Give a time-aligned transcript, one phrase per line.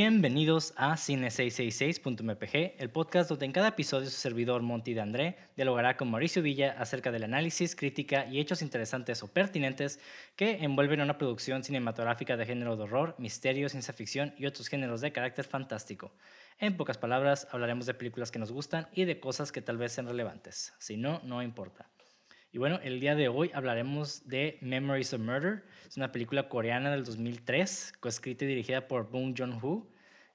[0.00, 5.96] Bienvenidos a Cine666.mpg, el podcast donde en cada episodio su servidor Monty de André dialogará
[5.96, 9.98] con Mauricio Villa acerca del análisis, crítica y hechos interesantes o pertinentes
[10.36, 15.00] que envuelven una producción cinematográfica de género de horror, misterio, ciencia ficción y otros géneros
[15.00, 16.12] de carácter fantástico.
[16.60, 19.90] En pocas palabras, hablaremos de películas que nos gustan y de cosas que tal vez
[19.90, 20.74] sean relevantes.
[20.78, 21.88] Si no, no importa.
[22.50, 25.64] Y bueno, el día de hoy hablaremos de Memories of Murder.
[25.86, 29.86] Es una película coreana del 2003, coescrita y dirigida por Bong Joon-ho,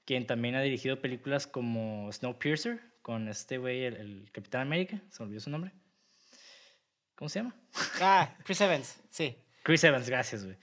[0.04, 5.26] quien también ha dirigido películas como Snowpiercer, con este güey, el, Capitán América, se me
[5.26, 5.72] olvidó su nombre.
[7.16, 7.56] ¿Cómo se llama?
[8.00, 9.36] Ah, Chris Evans, sí.
[9.64, 10.56] Chris Evans, gracias, güey.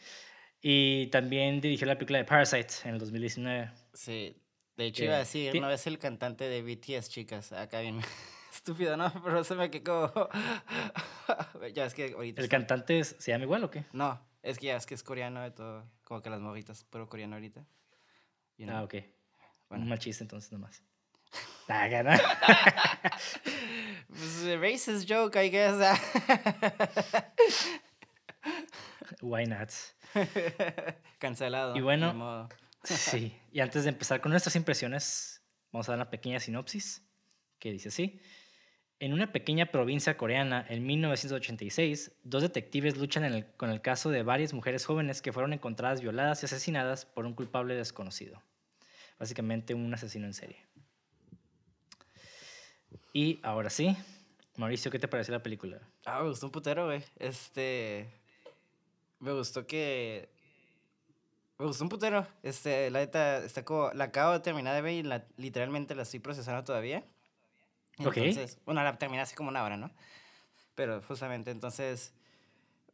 [0.61, 3.72] Y también dirigió la película de Parasite en el 2019.
[3.94, 4.38] Sí,
[4.77, 8.02] de hecho iba a decir, no es el cantante de BTS, chicas, acá viene.
[8.52, 9.11] Estúpido, ¿no?
[9.23, 10.30] Pero se me quedó.
[11.73, 12.41] ya es que ahorita.
[12.41, 13.85] ¿El cantante se llama igual o qué?
[13.94, 15.85] No, es que ya es que es coreano y todo.
[16.03, 17.66] Como que las morritas, pero coreano ahorita.
[18.67, 18.95] Ah, ok.
[19.69, 19.83] Bueno.
[19.83, 20.83] Un mal chiste entonces nomás.
[21.73, 22.19] Ah, gana.
[24.09, 25.77] pues racist joke, I guess.
[29.22, 29.69] Why not?
[31.17, 31.77] Cancelado.
[31.77, 32.49] Y bueno,
[32.83, 33.39] sí.
[33.53, 35.41] Y antes de empezar con nuestras impresiones,
[35.72, 37.07] vamos a dar una pequeña sinopsis
[37.57, 38.19] que dice así.
[39.02, 44.53] En una pequeña provincia coreana, en 1986, dos detectives luchan con el caso de varias
[44.53, 48.44] mujeres jóvenes que fueron encontradas violadas y asesinadas por un culpable desconocido.
[49.17, 50.67] Básicamente un asesino en serie.
[53.12, 53.97] Y ahora sí,
[54.57, 55.79] Mauricio, ¿qué te pareció la película?
[56.06, 57.03] Ah, me gustó un putero, güey.
[57.18, 58.07] Este.
[59.18, 60.29] Me gustó que.
[61.57, 62.28] Me gustó un putero.
[62.44, 63.91] Este, la neta, está como.
[63.95, 67.03] La acabo de terminar de ver y literalmente la estoy procesando todavía.
[67.97, 69.91] Entonces, bueno, la terminé hace como una hora, ¿no?
[70.75, 72.13] Pero justamente, entonces,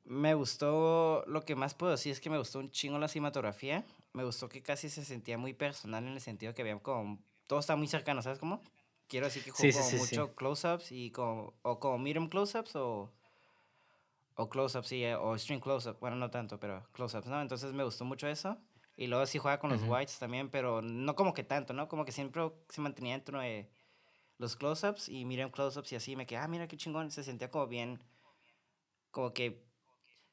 [0.03, 3.85] me gustó, lo que más puedo decir es que me gustó un chingo la cinematografía.
[4.13, 7.59] Me gustó que casi se sentía muy personal en el sentido que había como, todo
[7.59, 8.61] está muy cercano, ¿sabes cómo?
[9.07, 13.11] Quiero decir que jugó mucho close-ups y como, o como medium close-ups o,
[14.35, 17.41] o close-ups, sí, o string close-ups, bueno, no tanto, pero close-ups, ¿no?
[17.41, 18.57] Entonces me gustó mucho eso.
[18.97, 21.87] Y luego sí juega con los whites también, pero no como que tanto, ¿no?
[21.87, 23.69] Como que siempre se mantenía dentro de
[24.37, 27.23] los close-ups y miré un close-ups y así me quedé, ah, mira qué chingón, se
[27.23, 28.03] sentía como bien,
[29.11, 29.65] como que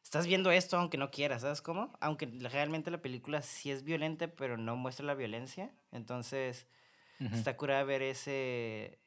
[0.03, 1.97] estás viendo esto aunque no quieras, ¿sabes cómo?
[2.01, 6.67] Aunque realmente la película sí es violenta, pero no muestra la violencia, entonces
[7.33, 8.99] está curada ver ese,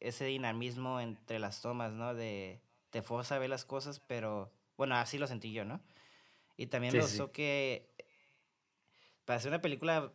[0.00, 2.14] ese dinamismo entre las tomas, ¿no?
[2.14, 2.60] De
[2.90, 5.80] te forza a ver las cosas, pero bueno, así lo sentí yo, ¿no?
[6.56, 7.94] Y también me gustó que
[9.24, 10.12] para ser una película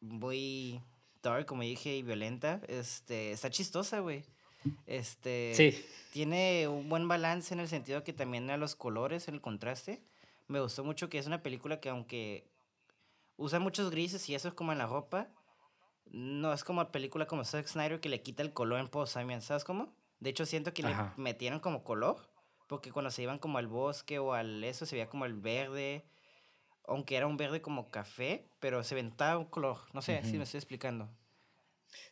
[0.00, 0.80] muy
[1.46, 4.24] como dije, y violenta, este, está chistosa, güey.
[4.86, 5.84] Este, sí.
[6.12, 10.02] Tiene un buen balance en el sentido que también a los colores, el contraste.
[10.48, 12.48] Me gustó mucho que es una película que aunque
[13.36, 15.28] usa muchos grises y eso es como en la ropa,
[16.06, 19.16] no es como la película como Zack Snyder que le quita el color en post
[19.40, 19.92] ¿sabes cómo?
[20.20, 22.16] De hecho siento que le metieron como color,
[22.66, 26.04] porque cuando se iban como al bosque o al eso se veía como el verde,
[26.86, 29.78] aunque era un verde como café, pero se ventaba un color.
[29.92, 31.08] No sé si me estoy explicando.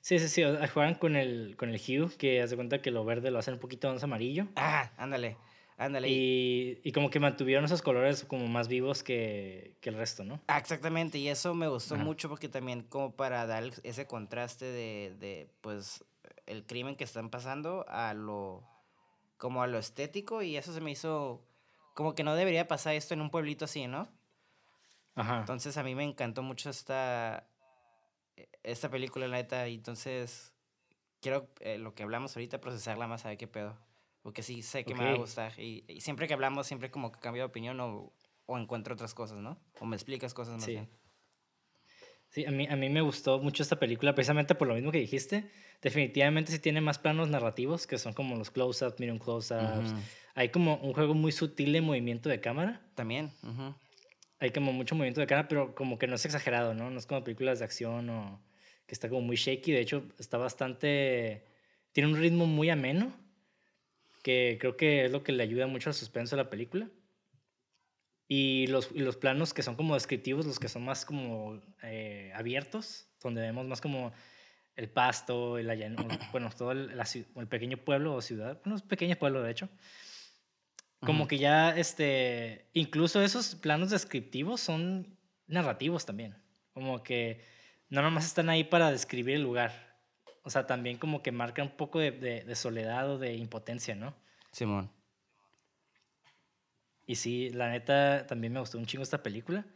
[0.00, 0.42] Sí, sí, sí.
[0.72, 3.60] Juegan con el, con el hue, que hace cuenta que lo verde lo hacen un
[3.60, 4.46] poquito más amarillo.
[4.56, 5.36] Ah, ándale.
[5.76, 6.08] Ándale.
[6.08, 10.40] Y, y, como que mantuvieron esos colores como más vivos que, que el resto, ¿no?
[10.46, 11.18] Ah, exactamente.
[11.18, 16.04] Y eso me gustó mucho porque también como para dar ese contraste de, de, pues,
[16.46, 18.62] el crimen que están pasando a lo,
[19.36, 20.42] como a lo estético.
[20.42, 21.44] Y eso se me hizo
[21.94, 24.08] como que no debería pasar esto en un pueblito así, ¿no?
[25.16, 27.46] Entonces a mí me encantó mucho esta,
[28.36, 30.52] e, esta película, la neta, y entonces
[31.20, 33.78] quiero eh, lo que hablamos ahorita, procesarla más, a ver qué pedo.
[34.22, 35.58] Porque sí, sé que me va a gustar.
[35.60, 38.12] Y, siempre que hablamos, siempre como que cambio de opinión o,
[38.46, 39.58] o encuentro otras cosas, ¿no?
[39.80, 40.72] O me explicas cosas más sí.
[40.72, 40.88] bien.
[42.30, 44.98] Sí, a mí, a mí me gustó mucho esta película, precisamente por lo mismo que
[44.98, 45.48] dijiste.
[45.80, 49.94] Definitivamente sí tiene más planos narrativos, que son como los close-ups, miren close-ups.
[50.34, 52.80] Hay como un juego muy sutil de movimiento de cámara.
[52.96, 53.30] También
[54.40, 56.90] hay como mucho movimiento de cara, pero como que no es exagerado, ¿no?
[56.90, 58.40] No es como películas de acción o
[58.86, 59.72] que está como muy shaky.
[59.72, 61.46] De hecho, está bastante...
[61.92, 63.14] Tiene un ritmo muy ameno,
[64.22, 66.88] que creo que es lo que le ayuda mucho al suspenso de la película.
[68.26, 73.06] Y los, los planos que son como descriptivos, los que son más como eh, abiertos,
[73.22, 74.12] donde vemos más como
[74.76, 75.68] el pasto, el
[76.32, 76.90] bueno, todo el,
[77.36, 79.68] el pequeño pueblo o ciudad, bueno, es pequeño pueblo de hecho,
[81.04, 85.16] como que ya, este, incluso esos planos descriptivos son
[85.46, 86.36] narrativos también.
[86.72, 87.42] Como que
[87.88, 89.98] no nomás están ahí para describir el lugar.
[90.42, 94.14] O sea, también como que marca un poco de, de, soledad o de impotencia, ¿no?
[94.52, 94.90] Simón.
[97.06, 99.66] Y sí, la neta, también me gustó un chingo esta película.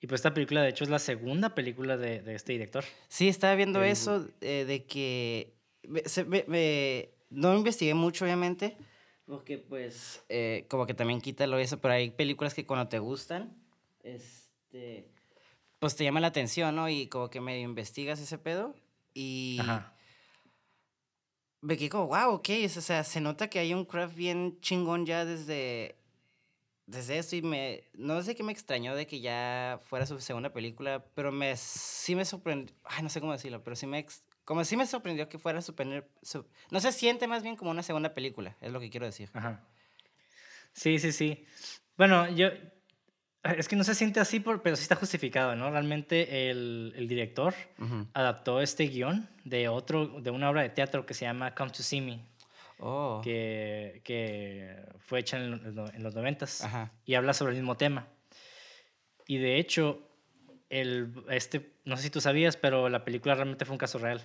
[0.00, 2.84] Y pues esta película, de hecho, es la segunda película de, de este director.
[3.08, 5.56] Sí, estaba viendo eso eh, de que
[5.88, 8.76] me- me- no investigué mucho, obviamente,
[9.28, 13.54] porque pues eh, como que también quítalo eso, pero hay películas que cuando te gustan,
[14.02, 15.10] este,
[15.78, 16.88] pues te llama la atención, ¿no?
[16.88, 18.74] Y como que medio investigas ese pedo
[19.14, 19.94] y Ajá.
[21.60, 25.04] me quedé como, wow, ok, o sea, se nota que hay un craft bien chingón
[25.06, 25.96] ya desde,
[26.86, 30.52] desde esto y me, no sé qué me extrañó de que ya fuera su segunda
[30.52, 34.22] película, pero me, sí me sorprendió, ay, no sé cómo decirlo, pero sí me, ex-
[34.48, 37.70] como sí me sorprendió que fuera su, primer- su- no se siente más bien como
[37.70, 39.28] una segunda película, es lo que quiero decir.
[39.34, 39.60] Ajá.
[40.72, 41.44] Sí, sí, sí.
[41.98, 42.48] Bueno, yo.
[43.42, 45.70] Es que no se siente así, por, pero sí está justificado, ¿no?
[45.70, 48.06] Realmente el, el director Ujú.
[48.14, 51.82] adaptó este guion de, otro, de una obra de teatro que se llama Come to
[51.82, 52.18] See Me,
[52.78, 56.66] Oh, que, que fue hecha en, en los noventas
[57.04, 58.08] y habla sobre el mismo tema.
[59.26, 60.08] Y de hecho,
[60.70, 64.22] el, este, no sé si tú sabías, pero la película realmente fue un caso real.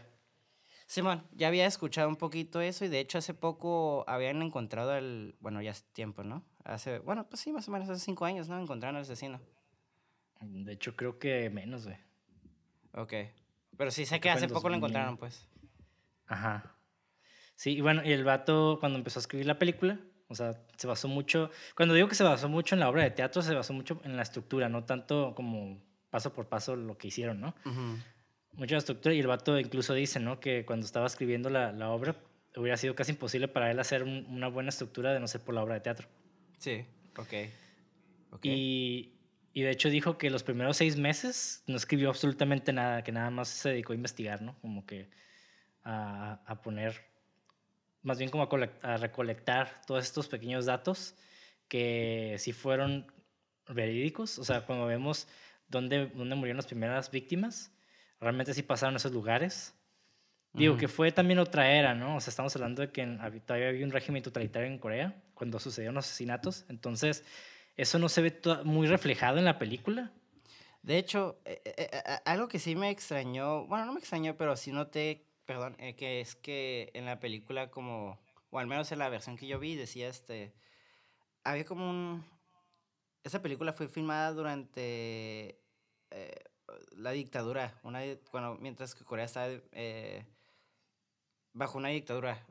[0.86, 5.36] Simón, ya había escuchado un poquito eso y de hecho hace poco habían encontrado el,
[5.40, 6.44] bueno, ya hace tiempo, ¿no?
[6.64, 8.60] Hace, bueno, pues sí, más o menos hace cinco años, ¿no?
[8.60, 9.42] Encontraron al asesino.
[10.42, 11.98] De hecho, creo que menos, güey.
[12.94, 13.14] Ok.
[13.78, 14.78] Pero sí sé que hace poco lo 2000.
[14.78, 15.48] encontraron, pues.
[16.28, 16.76] Ajá.
[17.56, 20.88] Sí, y bueno, y el vato cuando empezó a escribir la película, o sea, se
[20.88, 23.74] basó mucho, cuando digo que se basó mucho en la obra de teatro, se basó
[23.74, 27.56] mucho en la estructura, no tanto como paso por paso lo que hicieron, ¿no?
[28.56, 30.40] Mucha estructura y el vato incluso dice, ¿no?
[30.40, 32.16] Que cuando estaba escribiendo la, la obra
[32.56, 35.56] hubiera sido casi imposible para él hacer un- una buena estructura de no ser por
[35.56, 36.08] la obra de teatro.
[36.60, 36.86] Sí,
[37.18, 37.34] ok.
[38.32, 38.46] Ok.
[38.46, 39.14] Y,
[39.54, 43.32] y de hecho dijo que los primeros seis meses no escribió absolutamente nada, que nada
[43.32, 44.56] más se dedicó a investigar, ¿no?
[44.62, 45.10] Como que
[45.84, 47.02] a, a poner,
[48.04, 48.48] más bien como
[48.82, 51.16] a recolectar todos estos pequeños datos
[51.68, 53.12] que sí fueron
[53.68, 54.38] verídicos.
[54.38, 55.28] O sea, cuando vemos
[55.70, 57.72] dónde, dónde murieron las primeras víctimas,
[58.24, 59.76] realmente sí pasaron esos lugares.
[60.54, 60.80] Digo Ujú.
[60.82, 62.16] que fue también otra era, ¿no?
[62.16, 65.60] O sea, estamos hablando de que en- todavía había un régimen totalitario en Corea cuando
[65.60, 66.66] sucedieron los asesinatos.
[66.70, 67.24] Entonces,
[67.76, 70.12] eso no se ve muy reflejado en la película.
[70.84, 74.36] De hecho, eh, eh, eh, a- algo que sí me extrañó, bueno, no me extrañó,
[74.38, 78.20] pero sí noté, perdón, eh, que es que en la película como,
[78.52, 80.54] o al menos en la versión que yo vi, decía este,
[81.44, 82.24] había como un,
[83.24, 85.58] esa película fue filmada durante
[86.12, 86.36] eh,
[86.92, 88.02] la dictadura, una,
[88.32, 90.26] cuando, mientras que Corea estaba eh,
[91.54, 92.46] bajo una dictadura,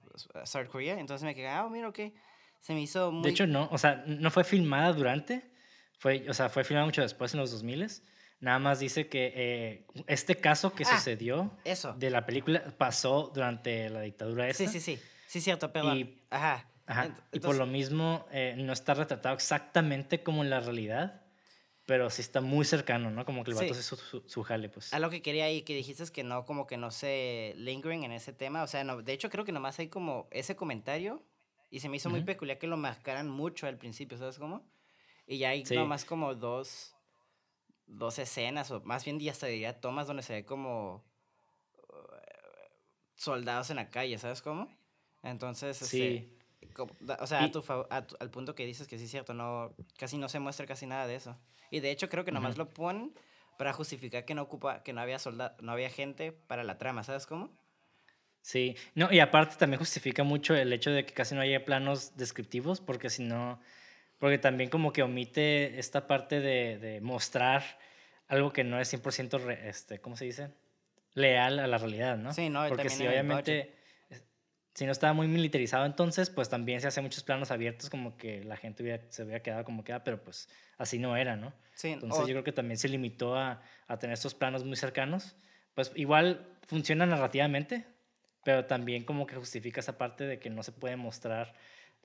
[0.44, 1.99] South Korea, entonces me quedé, ah, mira, ok,
[2.61, 3.25] se me hizo muy...
[3.25, 5.50] De hecho, no, o sea, no fue filmada durante,
[5.99, 7.88] fue, o sea, fue filmada mucho después, en los 2000
[8.41, 11.93] Nada más dice que eh, este caso que Ah, sucedió eso.
[11.93, 14.65] de la película pasó durante la dictadura esta.
[14.67, 15.98] Sí, sí, sí, sí, cierto, perdón.
[15.98, 16.69] Y- Ajá.
[16.86, 20.58] Ajá, Ent- y por entonces- lo mismo eh, no está retratado exactamente como en la
[20.58, 21.21] realidad,
[21.86, 23.24] pero sí está muy cercano, ¿no?
[23.24, 23.82] Como que el vato Sí.
[23.82, 24.93] su, su, su jale, pues.
[24.93, 28.05] A lo que quería y que dijiste es que no, como que no se lingering
[28.05, 28.62] en ese tema.
[28.62, 31.22] O sea, no, de hecho creo que nomás hay como ese comentario
[31.70, 32.27] y se me hizo muy Ujú.
[32.27, 34.70] peculiar que lo marcaran mucho al principio, ¿sabes cómo?
[35.27, 35.74] Y ya hay Sí.
[35.74, 36.94] nomás como dos,
[37.86, 41.05] dos escenas, o más bien ya hasta diría tomas donde se ve como
[41.91, 42.06] uh,
[43.15, 44.69] soldados en la calle, ¿sabes cómo?
[45.22, 46.08] Entonces, este, Sí.
[46.10, 46.42] da-
[46.79, 49.10] o sea, a Y- tu fav- a tu- al punto que dices que sí es
[49.10, 51.38] cierto, no, casi no se muestra casi nada de eso.
[51.70, 52.58] Y de hecho creo que nomás Ujú.
[52.58, 53.12] lo ponen
[53.58, 57.05] para justificar que no ocupa, que no había solda, no había gente para la trama,
[57.05, 57.50] ¿sabes cómo?
[58.41, 62.17] Sí, no, y aparte también justifica mucho el hecho de que casi no haya planos
[62.17, 63.60] descriptivos, porque si no,
[64.19, 67.62] porque también como que omite esta parte de, de mostrar
[68.26, 70.50] algo que no es 100% re- este, ¿cómo se dice?
[71.14, 72.32] Leal a la realidad, ¿no?
[72.32, 73.74] Sí, no, Porque si obviamente,
[74.74, 78.43] si no estaba muy militarizado entonces, pues también se hace muchos planos abiertos como que
[78.44, 80.48] la gente hubiera- se hubiera quedado como queda, pero pues
[80.79, 81.52] así no era, ¿no?
[81.74, 84.76] Sí, Entonces o- yo creo que también se limitó a, a tener estos planos muy
[84.76, 85.36] cercanos.
[85.74, 87.86] Pues igual funciona narrativamente,
[88.44, 91.55] pero también como que justifica esa parte de que no se puede mostrar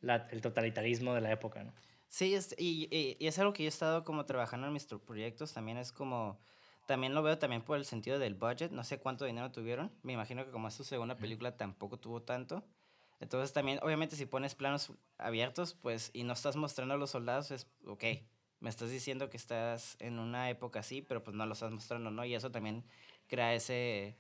[0.01, 1.74] la- el totalitarismo de la época, ¿no?
[2.09, 4.86] Sí, es, y, y- y es algo que yo he estado como trabajando en mis
[4.86, 6.39] proyectos, también es como,
[6.88, 10.13] también lo veo también por el sentido del budget, no sé cuánto dinero tuvieron, me
[10.13, 12.63] imagino que como es su segunda película tampoco tuvo tanto,
[13.20, 17.51] entonces también, obviamente si pones planos abiertos, pues, y no estás mostrando a los soldados,
[17.51, 18.03] es, ok,
[18.62, 22.10] me estás diciendo que estás en una época así, pero pues no lo estás mostrando,
[22.10, 22.25] ¿no?
[22.25, 22.86] Y eso también
[23.27, 24.15] crea ese,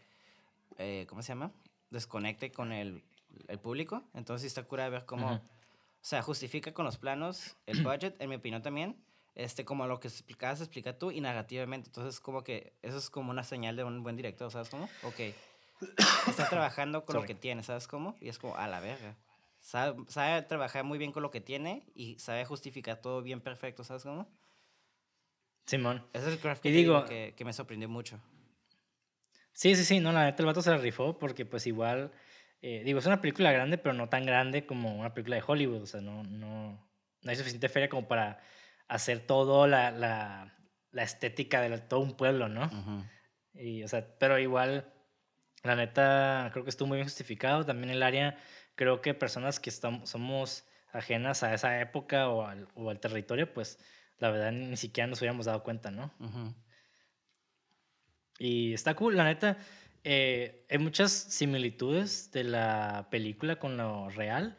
[0.77, 1.51] eh, ¿cómo se llama?
[1.89, 3.01] Desconecte con el,
[3.47, 5.27] el público, entonces está cura ver cómo...
[5.27, 5.35] Ujú.
[5.35, 8.95] O sea, justifica con los planos el budget, en mi opinión también,
[9.37, 11.89] este, como lo que explicabas, explica tú y narrativamente.
[11.89, 14.89] Entonces, como que eso es como una señal de un buen director, ¿sabes cómo?
[15.03, 15.19] Ok.
[16.27, 17.33] Está trabajando con lo Sorry.
[17.33, 18.15] que tiene, ¿sabes cómo?
[18.19, 19.15] Y es como, a la verga.
[19.61, 23.83] Sabe, sabe trabajar muy bien con lo que tiene y sabe justificar todo bien perfecto,
[23.83, 24.27] ¿sabes cómo?
[25.65, 26.03] Simón.
[26.13, 28.19] Ese es el craft que, digo- que, que me sorprendió mucho.
[29.53, 32.11] Sí, sí, sí, no, la neta el vato se la rifó porque pues igual,
[32.61, 35.81] eh, digo, es una película grande, pero no tan grande como una película de Hollywood,
[35.81, 36.87] o sea, no, no,
[37.23, 38.39] no hay suficiente feria como para
[38.87, 40.57] hacer todo la, la,
[40.91, 42.69] la estética de la- todo un pueblo, ¿no?
[43.53, 44.93] Y, o sea, pero igual,
[45.63, 47.65] la neta, creo que estuvo muy bien justificado.
[47.65, 48.37] También el área,
[48.75, 53.51] creo que personas que estamos, somos ajenas a esa época o al, o al territorio,
[53.53, 53.79] pues
[54.19, 56.13] la verdad ni siquiera nos hubiéramos dado cuenta, ¿no?
[58.39, 59.57] Y está cool, la neta.
[60.03, 64.55] eh, hay muchas similitudes de la película con lo real.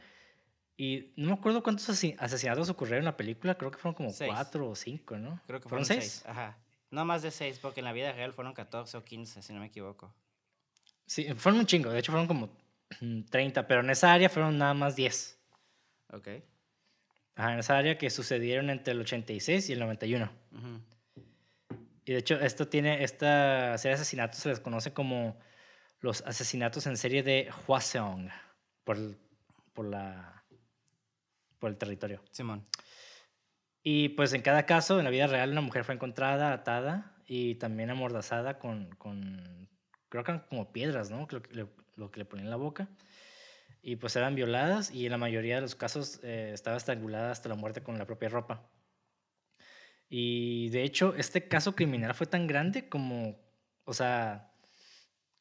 [0.80, 3.58] Y no me acuerdo cuántos asesinatos ocurrieron en la película.
[3.58, 4.30] Creo que fueron como Seis.
[4.32, 5.42] cuatro o cinco, ¿no?
[5.46, 6.22] Creo que fueron, seis.
[6.22, 6.26] seis.
[6.26, 6.56] Ajá.
[6.90, 9.58] No más de seis, porque en la vida real fueron 14 o 15, si no
[9.60, 10.14] me equivoco.
[11.04, 11.90] Sí, fueron un chingo.
[11.90, 12.56] De hecho, fueron como
[13.00, 15.38] mm, 30, pero en esa área fueron nada más 10.
[16.12, 16.28] Ok.
[17.34, 20.30] Ajá, en esa área que sucedieron entre el 86 y el 91.
[20.52, 20.80] Ujú.
[22.04, 25.38] Y de hecho, esto tiene, esta serie de asesinatos se les conoce como
[26.00, 28.30] los asesinatos en serie de Hwaseong,
[28.84, 28.96] por,
[29.74, 30.37] por, la,
[31.58, 32.22] por el territorio.
[32.30, 32.66] Simón.
[33.82, 37.56] Y pues en cada caso, en la vida real, una mujer fue encontrada atada y
[37.56, 39.68] también amordazada con, con
[40.08, 41.26] creo que eran como piedras, ¿no?
[41.30, 42.88] Lo que le, lo que le ponían en la boca.
[43.82, 47.48] Y pues eran violadas y en la mayoría de los casos eh, estaba estrangulada hasta
[47.48, 48.68] la muerte con la propia ropa.
[50.08, 53.38] Y de hecho, este caso criminal fue tan grande como,
[53.84, 54.52] o sea,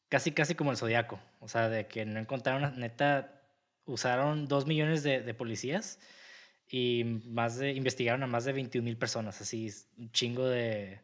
[0.08, 1.20] casi, casi como el Zodíaco.
[1.40, 3.37] O sea, de que no encontraron, neta,
[3.88, 5.98] usaron dos millones de, de policías
[6.68, 9.40] y más de, investigaron a más de 21 mil personas.
[9.40, 11.00] Así, un chingo de,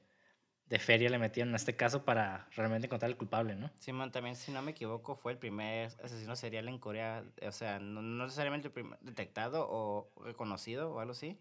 [0.66, 3.70] de feria le metieron a este caso para realmente encontrar al culpable, ¿no?
[3.80, 7.24] Simón también, si no me equivoco, fue el primer asesino serial en Corea.
[7.42, 11.38] O sea, no, no necesariamente el primer detectado o reconocido o algo así.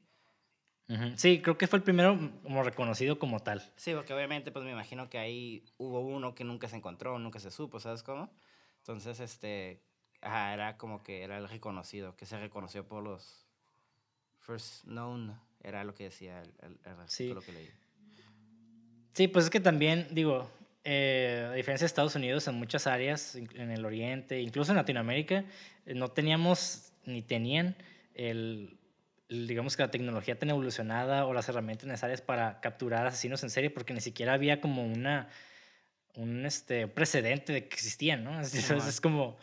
[0.90, 1.14] Ujú.
[1.16, 3.62] Sí, creo que fue el primero como reconocido como tal.
[3.76, 7.40] Sí, porque obviamente, pues me imagino que ahí hubo uno que nunca se encontró, nunca
[7.40, 8.34] se supo, ¿sabes cómo?
[8.80, 9.82] Entonces, este,
[10.24, 13.46] ajá, era como que era el reconocido, que se reconoció por los
[14.40, 17.24] first known, era lo que decía el, el, el Sí.
[17.32, 17.70] artículo que leí.
[19.14, 20.50] Sí, pues es que también, digo,
[20.84, 24.78] eh, a diferencia de Estados Unidos, en muchas áreas, in- en el Oriente, incluso en
[24.78, 25.46] Latinoamérica,
[25.86, 27.76] eh, no teníamos ni tenían
[28.16, 28.80] el,
[29.30, 33.50] el, digamos que la tecnología tan evolucionada o las herramientas necesarias para capturar asesinos en
[33.52, 35.30] serie, porque ni siquiera había como una
[36.16, 38.44] un este, precedente de que existían, ¿no?
[38.44, 38.88] Simón.
[38.88, 39.38] es como,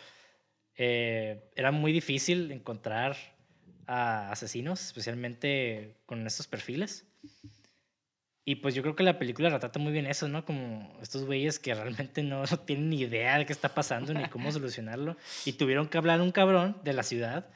[0.82, 3.14] eh, era muy difícil encontrar
[3.86, 7.04] a asesinos, especialmente con estos perfiles.
[8.46, 10.46] Y pues yo creo que la película retrata muy bien eso, ¿no?
[10.46, 14.26] Como estos güeyes que realmente no, no tienen ni idea de qué está pasando ni
[14.30, 15.16] cómo solucionarlo.
[15.44, 17.50] Y tuvieron que hablar un cabrón de la ciudad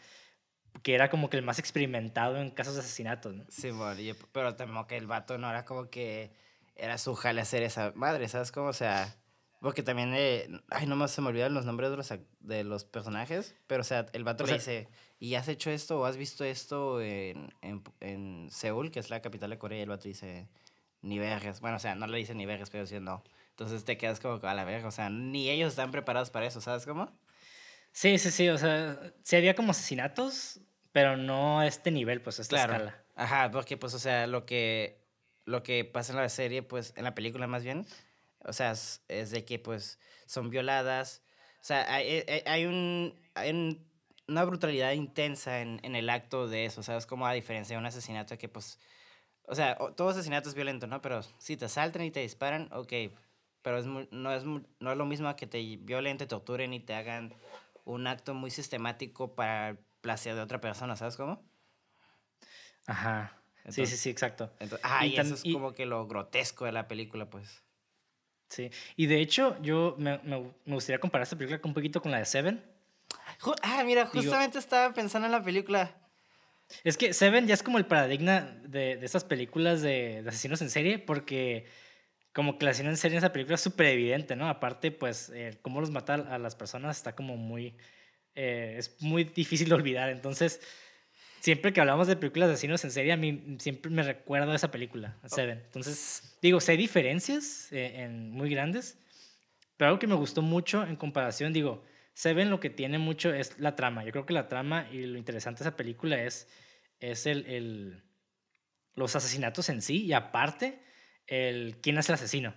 [0.82, 3.44] que era como que el más experimentado en casos de asesinatos, ¿no?
[3.98, 6.30] Y- pero también que el vato no era como que
[6.76, 8.66] era su jale hacer esa madre, ¿sabes cómo?
[8.68, 9.16] O sea,
[9.64, 12.84] porque también, eh, ay, no más se me olvidan los nombres de los, de los
[12.84, 16.04] personajes, pero o sea, el vato O le sea- dice, ¿y has hecho esto o
[16.04, 19.78] has visto esto en, en, en Seúl, que es la capital de Corea?
[19.78, 20.48] Y el vato dice,
[21.02, 21.60] ni vergas.
[21.60, 23.24] Bueno, o sea, no le dice ni vergas, pero dice no.
[23.50, 26.60] Entonces te quedas como a la verga, o sea, ni ellos están preparados para eso,
[26.60, 27.10] ¿sabes cómo?
[27.92, 30.60] Sí, sí, sí, o sea, sí había como asesinatos,
[30.92, 32.72] pero no a este nivel, pues a esta Claro.
[32.74, 33.04] escala.
[33.14, 35.00] Ajá, porque pues, o sea, lo que,
[35.44, 37.86] lo que pasa en la serie, pues, en la película más bien,
[38.44, 41.22] o sea, es, es de que pues son violadas,
[41.60, 43.86] o sea, hay, hay- hay un, hay un-
[44.28, 47.06] una brutalidad intensa en, en el acto de eso, ¿sabes?
[47.06, 48.78] Como a diferencia de un asesinato que pues,
[49.46, 51.02] o sea, o- todo asesinato es violento, ¿no?
[51.02, 52.92] Pero si te asaltan y te disparan, ok,
[53.62, 56.80] pero es muy- no, es, no es lo mismo que te violen, te torturen y
[56.80, 57.34] te hagan
[57.84, 61.42] un acto muy sistemático para el placer de otra persona, ¿sabes cómo?
[62.86, 63.40] Ajá.
[63.66, 64.52] sí, sí, Entonces- sí, exacto.
[64.60, 67.62] Entonces, ah, Y y, eso es y- como que lo grotesco de la película, pues.
[68.54, 68.70] Sí.
[68.96, 72.18] Y de hecho, yo me, me- me gustaría comparar esta película un poquito con la
[72.18, 72.62] de Seven.
[73.62, 75.94] Ah, mira, Digo- justamente estaba pensando en la película.
[76.84, 80.62] Es que Seven ya es como el paradigma de, de estas películas de, de asesinos
[80.62, 81.66] en serie, porque
[82.32, 84.48] como que el asesino en serie en esa película es súper evidente, ¿no?
[84.48, 87.76] Aparte, pues, eh, cómo los mata a las personas está como muy...
[88.34, 90.10] eh, es muy difícil de olvidar.
[90.10, 90.60] Entonces,
[91.44, 94.56] siempre que hablamos de películas de asesinos en serie, a mí siempre me recuerdo a
[94.56, 95.60] esa película, a Seven.
[95.66, 98.96] Entonces, digo, hay diferencias eh, en, muy grandes,
[99.76, 101.84] pero algo que me gustó mucho en comparación, digo,
[102.14, 104.04] Seven lo que tiene mucho es la trama.
[104.06, 106.48] Yo creo que la trama y lo interesante de esa película es,
[107.00, 108.02] es el, el-
[108.94, 110.78] los asesinatos en sí y aparte
[111.26, 112.54] el quién es el asesino.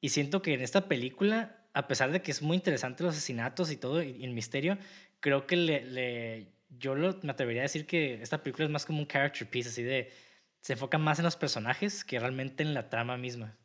[0.00, 3.70] Y siento que en esta película, a pesar de que es muy interesante los asesinatos
[3.70, 4.78] y todo, y, y el misterio,
[5.20, 8.86] creo que le, le- yo lo- me atrevería a decir que esta película es más
[8.86, 10.12] como un character piece, así de,
[10.60, 13.56] se enfoca más en los personajes que realmente en la trama misma.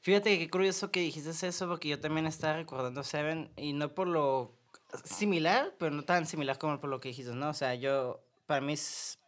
[0.00, 4.06] Fíjate qué curioso que dijiste eso, porque yo también estaba recordando Seven, y no por
[4.08, 4.54] lo
[5.04, 7.50] similar, pero no tan similar como por lo que dijiste, ¿no?
[7.50, 8.74] O sea, yo, para mí,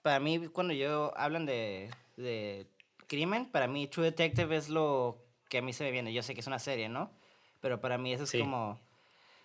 [0.03, 2.67] para mí cuando yo hablan de, de
[3.07, 5.19] crimen, para mí True Detective es lo
[5.49, 6.13] que a mí se me viene.
[6.13, 7.11] Yo sé que es una serie, ¿no?
[7.61, 8.81] Pero para mí eso es como...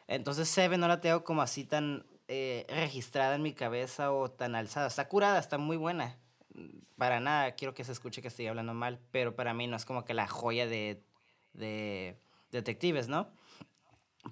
[0.07, 4.55] Entonces Seven no la tengo como así tan eh, registrada en mi cabeza o tan
[4.55, 4.87] alzada.
[4.87, 6.17] Está curada, está muy buena.
[6.97, 9.85] Para nada quiero que se escuche que estoy hablando mal, pero para mí no es
[9.85, 11.03] como que la joya de,
[11.53, 12.17] de
[12.51, 13.29] detectives, ¿no?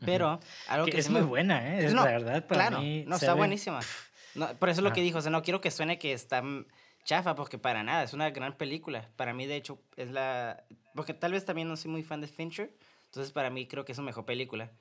[0.06, 1.86] Pero algo que, es muy buena, ¿eh?
[1.86, 3.04] Es la verdad, para claro, mí.
[3.08, 3.80] No, está buenísima.
[4.36, 6.44] No, por eso es lo que dijo, o sea, no quiero que suene que está
[7.04, 9.10] chafa, porque para nada, es una gran película.
[9.16, 10.64] Para mí, de hecho, es la...
[10.96, 12.74] Porque tal vez también no soy muy fan de Fincher,
[13.06, 14.72] entonces para mí creo que es su mejor película.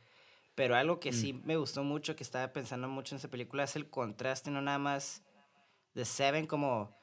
[0.54, 1.42] Pero algo que sí mm.
[1.44, 4.78] me gustó mucho, que estaba pensando mucho en esa película, es el contraste, no nada
[4.78, 5.22] más
[5.94, 6.94] de Seven, como,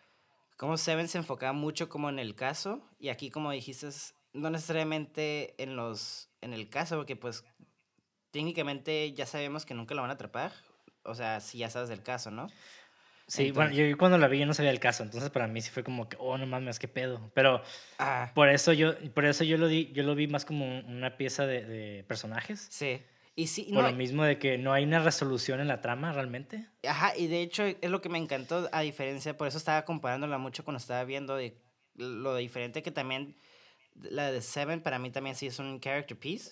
[0.58, 3.90] como Seven se enfocaba mucho como en el caso, y aquí como dijiste,
[4.34, 7.44] no necesariamente en, los, en el caso, porque pues
[8.32, 10.52] técnicamente ya sabemos que nunca lo van a atrapar,
[11.04, 12.48] o sea, si ya sabes del caso, ¿no?
[13.30, 15.70] Sí, bueno, yo cuando la vi yo no sabía el caso, entonces para mí sí
[15.70, 17.30] fue como que, oh, no mames, qué pedo.
[17.36, 17.62] Pero
[18.00, 18.32] ah.
[18.34, 21.46] por eso yo, por eso yo lo di, yo lo vi más como una pieza
[21.46, 22.68] de, de personajes.
[22.72, 23.04] Sí.
[23.40, 26.68] Y sí, por lo mismo de que no hay una resolución en la trama realmente.
[26.86, 30.38] Ajá, y de hecho es lo que me encantó, a diferencia, por eso estaba comparándola
[30.38, 31.56] mucho cuando estaba viendo de
[31.96, 33.38] lo diferente que también
[33.96, 36.52] la de Seven para mí también sí es un character piece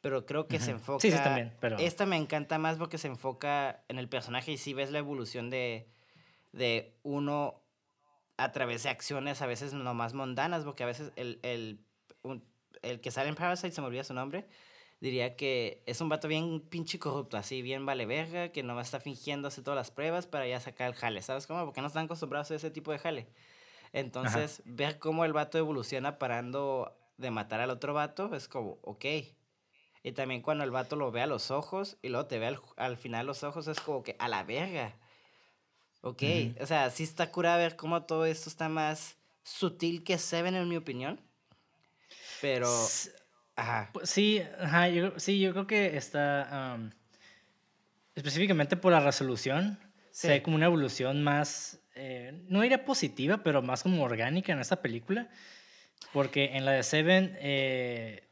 [0.00, 1.00] pero creo que se enfoca.
[1.00, 1.52] Sí, sí, también.
[1.58, 1.76] Pero...
[1.78, 5.50] Esta me encanta más porque se enfoca en el personaje y sí ves la evolución
[5.50, 5.88] de,
[6.52, 7.60] de uno
[8.36, 11.80] a través de acciones a veces no más mundanas, porque a veces el, el,
[12.82, 14.46] el que sale en Parasite, se me olvida su nombre,
[15.00, 19.00] diría que es un vato bien pinche corrupto, así bien vale verga, que nomás está
[19.00, 21.64] fingiendo hacer todas las pruebas para ya sacar el jale, ¿sabes cómo?
[21.64, 23.26] Porque no están acostumbrados a ese tipo de jale.
[23.92, 29.04] Entonces, ver cómo el vato evoluciona parando de matar al otro vato es como, ok.
[30.02, 32.60] Y también cuando el vato lo ve a los ojos y luego te ve al,
[32.76, 34.94] al final los ojos, es como que a la verga.
[36.02, 36.22] Ok,
[36.60, 40.68] o sea, sí está cura ver cómo todo esto está más sutil que Seven, en
[40.68, 41.20] mi opinión.
[42.40, 42.68] Pero.
[43.58, 43.90] Ajá.
[43.92, 46.78] Pues sí, ajá, yo, sí, yo creo que está.
[48.14, 49.78] específicamente por la resolución.
[50.12, 50.28] Sí.
[50.28, 51.80] hay como una evolución más.
[51.94, 55.28] Eh, no diría positiva, pero más como orgánica en esta película.
[56.12, 57.36] Porque en la de Seven.
[57.40, 58.24] Eh,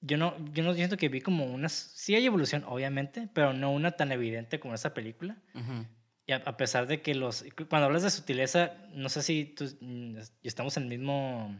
[0.00, 1.72] yo no, yo no siento que vi como unas.
[1.72, 5.36] Sí hay evolución, obviamente, pero no una tan evidente como esta película.
[5.52, 5.86] Ajá.
[6.24, 7.44] Y a, pesar de que los...
[7.68, 11.56] Cuando hablas de sutileza, no sé si tú, mm, estamos en, el mismo,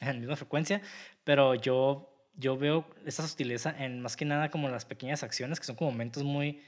[0.00, 0.80] en la misma frecuencia,
[1.22, 5.66] pero yo, yo veo esa sutileza en más que nada como las pequeñas acciones, que
[5.66, 6.60] son como momentos muy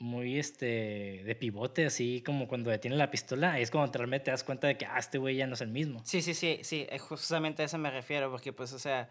[0.00, 4.30] muy este de pivote, así como cuando detiene la pistola, ahí es cuando realmente te
[4.30, 6.00] das cuenta de que, ah, este güey ya no es el mismo.
[6.04, 9.10] Sí, sí, sí, sí, justamente a eso me refiero, porque pues, o sea,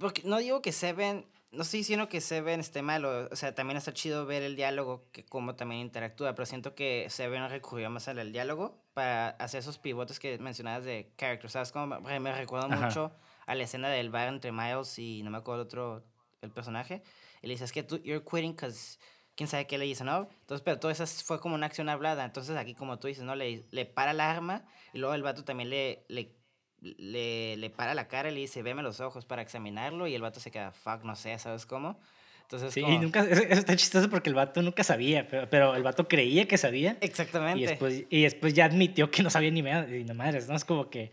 [0.00, 3.76] porque no digo que Seven no estoy diciendo que Seven esté malo, o sea, también
[3.76, 8.08] está chido ver el diálogo, que cómo también interactúa, pero siento que Seven recurrió más
[8.08, 11.72] al diálogo para hacer esos pivotes que mencionabas de character, ¿sabes?
[11.72, 13.12] Como me recuerdo mucho
[13.46, 16.04] a la escena del bar entre Miles y no me acuerdo otro,
[16.42, 17.02] el personaje,
[17.42, 18.98] y le dice, es que tú, you're quitting because
[19.34, 20.28] quién sabe qué le dice, ¿no?
[20.40, 23.34] Entonces, pero todo eso fue como una acción hablada, entonces aquí como tú dices, ¿no?
[23.34, 26.36] Le, le para el arma y luego el vato también le, le
[26.80, 30.22] le, le para la cara y le dice, veme los ojos para examinarlo y el
[30.22, 31.98] vato se queda, fuck, no sé, ¿sabes cómo?
[32.42, 36.06] Entonces, sí, nunca, eso está chistoso porque el vato nunca sabía, pero, pero, el vato
[36.06, 36.96] creía que sabía.
[37.00, 37.60] Exactamente.
[37.60, 40.54] Y después, y después ya admitió que no sabía ni nada, y no madres, ¿no?
[40.54, 41.12] Es como que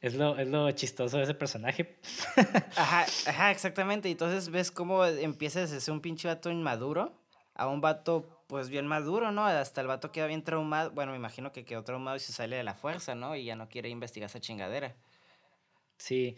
[0.00, 1.98] es lo, es lo chistoso de ese personaje.
[2.76, 4.08] Ajá, ajá, exactamente.
[4.08, 7.20] Y entonces ves cómo empieza desde ser un pinche vato inmaduro
[7.54, 9.44] a un vato pues bien maduro, ¿no?
[9.44, 10.92] Hasta el vato queda bien traumado.
[10.92, 13.36] Bueno, me imagino que quedó traumado y se sale de la fuerza, ¿no?
[13.36, 14.94] Y ya no quiere investigar esa chingadera.
[15.98, 16.36] Sí.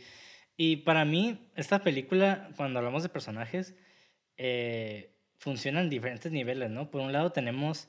[0.57, 3.75] Y para mí, esta película, cuando hablamos de personajes,
[4.37, 6.91] eh, funciona en diferentes niveles, ¿no?
[6.91, 7.89] Por un lado tenemos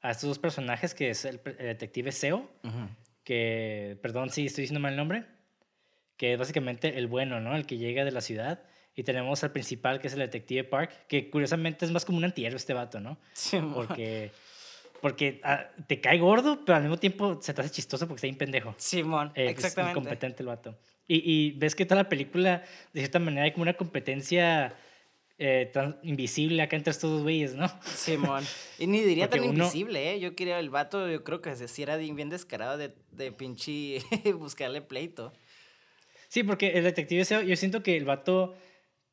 [0.00, 2.50] a estos dos personajes, que es el, detective Seo,
[3.30, 5.24] que, perdón si estoy diciendo mal el nombre,
[6.16, 7.54] que es básicamente el bueno, ¿no?
[7.54, 8.64] El que llega de la ciudad
[8.96, 12.24] y tenemos al principal, que es el detective Park, que curiosamente es más como un
[12.24, 13.18] antihéroe este vato, ¿no?
[13.32, 14.32] Sí, porque
[15.00, 18.26] porque ah, te cae gordo, pero al mismo tiempo se te hace chistoso porque está
[18.26, 18.74] bien pendejo.
[18.78, 19.92] Simón, eh, pues, exactamente.
[19.92, 20.76] Es incompetente el vato.
[21.06, 24.74] Y, y, ves que toda la película, de cierta manera, hay como una competencia
[25.42, 27.66] eh, tan invisible acá entre estos dos güeyes, ¿no?
[27.82, 28.44] Simón.
[28.78, 30.20] Y ni diría tan invisible, ¿eh?
[30.20, 33.98] Yo quería el vato, yo creo que si era bien descarado de, de pinche
[34.38, 35.32] buscarle pleito.
[36.28, 38.54] Sí, porque el detective, yo siento que el vato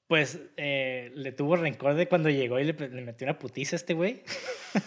[0.08, 3.78] pues eh, le tuvo rencor de cuando llegó y le, le metió una putiza a
[3.78, 4.22] este güey.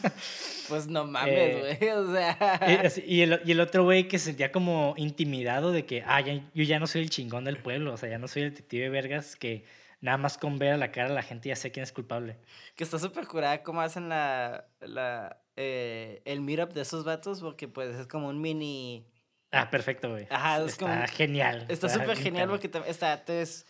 [0.69, 1.91] Pues no mames, Eh, güey.
[1.91, 2.93] O sea.
[3.05, 6.49] Y, el, y el otro güey que se sentía como intimidado de que, ah, ya-
[6.55, 8.89] yo ya no soy el chingón del pueblo, o sea, ya no soy el detective
[8.89, 9.65] Vergas, que
[10.01, 12.39] nada más con ver a la cara a la gente ya sé quién es culpable.
[12.77, 17.69] Que está súper curada cómo hacen la, la, eh, el meetup de esos vatos, porque
[17.69, 19.07] pues es como un mini...
[19.53, 20.27] Ah, perfecto, güey.
[20.31, 21.67] Ajá, es Está como- genial.
[21.69, 23.67] Está súper genial porque te, está, te, es-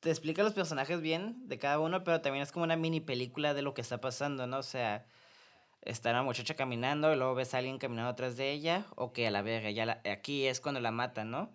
[0.00, 3.54] te explica los personajes bien de cada uno, pero también es como una mini película
[3.54, 4.58] de lo que está pasando, ¿no?
[4.58, 5.06] O sea,
[5.82, 9.28] está una muchacha caminando y luego ves a alguien caminando atrás de ella, o que
[9.28, 11.50] a la verga, ya la- aquí es cuando la matan, ¿no?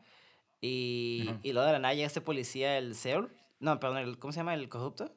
[0.62, 4.32] Y, y luego de la nada llega este policía, el Seoul, no, perdón, el, ¿cómo
[4.34, 4.54] se llama?
[4.54, 5.14] ¿El corrupto?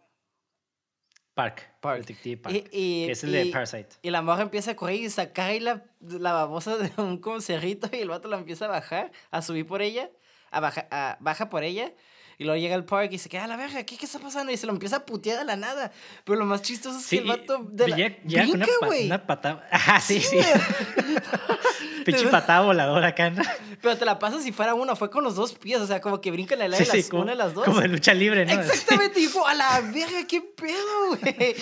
[1.35, 1.77] Park.
[1.81, 2.01] Park.
[2.01, 2.55] Detective Park.
[2.55, 2.59] Y,
[3.03, 3.89] y- que es el de y- Parasite.
[4.03, 7.41] Y la morra empieza a correr y sacar ahí la, la babosa de un como
[7.41, 10.11] cerrito y el vato la empieza a bajar, a subir por ella,
[10.51, 11.93] a baja, a- baja por ella.
[12.39, 14.51] Y luego llega al park y se queda a la verga, ¿qué, ¿qué está pasando?
[14.53, 15.93] Y se lo empieza a putear de la nada.
[16.25, 17.97] Pero lo más chistoso es Sí, que el y- vato de la...
[17.97, 19.07] llega- llega con una, brinca, pa- güey.
[19.07, 19.69] una patada.
[19.73, 20.37] Ajá, sí, sí.
[20.37, 20.47] güey.
[22.05, 23.43] Pinche patada voladora acá, ¿no?
[23.81, 26.21] Pero te la pasas si fuera uno, fue con los dos pies, o sea, como
[26.21, 27.65] que brinca en el aire Sí, sí, las, como, una de las dos.
[27.65, 28.53] como de lucha libre, ¿no?
[28.61, 31.57] Exactamente, dijo, a la verga, qué pedo, güey.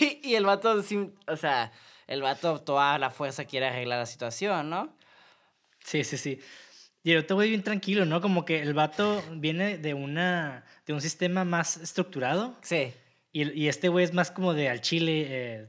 [0.00, 1.70] Y, y el vato, sí, o sea,
[2.06, 4.96] el vato toda la fuerza quiere arreglar la situación, ¿no?
[5.84, 6.40] Sí, sí, sí.
[7.08, 8.20] Y el otro güey bien tranquilo, ¿no?
[8.20, 12.92] Como que el vato viene de una de un sistema más estructurado Sí.
[13.32, 15.68] y, y este güey es más como de al chile, eh,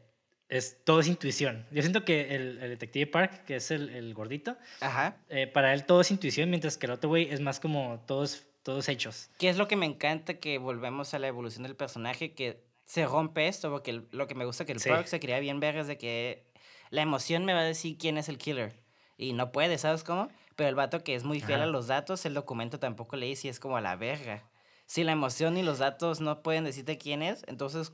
[0.50, 1.66] es, todo es intuición.
[1.72, 5.16] Yo siento que el, el detective Park, que es el, el gordito, Ajá.
[5.30, 8.46] eh, para él todo es intuición, mientras que el otro güey es más como todos,
[8.64, 9.30] todos hechos.
[9.40, 12.34] ¿Qué es lo que me encanta que volvemos a la evolución del personaje?
[12.34, 14.90] Que se rompe esto, porque el- lo que me gusta que el Sí.
[14.90, 16.44] Park se quería bien ver es de que
[16.90, 18.74] la emoción me va a decir quién es el killer.
[19.18, 20.30] Y no puede, ¿sabes cómo?
[20.60, 23.48] Pero el vato que es muy fiel a los datos, el documento tampoco le dice
[23.48, 24.44] y es como a la verga.
[24.88, 27.94] Si la emoción y los datos no pueden decirte quién es, entonces,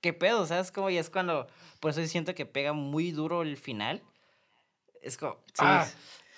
[0.00, 0.46] ¿qué pedo?
[0.46, 0.88] ¿Sabes cómo?
[0.90, 1.48] Y es cuando,
[1.80, 4.04] por eso siento que pega muy duro el final.
[5.02, 5.84] Es como, Sí, ah,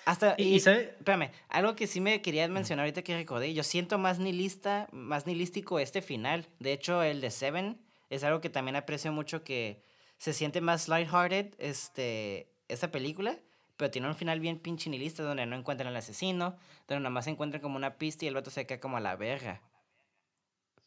[0.05, 3.61] hasta, Y, y, y Espérame, algo que sí me quería mencionar ahorita que recordé, yo
[3.61, 6.47] siento más nihilista, más nihilístico este final.
[6.57, 9.83] De hecho, el de Seven es algo que también aprecio mucho que
[10.17, 13.37] se siente más lighthearted este, esta película,
[13.83, 16.55] pero tiene un final bien pinche nihilista donde no encuentran al asesino,
[16.87, 19.17] donde nada más encuentran como una pista y el vato se queda como a la
[19.17, 19.59] verga.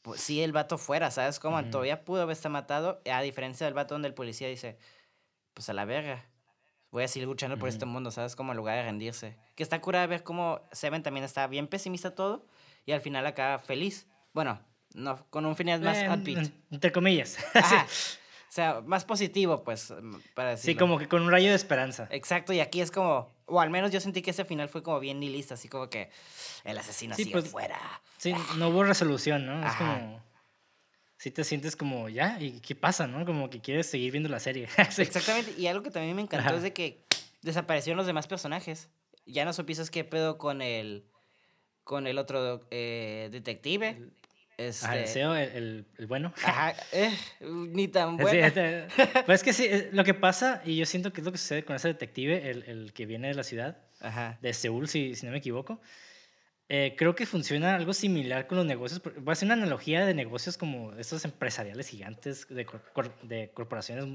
[0.00, 1.59] Pues sí, el vato fuera, ¿sabes cómo?
[1.59, 1.68] Ujú.
[1.68, 4.78] Todavía pudo haber estado matado, a diferencia del vato donde el policía dice,
[5.52, 6.24] pues a la verga.
[6.90, 8.35] Voy a seguir luchando por este mundo, ¿sabes?
[8.35, 9.37] Como en lugar de rendirse.
[9.56, 12.46] Que está curada ver cómo Seven también está bien pesimista todo
[12.87, 14.06] y al final acaba feliz.
[14.32, 14.59] Bueno,
[14.94, 17.37] no, con un final más eh, entre comillas.
[17.54, 17.85] Ajá.
[17.85, 18.25] O
[18.56, 20.72] sea, más positivo, pues, mm, para decirlo.
[20.72, 22.08] sí, como que con un rayo de esperanza.
[22.10, 24.98] Exacto, y aquí es como, o al menos yo sentí que ese final fue como
[24.98, 26.10] bien nihilista, así como que
[26.64, 27.78] el asesino Sí, sigue pues, fuera.
[28.16, 29.66] Sí, no hubo resolución, ¿no?
[29.66, 30.24] Es como.
[31.18, 33.24] Sí te sientes como, ya, ¿y qué pasa, no?
[33.24, 34.68] Como que quieres seguir viendo la serie.
[34.90, 35.02] Sí.
[35.02, 36.56] Exactamente, y algo que también me encantó Ajá.
[36.56, 37.04] es de que
[37.42, 38.88] desaparecieron los demás personajes.
[39.24, 41.04] Ya no supiste qué pedo con el,
[41.84, 44.10] con el otro eh, detective.
[44.58, 46.32] Este, Ajá, el SEO, el, el- el bueno.
[46.44, 48.46] Ajá, eh, ni tan Sí, bueno.
[48.46, 48.86] este,
[49.26, 51.38] pues es que sí, eh, lo que pasa, y yo siento que es lo que
[51.38, 54.38] sucede con ese detective, el, el que viene de la ciudad, Ajá.
[54.40, 55.80] de Seúl, si, si no me equivoco.
[56.70, 59.02] eh, creo que funciona algo similar con los negocios.
[59.02, 64.06] Voy a hacer una analogía de negocios como estos empresariales gigantes de, cor- de corporaciones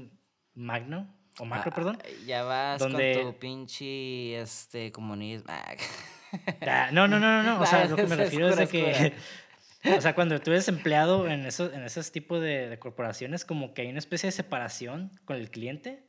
[0.54, 1.98] magno, o macro, Ah, perdón.
[2.26, 5.46] Ya vas donde- con tu pinche este, comunismo.
[5.48, 5.74] Ah,
[6.66, 7.60] Ah, no, no, no, no, no.
[7.62, 9.12] O sea, lo que me refiero es de que.
[9.84, 13.74] O sea, cuando tú eres empleado en esos, en esos tipos de, de corporaciones, como
[13.74, 16.04] que hay una especie de separación con el cliente,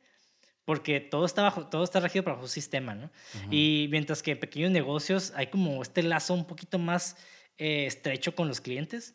[0.66, 3.12] porque todo está, bajo, todo está regido bajo un sistema, ¿no?
[3.52, 7.18] Y mientras que pequeños negocios hay como este lazo un poquito más
[7.58, 9.14] eh, estrecho con los clientes.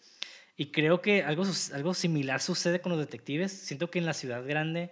[0.57, 3.53] Y creo que algo, algo similar sucede con los detectives.
[3.53, 4.91] Siento que en la ciudad grande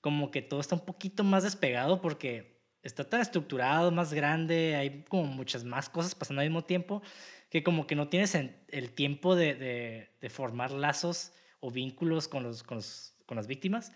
[0.00, 5.04] como que todo está un poquito más despegado porque está tan estructurado, más grande, hay
[5.08, 7.02] como muchas más cosas pasando al mismo tiempo
[7.52, 12.26] que como que no tienes en- el tiempo de, de- de formar lazos o vínculos
[12.26, 13.92] con, los, con, los- con las víctimas.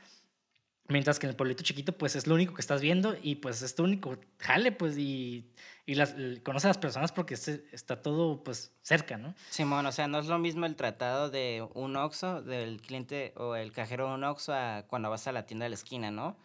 [0.89, 3.63] Mientras que en el pueblito chiquito, pues es lo único que estás viendo y pues
[3.63, 5.51] es tu único jale, pues y,
[5.87, 6.15] y las,
[6.45, 9.35] conoces a las personas porque se- está todo pues cerca, ¿no?
[9.49, 13.57] Simón, o sea, no es lo mismo el tratado de un Oxxo, del cliente o
[13.57, 16.37] el cajero de un Oxxo a cuando vas a la tienda de la esquina, ¿no?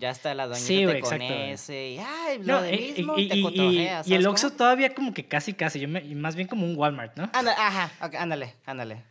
[0.00, 3.18] Ya está la doñita Sí, te güey, conoce y ay, lo No, de y, mismo,
[3.18, 6.02] y- te y- cotorreas, y el ¿sabes Oxxo todavía como que casi, casi, yo me-
[6.14, 7.24] más bien como un Walmart, ¿no?
[7.34, 9.04] Anda- ajá, ok, ándale, ándale.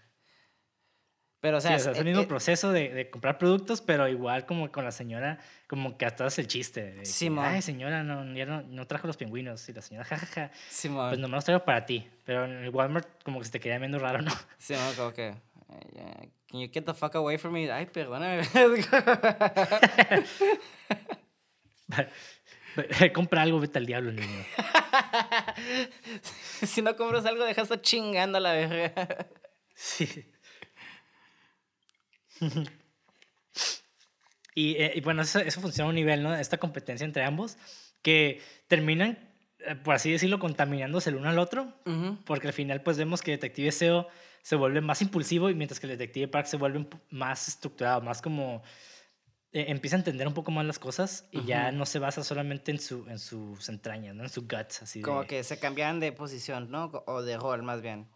[1.42, 4.84] Pero, o sea, es el mismo proceso de, de, comprar productos, pero igual como con
[4.84, 7.06] la señora, como que hasta hace el chiste.
[7.06, 9.70] sí, Ay, señora, no, ya no, no, trajo los pingüinos.
[9.70, 10.52] Y la señora, jajaja.
[10.70, 12.10] Sí, pues nomás los traigo para ti.
[12.26, 14.32] Pero en el Walmart como que se te queda viendo raro, ¿no?
[14.58, 15.36] Sí, como que...
[16.50, 17.70] Can you get the fuck away from me?
[17.70, 18.44] Ay, perdóname.
[23.14, 24.46] Compra algo, vete al diablo, niño.
[26.66, 29.28] si no compras algo, dejas chingando a la verga.
[29.76, 30.26] sí.
[34.56, 36.34] y, y, bueno, eso, eso, funciona a un nivel, ¿no?
[36.36, 37.58] Esta competencia entre ambos,
[38.02, 39.20] que terminan,
[39.60, 41.74] eh, por así decirlo, contaminándose el uno al otro,
[42.26, 44.08] porque al final pues vemos que Detective SEO
[44.50, 48.20] se vuelve más impulsivo y mientras que el Detective Park se vuelve más estructurado, más
[48.20, 48.64] como...
[49.52, 52.72] Eh, empieza a entender un poco más las cosas y ya no se basa solamente
[52.72, 54.24] en, su, en sus entrañas, ¿no?
[54.24, 56.86] En su guts, así Como que se cambiaron de posición, ¿no?
[57.06, 58.08] O de rol, más bien.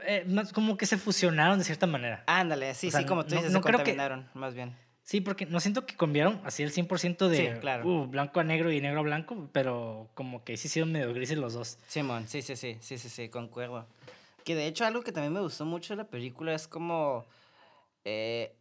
[0.00, 2.24] Eh, más como que se fusionaron de cierta manera.
[2.26, 4.76] Ándale, sí, sí, como tú dices, se contaminaron, más bien.
[5.04, 7.88] Sí, porque no siento que cambiaron así el 100% de claro.
[7.88, 11.38] uh, blanco a negro y negro a blanco, pero como que sí hicieron medio grises
[11.38, 11.78] los dos.
[11.86, 13.86] Simón, sí, sí, sí, sí, sí, sí, concuerdo.
[14.46, 17.26] Que de hecho algo que también me gustó mucho de la película es como...
[18.04, 18.56] Eh,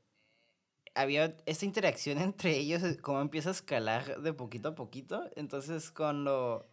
[0.95, 5.29] había esta interacción entre ellos, como empieza a escalar de poquito a poquito.
[5.35, 6.67] Entonces, cuando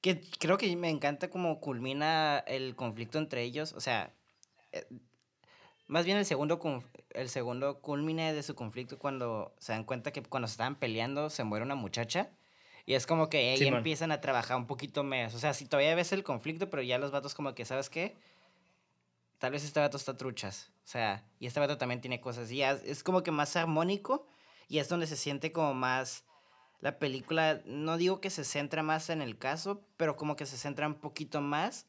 [0.00, 3.74] que creo que me encanta cómo culmina el conflicto entre ellos.
[3.74, 4.14] O sea,
[4.72, 4.86] eh,
[5.86, 6.58] más bien el segundo,
[7.10, 11.30] el segundo culmine de su conflicto cuando se dan cuenta que cuando se estaban peleando
[11.30, 12.30] se muere una muchacha.
[12.84, 15.34] Y es como que ahí empiezan a trabajar un poquito más.
[15.34, 18.16] O sea, si todavía ves el conflicto, pero ya los vatos como que, ¿sabes qué?
[19.38, 20.70] Tal vez este vato está truchas.
[20.84, 22.50] O sea, y este vato también tiene cosas.
[22.50, 24.26] Y es como que más armónico
[24.68, 26.24] y es donde se siente como más
[26.80, 30.56] la película, no digo que se centra más en el caso, pero como que se
[30.56, 31.86] centra un poquito más,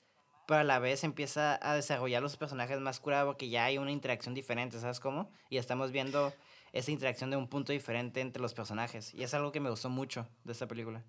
[0.47, 3.91] pero a la vez empieza a desarrollar los personajes más curados porque ya hay una
[3.91, 5.32] interacción diferente, ¿sabes cómo?
[5.49, 6.32] Y estamos viendo
[6.73, 9.13] esa interacción de un punto diferente entre los personajes.
[9.13, 11.03] Y es algo que me gustó mucho de esta película.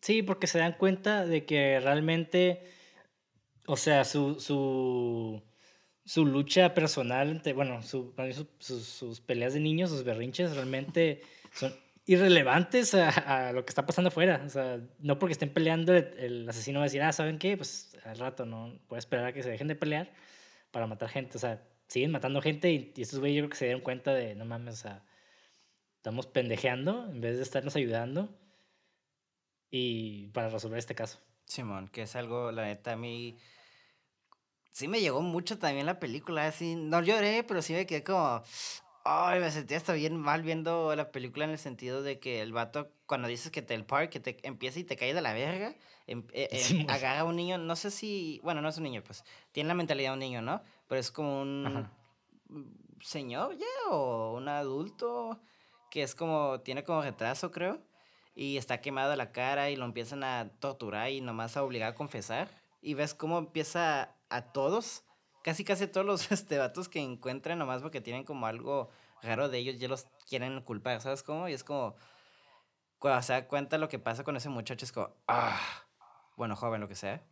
[0.00, 2.62] Sí, porque se dan cuenta de que realmente,
[3.66, 5.42] o sea, su, su,
[6.04, 8.12] su lucha personal, bueno, su,
[8.58, 11.22] sus, sus peleas de niños, sus berrinches, realmente
[11.54, 11.72] son
[12.06, 14.42] irrelevantes a, lo que está pasando afuera.
[14.44, 17.56] O sea, no porque estén peleando, el, asesino va a decir, ah, ¿saben qué?
[17.56, 20.12] Pues al rato no puede esperar a que se dejen de pelear
[20.72, 21.36] para matar gente.
[21.38, 24.34] O sea, siguen matando gente y, estos güeyes yo creo que se dieron cuenta de,
[24.34, 25.04] no mames, o sea,
[25.96, 28.36] estamos pendejeando en vez de estarnos ayudando
[29.70, 31.20] y para resolver este caso.
[31.46, 33.36] Simón, que es algo, la neta, a mí
[34.72, 38.42] sí me llegó mucho también la película, así, no lloré, pero sí me quedé como,
[39.06, 42.54] Ay, me sentía hasta bien mal viendo la película en el sentido de que el
[42.54, 45.34] vato, cuando dices que te el park, que te empieza y te cae de la
[45.34, 48.84] verga, em, eh, em, agarra a un niño, no sé si, bueno, no es un
[48.84, 50.62] niño, pues, tiene la mentalidad de un niño, ¿no?
[50.88, 51.90] Pero es como un
[53.00, 55.40] señor ya, o un adulto,
[55.90, 57.80] que es como, tiene como retraso, creo,
[58.34, 61.94] y está quemado la cara y lo empiezan a torturar y nomás a obligar a
[61.94, 62.48] confesar.
[62.82, 65.04] Y ves cómo empieza a todos
[65.44, 68.90] casi casi todos los este, vatos que encuentran nomás porque tienen como algo
[69.22, 71.48] raro de ellos, ya los quieren culpar, ¿sabes cómo?
[71.48, 71.94] Y es como,
[72.98, 75.60] cuando se da cuenta lo que pasa con ese muchacho, es como, ah,
[76.36, 77.22] bueno, joven, lo que sea.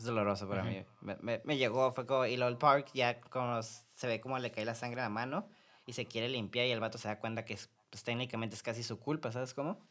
[0.00, 0.82] Es doloroso para mí.
[1.02, 4.64] Me, me, llegó, fue como, y lo Park ya como se ve como le cae
[4.64, 5.46] la sangre a la mano
[5.84, 7.58] y se quiere limpiar y el vato se da cuenta que
[7.90, 9.86] pues, técnicamente es casi su culpa, ¿sabes cómo?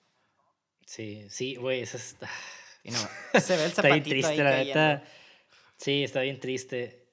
[0.83, 2.27] Sí, sí, güey, eso está...
[2.83, 2.97] Y no,
[3.39, 5.03] se ve el zapatito está bien triste, la neta.
[5.77, 7.05] Sí, está bien triste.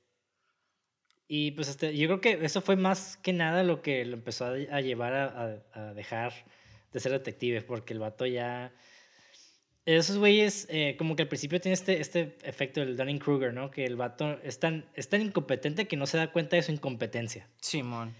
[1.28, 4.46] Y pues este, yo creo que eso fue más que nada lo que lo empezó
[4.46, 6.32] a, llevar a, a, dejar
[6.92, 8.72] de ser detective, porque el vato ya...
[9.86, 13.70] Esos güeyes, eh, como que al principio tiene este, este efecto del Dunning-Kruger, ¿no?
[13.70, 16.72] Que el vato es tan, es tan incompetente que no se da cuenta de su
[16.72, 17.48] incompetencia.
[17.60, 18.12] Simón.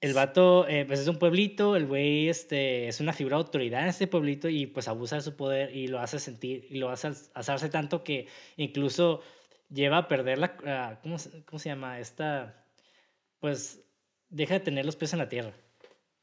[0.00, 3.82] El vato, eh, pues es un pueblito, el güey este, es una figura de autoridad
[3.82, 6.90] en este pueblito y pues abusa de su poder y lo hace sentir y lo
[6.90, 9.22] hace hacerse tanto que incluso
[9.68, 10.56] lleva a perder la...
[10.66, 11.98] Ah, ¿cómo, ¿Cómo se llama?
[11.98, 12.64] Esta...
[13.40, 13.84] Pues
[14.28, 15.52] deja de tener los pies en la tierra.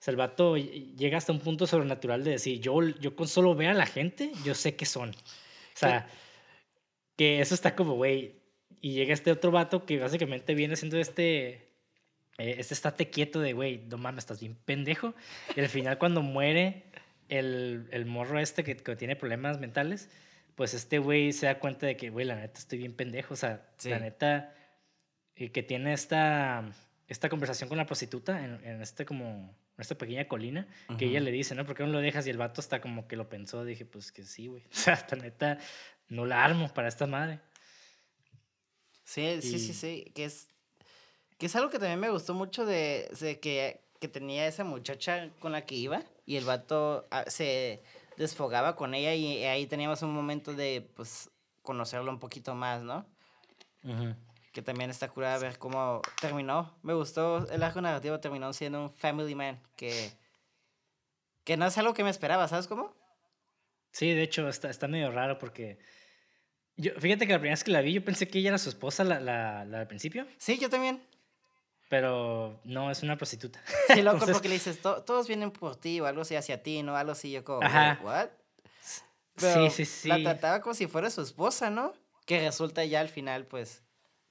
[0.04, 3.56] O sea, el vato llega hasta un punto sobrenatural de decir, yo, yo con solo
[3.56, 5.12] ver a la gente, yo sé qué son.
[5.12, 6.10] O sea,
[7.16, 8.34] que eso está como, güey.
[8.82, 11.70] Y llega este otro vato que básicamente viene siendo este...
[12.38, 15.16] Eh, este estate quieto de, güey, no mames, estás bien pendejo.
[15.56, 16.84] Y al final cuando muere
[17.30, 20.10] el, el morro este que, que tiene problemas mentales,
[20.56, 23.36] pues este güey se da cuenta de que, güey, la neta estoy bien pendejo.
[23.36, 24.54] O sea, la neta,
[25.34, 26.70] y que tiene esta,
[27.13, 31.19] esta conversación con la prostituta en, en este como, en esta pequeña colina, que ella
[31.19, 31.63] le dice, ¿no?
[31.63, 32.26] ¿Por qué no lo dejas?
[32.26, 33.63] Y el vato está como que lo pensó.
[33.63, 34.63] Dije, pues que sí, güey.
[34.71, 35.60] O sea, la neta,
[36.10, 37.39] no la armo para esta madre.
[39.04, 40.12] Sí, sí, sí, sí.
[40.15, 40.49] Que es,
[41.38, 45.30] Que es algo que también me gustó mucho de, de que, que tenía esa muchacha
[45.39, 47.84] con la que iba y el vato ah, se
[48.17, 51.30] desfogaba con ella y ahí teníamos un momento de, pues,
[51.62, 53.06] conocerlo un poquito más, ¿no?
[54.54, 56.74] Que también está curada ver cómo terminó.
[56.82, 60.12] Me gustó el arco narrativo, terminó siendo un family man, que,
[61.44, 62.96] que no es algo que me esperaba, ¿sabes cómo?
[63.92, 65.80] Sí, de hecho, está, está medio raro porque...
[66.78, 68.70] Yo, fíjate que la primera vez que la vi, yo pensé que ella era su
[68.70, 70.26] esposa, la, la, la del principio.
[70.38, 71.04] Sí, yo también.
[71.89, 73.62] Pero no, es una prostituta.
[73.94, 76.96] Sí, loco, porque le dices, todos vienen por ti o algo así hacia ti, ¿no?
[76.96, 78.00] Algo así, yo como, Ajá.
[78.02, 78.30] ¿what?
[79.38, 80.08] sí, sí, sí.
[80.08, 81.94] La trataba como si fuera su esposa, ¿no?
[82.26, 83.84] Que resulta ya al final, pues,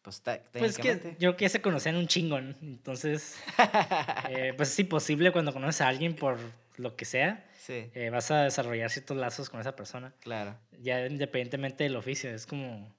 [0.03, 2.57] pues, pues que yo que se conocían un chingón.
[2.61, 3.37] Entonces,
[4.29, 6.39] eh, pues es imposible cuando conoces a alguien por
[6.77, 7.49] lo que sea.
[7.57, 7.91] Sí.
[7.95, 10.13] Eh, vas a desarrollar ciertos lazos con esa persona.
[10.21, 10.59] Claro.
[10.81, 12.31] Ya independientemente del oficio.
[12.31, 12.93] Es como.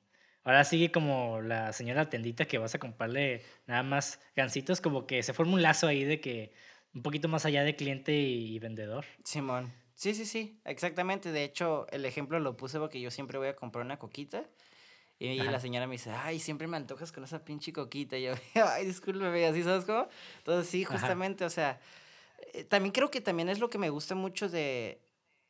[0.46, 5.24] Ahora sigue como la señora tendita que vas a comprarle nada más gancitos, como que
[5.24, 6.54] se forma un lazo ahí de que
[6.94, 9.06] un poquito más allá de cliente y vendedor.
[9.24, 9.72] Simón.
[9.96, 11.32] Sí, sí, sí, exactamente.
[11.32, 14.44] De hecho, el ejemplo lo puse porque yo siempre voy a comprar una coquita.
[15.19, 18.17] Y la señora me dice, ay, siempre me antojas con esa pinche coquita.
[18.17, 18.34] Y yo,
[18.67, 20.08] ay, discúlpeme, así, ¿sabes cómo?
[20.39, 21.80] Entonces, sí, justamente, o sea,
[22.54, 25.02] eh, también creo que también es lo que me gusta mucho de,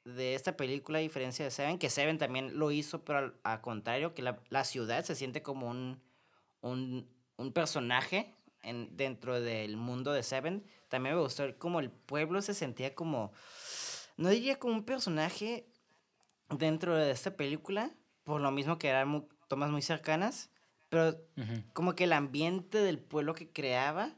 [0.05, 4.13] de esta película, a diferencia de Seven, que Seven también lo hizo, pero al, contrario,
[4.13, 5.99] que la, la, ciudad se siente como un,
[6.61, 10.63] un, un personaje en, dentro del mundo de Seven.
[10.89, 13.31] También me gustó como el pueblo se sentía como
[14.17, 15.67] no diría como un personaje
[16.49, 17.91] dentro de esta película,
[18.23, 20.49] por lo mismo que eran tomas muy cercanas,
[20.89, 21.15] pero
[21.73, 24.15] como que el ambiente del pueblo que creaba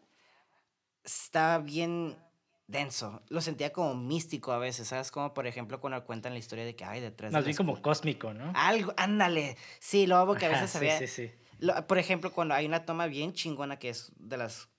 [1.04, 2.16] estaba bien
[2.68, 3.22] denso.
[3.28, 5.12] Lo sentía como místico a veces, ¿sabes?
[5.12, 8.34] Como por ejemplo cuando cuentan la historia de que hay detrás Más bien como cósmico,
[8.34, 8.54] ¿no?
[8.56, 9.58] Algo, ándale.
[9.80, 10.98] Sí, lo hago que a veces había.
[11.00, 11.28] Sí, sí,
[11.60, 11.72] sí.
[11.86, 14.70] por ejemplo, cuando hay una toma bien chingona que es de las.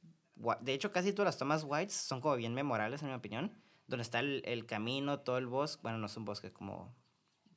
[0.63, 3.53] De hecho, casi todas las tomas whites son como bien memorables, en mi opinión
[3.89, 6.93] donde está el, el, camino, todo el bosque, bueno, no es un bosque, como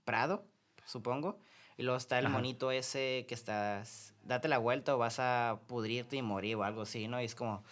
[0.03, 0.45] prado,
[0.85, 1.39] supongo.
[1.79, 6.17] Y luego está el monito ese que estás, date la vuelta o vas a pudrirte
[6.17, 7.21] y morir o algo así, ¿no?
[7.21, 7.63] Y es como,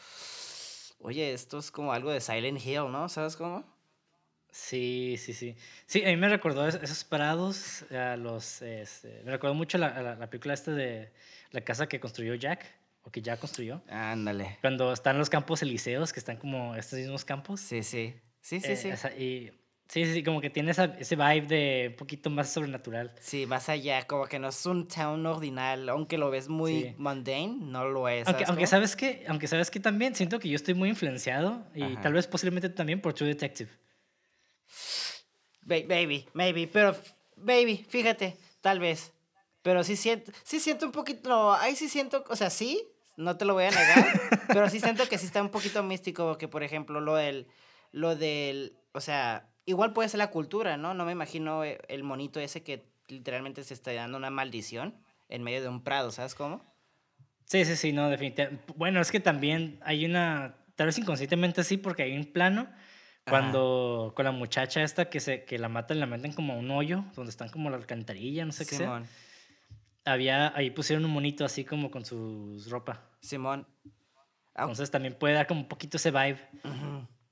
[1.00, 3.10] oye, esto es como algo de Silent Hill, ¿no?
[3.10, 3.66] ¿Sabes cómo?
[4.50, 5.58] Sí, sí, sí.
[5.88, 10.16] Sí, a mí me recordó esos parados, a los, este, me recordó mucho la, la,
[10.16, 11.12] la película esta de
[11.52, 12.66] la casa que construyó Jack
[13.04, 13.82] o que ya construyó.
[13.90, 14.58] Ándale.
[14.62, 17.60] Cuando están los campos elíseos, que están como estos mismos campos.
[17.60, 18.16] Sí, sí.
[18.40, 18.90] Sí, sí, sí.
[19.22, 19.52] y,
[19.88, 23.14] sí, sí, como que tiene esa, ese vibe de un poquito más sobrenatural.
[23.20, 27.58] Sí, más allá, como que no es un town ordinal, aunque lo ves muy mundane,
[27.60, 28.28] no lo es.
[28.28, 31.96] Aunque, aunque sabes que, aunque sabes que también siento que yo estoy muy influenciado y
[31.98, 33.70] tal vez posiblemente también por True Detective.
[35.66, 36.96] baby, maybe, pero
[37.36, 39.12] baby, fíjate, tal vez.
[39.62, 42.82] Pero sí siento, sí siento un poquito, ahí sí siento, o sea, sí,
[43.18, 46.26] no te lo voy a negar, pero sí siento que sí está un poquito místico,
[46.26, 47.48] porque por ejemplo lo del
[47.92, 50.96] lo del, o sea, igual puede ser la cultura, ¿no?
[50.96, 54.96] No me imagino eh, el monito ese que literalmente se está dando una maldición
[55.30, 56.66] en medio de un prado, ¿sabes cómo?
[57.46, 58.74] Sí, sí, sí, no, definitivamente.
[58.76, 62.68] Bueno, es que también hay una, tal vez inconscientemente sí, porque hay un plano
[63.30, 67.04] cuando con la muchacha esta que se que la matan, la meten como un hoyo
[67.14, 69.04] donde están como la alcantarilla, no sé qué sea.
[70.06, 73.02] Había ahí pusieron un monito así como con su ropa.
[73.20, 73.68] Simón.
[74.56, 76.40] Entonces también puede dar como un poquito ese vibe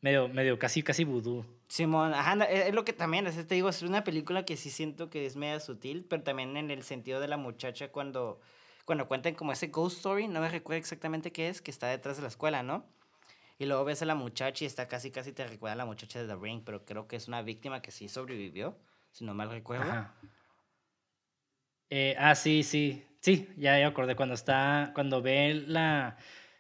[0.05, 1.43] medio, medio casi, casi vudú.
[1.67, 5.09] Simón, ajá, es lo que también, es, te digo, es una película que sí siento
[5.09, 8.39] que es media sutil, pero también en el sentido de la muchacha cuando,
[8.85, 12.17] cuando cuentan como ese ghost story, no me recuerdo exactamente qué es, que está detrás
[12.17, 12.85] de la escuela, ¿no?
[13.57, 16.21] Y luego ves a la muchacha y está casi, casi te recuerda a la muchacha
[16.21, 18.77] de The Ring, pero creo que es una víctima que sí sobrevivió,
[19.11, 19.89] si no mal recuerdo.
[19.89, 20.13] Ajá.
[21.89, 26.17] Eh, ah, sí, sí, sí, ya, ya acordé, cuando está, cuando ve la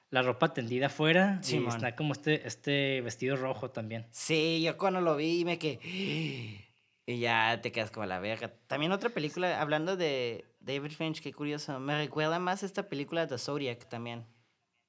[0.09, 4.05] la ropa tendida afuera sí, y está como este, este vestido rojo también.
[4.11, 6.63] Sí, yo cuando lo vi me que...
[7.07, 8.51] Y ya te quedas como la verga.
[8.65, 13.37] También otra película, hablando de David Finch, qué curioso, me recuerda más esta película de
[13.37, 14.25] Zodiac también.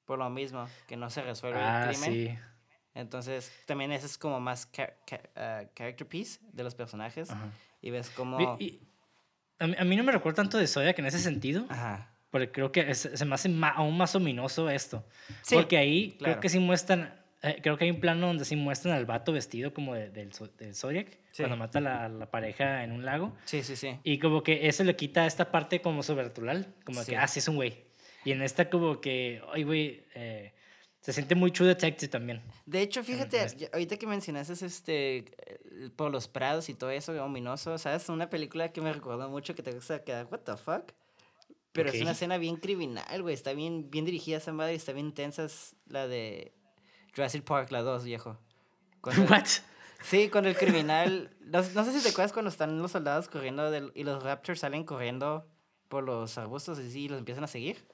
[0.03, 2.11] Por lo mismo, que no se resuelve el ah, crimen.
[2.11, 2.39] Sí.
[2.95, 4.67] Entonces, también ese es como más
[5.35, 7.29] ah, character piece de los personajes.
[7.83, 8.37] Y ves como...
[8.39, 11.67] a, mí, a, mí, no me recuerda tanto de Zodiac en ese sentido.
[11.69, 12.16] Ajá.
[12.37, 15.03] Porque creo que se me hace aún más ominoso esto.
[15.49, 18.95] porque ahí creo que sí muestran, eh, creo que hay un plano donde sí muestran
[18.95, 22.91] al vato vestido como de, del, del Zodiac, cuando mata a la, la, pareja en
[22.91, 23.35] un lago.
[23.45, 23.99] Sí, sí, sí.
[24.03, 27.47] Y como que eso le quita esta parte como sobrenatural, como que, ah, sí es
[27.47, 27.85] un güey.
[28.23, 30.53] Y en esta como que, ay, güey, eh,
[31.01, 32.41] se siente muy True Detective también.
[32.65, 35.23] De hecho, fíjate, ahorita que mencionaste este,
[35.95, 38.09] por los prados y todo eso, ominoso, ¿sabes?
[38.09, 40.91] Una película que me recordó mucho que te gusta quedar, what the fuck?
[41.77, 43.35] Pero es una escena bien criminal, güey.
[43.35, 45.43] Está bien, bien dirigida esa madre y está bien tensa.
[45.43, 46.51] Es la de
[47.15, 48.39] Jurassic Park, la 2, viejo.
[49.03, 49.45] ¿What?
[50.01, 51.35] Sí, con el criminal.
[51.39, 55.47] No, sé si te acuerdas cuando están los soldados corriendo y los Raptors salen corriendo
[55.87, 57.85] por los arbustos y sí, los empiezan a seguir.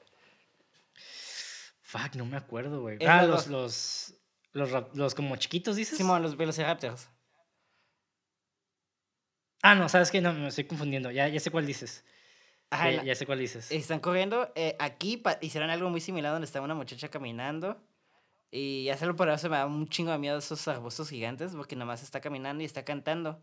[1.82, 2.98] Fuck, no me acuerdo, güey.
[3.06, 4.14] Ah, los, los,
[4.54, 5.98] los, los, como chiquitos, dices.
[5.98, 7.10] Simón, los Velociraptors.
[9.62, 11.12] Ah, no, sabes que no, me estoy confundiendo.
[11.12, 12.06] Ya, ya sé cuál dices.
[12.74, 13.72] Ajá, ya, sé cuál dices.
[13.72, 14.52] Están corriendo.
[14.56, 17.78] Eh, aquí hicieron algo muy similar donde estaba una muchacha caminando.
[18.50, 21.76] Y ya solo por eso me da un chingo de miedo esos arbustos gigantes porque
[21.76, 23.42] nomás está caminando y está cantando.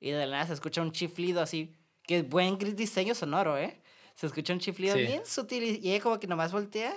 [0.00, 1.76] Y de la nada se escucha un chiflido así.
[2.04, 3.80] Que buen diseño sonoro, ¿eh?
[4.14, 6.92] Se escucha un chiflido bien sutil y ella como que nomás voltea.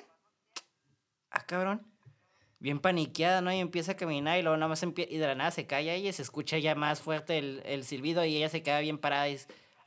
[1.31, 1.85] Ah, cabrón.
[2.59, 3.51] Bien paniqueada, ¿no?
[3.53, 5.11] Y empieza a caminar y luego nomás empieza...
[5.11, 8.25] Y de la nada se calla y se escucha ya más fuerte el, el silbido
[8.25, 9.39] y ella se queda bien parada y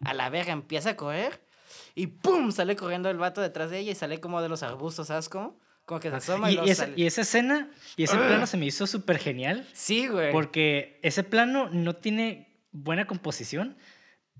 [0.04, 1.47] a la verga empieza a correr.
[1.94, 2.52] Y ¡pum!
[2.52, 5.58] Sale corriendo el vato detrás de ella y sale como de los arbustos, ¿sabes cómo?
[5.84, 8.66] Como que se asoma y, y, esa, y esa escena y ese plano se me
[8.66, 9.66] hizo súper genial.
[9.72, 10.32] Sí, güey.
[10.32, 13.76] Porque ese plano no tiene buena composición,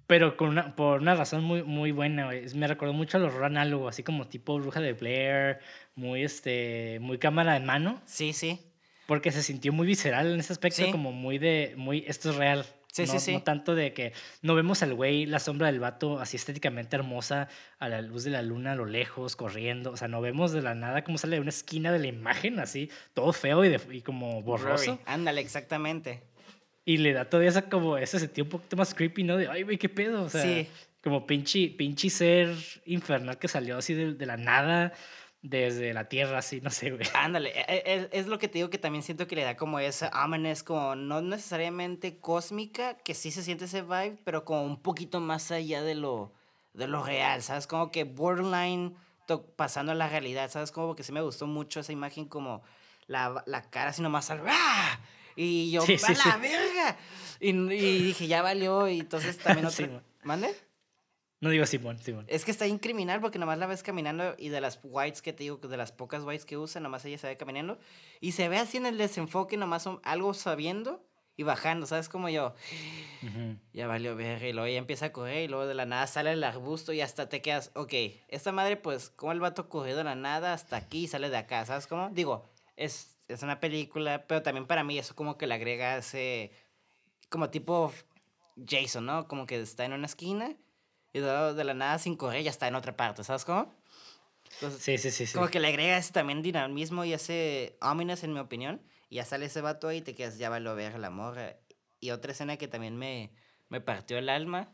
[0.06, 2.44] pero con una, por una razón muy, muy buena, güey.
[2.54, 5.58] Me recordó mucho a los análogo, así como tipo Bruja de Blair,
[5.94, 8.00] muy, este, muy cámara de mano.
[8.04, 8.60] Sí, sí.
[9.06, 12.66] Porque se sintió muy visceral en ese aspecto, como muy de, muy, esto es real.
[12.92, 13.32] Sí, no, sí, sí.
[13.32, 14.12] No tanto de que
[14.42, 18.30] no vemos al güey, la sombra del vato así estéticamente hermosa a la luz de
[18.30, 19.92] la luna a lo lejos, corriendo.
[19.92, 22.58] O sea, no vemos de la nada cómo sale de una esquina de la imagen,
[22.58, 24.98] así, todo feo y, de, y como borroso.
[25.06, 26.22] Ándale, exactamente.
[26.84, 29.36] Y le da todavía esa, como ese sentido un poquito más creepy, ¿no?
[29.36, 30.22] De, ay, güey, qué pedo.
[30.22, 30.66] O sea, sí.
[31.02, 32.54] como pinche, pinche ser
[32.86, 34.94] infernal que salió así de, de la nada
[35.42, 37.06] desde la tierra, así, no sé, güey.
[37.14, 39.78] Ándale, e, e, es, lo que te digo que también siento que le da como
[39.78, 44.82] esa ominous, como no necesariamente cósmica, que sí se siente ese vibe, pero como un
[44.82, 46.32] poquito más allá de lo,
[46.74, 47.66] de lo real, ¿sabes?
[47.66, 48.96] Como que borderline
[49.56, 50.72] pasando a la realidad, ¿sabes?
[50.72, 52.62] Como que sí me gustó mucho esa imagen como
[53.06, 54.42] la, la cara así nomás al...
[54.46, 54.98] ¡Ah!
[55.36, 56.96] Y yo, ¡a la verga!
[57.38, 60.02] Y, y, dije, ya valió, y entonces también otro...
[60.24, 60.52] ¿Mande?
[61.40, 62.24] No digo Simón, Simón.
[62.28, 65.44] Es que está incriminal porque nomás la ves caminando y de las whites que te
[65.44, 67.78] digo, de las pocas whites que usa, nomás ella se ve caminando.
[68.20, 71.04] Y se ve así en el desenfoque, nomás algo sabiendo
[71.36, 72.08] y bajando, ¿sabes?
[72.08, 72.56] Como yo,
[73.72, 76.32] ya valió ver, y luego ella empieza a correr y luego de la nada sale
[76.32, 77.92] el arbusto y hasta te quedas, ok,
[78.26, 81.36] esta madre, pues, ¿cómo el vato corrió de la nada hasta aquí y sale de
[81.36, 81.64] acá?
[81.64, 82.10] ¿Sabes cómo?
[82.10, 86.50] Digo, es, es una película, pero también para mí eso como que le agrega ese,
[87.28, 87.92] como tipo
[88.66, 89.28] Jason, ¿no?
[89.28, 90.56] Como que está en una esquina
[91.18, 93.74] y de, la nada sin correr ya está en otra parte, ¿sabes cómo?
[94.78, 95.34] sí, sí, sí, sí.
[95.34, 98.80] Como que le agrega ese también dinamismo y ese ominous, en mi opinión.
[99.10, 101.56] Y ya sale ese vato ahí y te quedas, ya va a ver la morra.
[102.00, 103.30] Y otra escena que también me,
[103.68, 104.72] me partió el alma,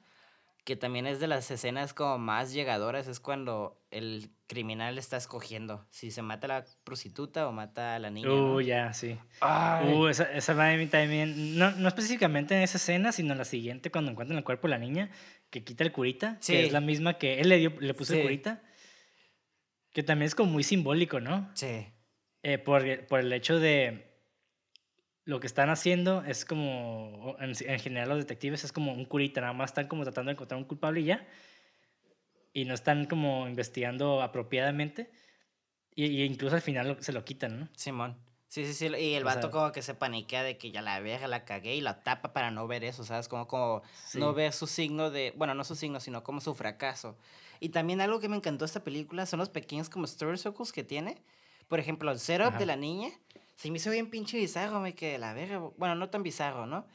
[0.64, 5.86] que también es de las escenas como más llegadoras, es cuando el criminal está escogiendo
[5.90, 8.32] si se mata a la prostituta o mata a la niña.
[8.32, 9.18] Uh, ya, sí.
[9.42, 14.10] Uh, esa, esa también, no, no específicamente en esa escena, sino en la siguiente, cuando
[14.10, 15.10] encuentran el cuerpo de la niña,
[15.54, 18.22] que quita el curita, que es la misma que él le, dio, le puso el
[18.22, 18.60] curita,
[19.92, 21.48] que también es como muy simbólico, ¿no?
[21.54, 21.86] Sí.
[22.42, 24.18] Eh, por, por, el hecho de
[25.24, 29.52] lo que están haciendo es como, en, general los detectives es como un curita, nada
[29.52, 31.24] más están como tratando de encontrar un culpable y ya,
[32.52, 35.12] y no están como investigando apropiadamente,
[35.94, 37.68] y, y incluso al final se lo quitan, ¿no?
[37.76, 38.18] Simón.
[38.54, 38.86] Sí, sí, sí.
[38.86, 41.80] Y el vato como que se paniquea de que ya la vieja la cagué y
[41.80, 43.26] la tapa para no ver eso, ¿sabes?
[43.26, 43.82] Como, como
[44.14, 47.16] no ver su signo de, bueno, no su signo, sino como su fracaso.
[47.58, 50.84] Y también algo que me encantó esta película son los pequeños como story circles que
[50.84, 51.20] tiene.
[51.66, 53.10] Por ejemplo, el setup de la niña.
[53.56, 56.86] Se me hizo bien pinche bizarro, me que la verga, bueno, no tan bizarro, ¿no?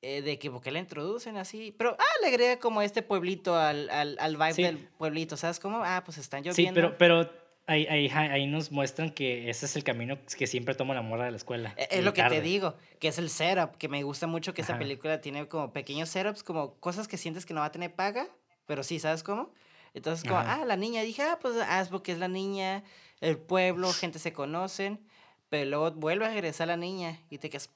[0.00, 3.90] Eh, de que porque la introducen así, pero ah, le agrega como este pueblito al,
[3.90, 5.82] al, al vibe del pueblito, ¿sabes cómo?
[5.84, 6.54] Ah, pues están lloviendo.
[6.54, 10.74] Sí, pero, pero Ahí, ahí, ahí, nos muestran que ese es el camino que siempre
[10.74, 11.74] toma la morra de la escuela.
[11.78, 14.60] E, es, lo que te digo, que es el setup, que me gusta mucho que
[14.60, 17.94] esa película tiene como pequeños setups, como cosas que sientes que no va a tener
[17.94, 18.28] paga,
[18.66, 19.50] pero sí, ¿sabes cómo?
[19.94, 22.84] Entonces, como, ah, la niña, dije, ah, pues haz porque es la niña,
[23.20, 25.00] el pueblo, gente se conocen,
[25.48, 27.70] pero luego vuelve a regresar la niña y te quedas,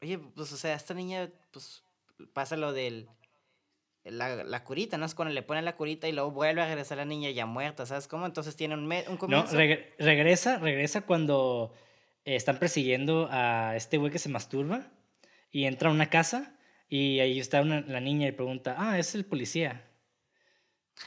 [0.00, 1.82] oye, pues, o sea, esta niña, pues,
[2.32, 3.08] pasa lo del
[4.04, 5.06] la, la, curita, ¿no?
[5.06, 7.86] Es cuando le ponen la curita y luego vuelve a regresar la niña ya muerta,
[7.86, 8.26] ¿sabes cómo?
[8.26, 9.52] Entonces tiene un, un comienzo.
[9.52, 9.58] No,
[9.98, 11.72] regresa, regresa cuando
[12.24, 14.90] eh, están persiguiendo a este güey que se masturba
[15.50, 16.54] y entra a una casa
[16.88, 19.88] y ahí está una, la niña y pregunta, ah, es el policía.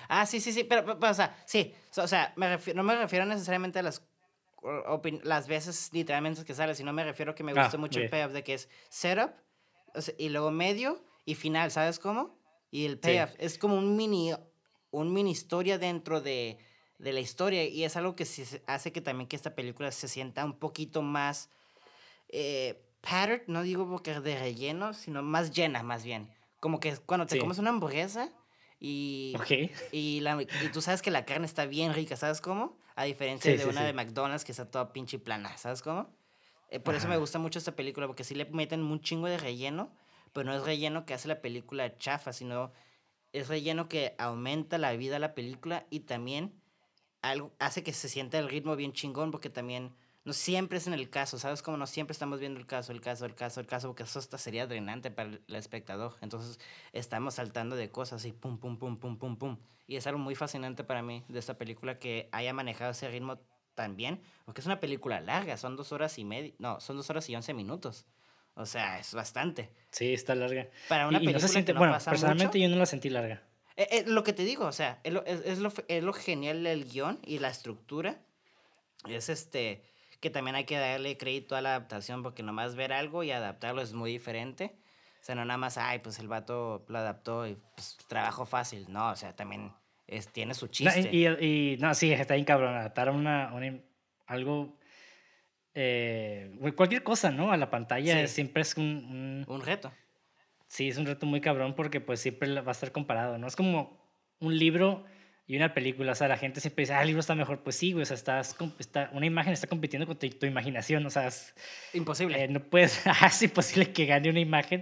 [0.10, 3.80] Ah, sí, sí, sí, pero, o sea, sí, o sea, me no me refiero necesariamente
[3.80, 4.06] a las,
[5.24, 8.34] las veces literalmente que sale, sino me refiero que me gusta ah, mucho el payoff
[8.34, 9.32] de que es setup
[10.18, 12.37] y luego medio y final, ¿sabes cómo?
[12.72, 14.34] Y el payoff es como un mini
[14.92, 16.58] un mini historia dentro de,
[16.98, 20.08] de la historia y es algo que se- hace que también que esta película se
[20.08, 21.50] sienta un poquito más
[22.30, 26.30] eh, patterned, no digo porque de relleno, sino más llena más bien.
[26.60, 27.40] Como que cuando te Sí.
[27.40, 28.32] comes una hamburguesa
[28.80, 29.72] y, Ok.
[29.92, 32.78] y, la, y tú sabes que la carne está bien rica, ¿sabes cómo?
[32.96, 33.86] A diferencia Sí, de sí, una sí.
[33.88, 36.10] de McDonald's que está toda pinche plana, ¿sabes cómo?
[36.70, 37.20] Eh, por eso me Ajá.
[37.22, 39.94] gusta mucho esta película, porque sí le meten un chingo de relleno,
[40.34, 42.72] pero no es relleno que hace la película chafa, sino
[43.34, 46.54] es relleno que aumenta la vida a la película y también
[47.22, 49.94] algo, hace que se sienta el ritmo bien chingón, porque también
[50.28, 51.62] no siempre es en el caso, ¿sabes?
[51.62, 54.20] Como no siempre estamos viendo el caso, el caso, el caso, el caso, porque eso
[54.20, 56.18] hasta sería drenante para el espectador.
[56.22, 56.60] Entonces
[56.92, 59.58] estamos saltando de cosas y pum, pum, pum, pum, pum, pum.
[59.88, 63.40] Y es algo muy fascinante para mí de esta película que haya manejado ese ritmo
[63.74, 67.10] tan bien, porque es una película larga, son dos horas y media, no, son dos
[67.10, 68.06] horas y once minutos.
[68.58, 69.70] O sea, es bastante.
[69.92, 70.68] Sí, está larga.
[70.90, 72.68] Para una Y- y no película se siente, que no bueno, pasa personalmente mucho.
[72.68, 73.42] yo no la sentí larga.
[73.76, 76.12] Eh, eh, lo que te digo, o sea, es lo, es, es lo, es lo
[76.14, 78.20] genial del guion y la estructura.
[79.08, 79.84] Es este,
[80.20, 83.82] que también hay que darle crédito a la adaptación porque nomás ver algo y adaptarlo
[83.82, 84.76] es muy diferente.
[85.22, 88.86] O sea, no nada más, ay, pues el vato lo adaptó y pues trabajo fácil.
[88.90, 89.72] No, o sea, también
[90.08, 91.10] es, tiene su No, chiste.
[91.12, 92.76] y, y- y- no, sí, está bien cabrón.
[92.76, 93.80] Adaptar una, una-
[94.26, 94.76] algo,
[95.80, 97.52] eh, cualquier cosa, ¿no?
[97.52, 98.34] A la pantalla Sí.
[98.34, 99.92] siempre es un, un- Un reto.
[100.68, 103.46] sí, es un reto muy cabrón porque pues siempre va a estar comparado, ¿no?
[103.46, 104.04] Es como
[104.40, 105.06] un libro
[105.46, 107.62] y una película, o sea, la gente siempre dice, ah, el libro está mejor.
[107.64, 111.06] Pues sí, güey, o sea, estás, está, una imagen está compitiendo con tu, tu imaginación,
[111.06, 111.54] o sea, es-
[111.94, 112.44] Imposible.
[112.44, 114.82] eh, no puedes, es imposible que gane una imagen.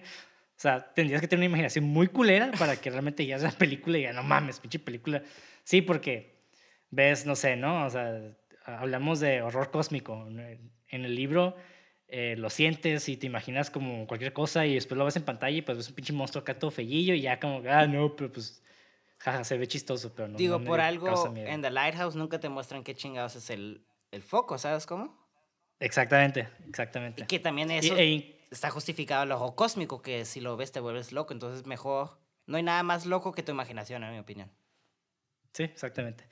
[0.57, 3.97] O sea, tendrías que tener una imaginación muy culera para que realmente ya la película
[3.97, 5.21] y ya no mames, pinche película.
[5.65, 6.37] Sí, porque
[6.89, 7.85] ves, no sé, ¿no?
[7.85, 8.17] O sea,
[8.65, 10.27] hablamos de horror cósmico.
[10.27, 11.55] En el libro
[12.07, 15.57] eh, lo sientes y te imaginas como cualquier cosa y después lo ves en pantalla
[15.57, 18.31] y pues ves un pinche monstruo acá todo fellillo y ya como, ah, no, pero
[18.31, 18.63] pues,
[19.17, 20.37] jaja, se ve chistoso, pero no.
[20.37, 24.21] Digo, no por algo en The Lighthouse nunca te muestran qué chingados es el, el
[24.21, 25.25] foco, ¿sabes cómo?
[25.79, 27.25] Exactamente, Y exactamente.
[27.25, 30.79] que también Y- eso e- está justificado el ojo cósmico, que si lo ves te
[30.79, 34.51] vuelves loco, entonces mejor, no hay nada más loco que tu imaginación, en mi opinión.
[35.53, 36.25] Sí, exactamente.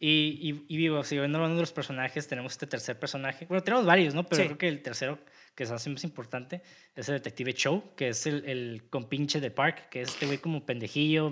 [0.00, 3.46] Y, y, y digo, siguiendo hablando de los personajes, tenemos este tercer personaje.
[3.46, 4.24] Bueno, tenemos varios, ¿no?
[4.24, 4.46] Pero Sí.
[4.46, 5.18] creo que el tercero
[5.56, 6.62] que hace más importante
[6.94, 10.38] es el detective Cho, que es el, el compinche de Park, que es este güey
[10.38, 11.30] como pendejillo,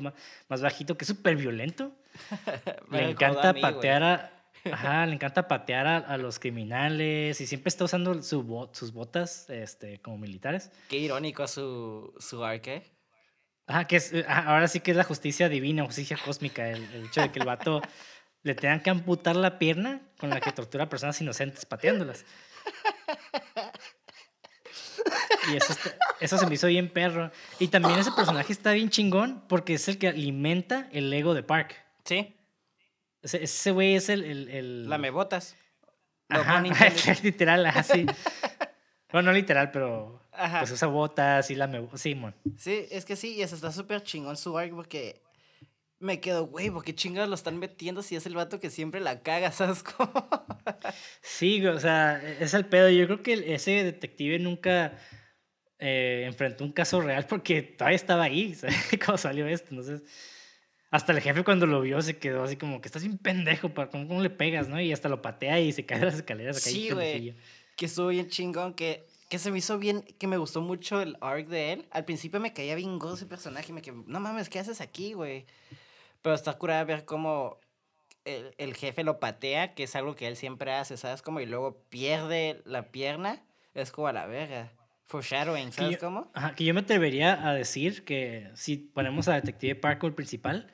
[0.48, 1.96] más, bajito, que es súper violento.
[2.90, 3.72] Le encanta a mí, güey.
[3.74, 4.32] patear a...
[4.72, 9.48] Ajá, le encanta patear a, a los criminales y siempre está usando su sus botas
[9.48, 10.72] este, como militares.
[10.88, 12.82] Qué irónico su, su arque.
[13.68, 17.04] Ajá, que es, ajá, ahora sí que es la justicia divina, justicia cósmica, el, el
[17.06, 17.80] hecho de que el vato
[18.46, 22.24] le tengan que amputar la pierna con la que tortura a personas inocentes pateándolas.
[25.52, 27.30] Y eso, está- eso se me hizo bien perro.
[27.58, 31.42] Y también ese personaje está bien chingón porque es el que alimenta el ego de
[31.42, 31.76] Park.
[32.04, 32.36] Sí,
[33.22, 34.24] Ese ese güey es el...
[34.24, 35.56] el, el- la me botas.
[36.28, 36.60] Ajá,
[37.22, 38.06] literal, así.
[39.12, 40.60] Bueno, no literal, pero Ajá.
[40.60, 41.88] pues usa botas y la me...
[41.94, 42.34] Sí, mon.
[42.58, 45.22] Sí, es que sí, y eso está súper chingón su arc porque
[45.98, 49.00] me quedo, güey, ¿por qué chingados lo están metiendo si es el vato que siempre
[49.00, 50.12] la caga, ¿sabes cómo?
[51.22, 52.88] Sí, güey, o sea, es el pedo.
[52.90, 54.98] Yo creo que ese detective nunca
[55.78, 58.76] eh, enfrentó un caso real porque todavía estaba ahí, ¿sabes?
[58.98, 59.68] Cuando salió esto.
[59.70, 60.02] Entonces,
[60.90, 63.90] hasta el jefe cuando lo vio se quedó así como que estás bien pendejo, ¿para
[63.90, 64.80] cómo, cómo le pegas, no?
[64.80, 66.56] Y hasta lo patea y se cae de las escaleras.
[66.58, 67.36] acá, Sí, güey.
[67.76, 71.16] que estuvo bien chingón, que, que se me hizo bien, que me gustó mucho el
[71.20, 71.86] arc de él.
[71.90, 74.80] Al principio me caía bien gordo ese personaje y me quedé, no mames, ¿qué haces
[74.80, 75.44] aquí, güey?
[76.26, 77.60] Pero está curada ver cómo
[78.24, 81.22] el, el jefe lo patea, que es algo que él siempre hace, ¿sabes?
[81.22, 84.72] Como y luego pierde la pierna, es como a la verga.
[85.04, 86.28] Foreshadowing, ¿sabes yo- cómo?
[86.34, 90.14] Ajá, que yo me atrevería a decir que si ponemos a Detective Park como el
[90.16, 90.72] principal,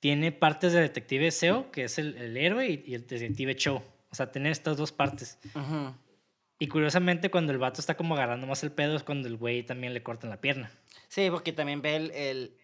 [0.00, 3.84] tiene partes de Detective Seo, que es el, el héroe, y, y el Detective Cho.
[4.10, 5.38] O sea, tener estas dos partes.
[6.58, 9.62] Y curiosamente, cuando el vato está como agarrando más el pedo, es cuando el güey
[9.62, 10.72] también le cortan la pierna.
[11.06, 12.56] Sí, porque también ve el, el-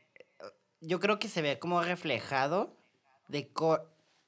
[0.81, 2.77] Yo creo que se ve como reflejado
[3.29, 3.85] de co-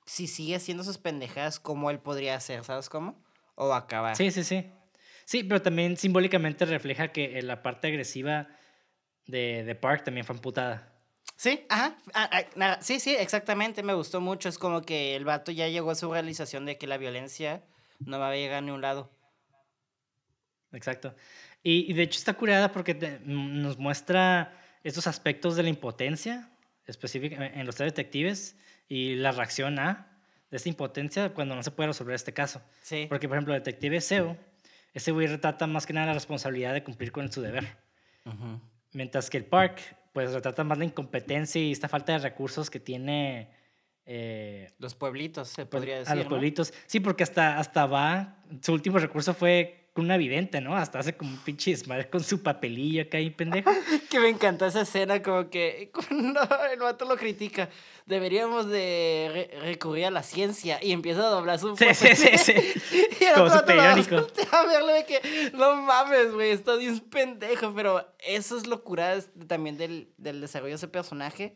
[0.06, 3.22] si sigue haciendo sus pendejadas, cómo él podría hacer, ¿sabes cómo?
[3.54, 4.16] O acabar.
[4.16, 4.70] Sí, sí, sí.
[5.24, 8.48] Sí, pero también simbólicamente refleja que eh, la parte agresiva
[9.26, 10.92] de, de Park también fue amputada.
[11.36, 11.96] Sí, ajá.
[12.14, 13.82] ah, ah, nada, sí, sí, exactamente.
[13.82, 14.48] Me gustó mucho.
[14.48, 17.62] Es como que el vato ya llegó a su realización de que la violencia
[18.00, 19.10] no va a llegar a ningún lado.
[20.72, 21.14] Exacto.
[21.62, 24.52] Y, y de hecho está curada porque te- mm, nos muestra
[24.82, 26.50] estos aspectos de la impotencia,
[26.86, 28.56] específicamente en los tres detectives,
[28.88, 30.06] y la reacción a
[30.50, 32.60] de esta impotencia cuando no se puede resolver este caso.
[32.82, 33.06] Sí.
[33.08, 34.36] Porque, por ejemplo, el detective Seo,
[34.92, 37.76] ese güey retrata más que nada la responsabilidad de cumplir con su deber.
[38.24, 38.60] Ujú.
[38.92, 39.80] Mientras que el Park,
[40.12, 43.50] pues retrata más la incompetencia y esta falta de recursos que tiene
[44.06, 46.12] eh, Los pueblitos, se pues, podría decir.
[46.12, 46.30] a los ¿no?
[46.30, 46.74] pueblitos.
[46.86, 50.76] Sí, porque hasta, hasta va, su último recurso fue con una vidente, ¿no?
[50.76, 53.70] Hasta hace como un pinche desmadre con su papelillo acá pendejo.
[54.10, 56.40] Que me encantó esa escena, como que cuando
[56.72, 57.68] el vato lo critica,
[58.06, 62.38] deberíamos de re- recurrir a la ciencia y empieza a doblar su Sí, sí, sí,
[62.38, 62.52] sí.
[63.20, 64.14] Y el Como otro lo a periódico.
[64.16, 69.18] voltear a verlo de que, no mames, güey, estás bien pendejo, pero eso es locura
[69.46, 71.54] también del, del desarrollo de ese personaje,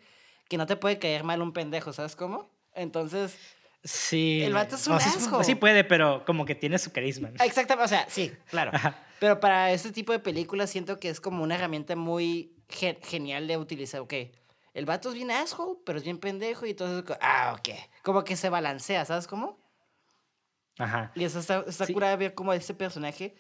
[0.49, 2.51] que no te puede caer mal un pendejo, ¿sabes cómo?
[2.75, 3.39] Entonces,
[3.85, 4.43] Sí.
[4.43, 5.45] El vato es un o sea, asshole.
[5.45, 7.29] Sí puede, pero como que tiene su carisma.
[7.31, 7.45] ¿no?
[7.45, 8.71] exactamente, o sea, sí, claro.
[8.75, 8.97] Ajá.
[9.21, 13.47] Pero para este tipo de películas siento que es como una herramienta muy ge- genial
[13.47, 14.01] de utilizar.
[14.01, 14.15] Ok,
[14.73, 17.69] el vato es bien asshole, pero es bien pendejo y entonces, ah, ok.
[18.03, 19.59] Como que se balancea, ¿sabes cómo?
[20.79, 21.13] Ajá.
[21.15, 21.93] Y eso está, está Sí.
[21.93, 23.35] curada ver cómo ese personaje,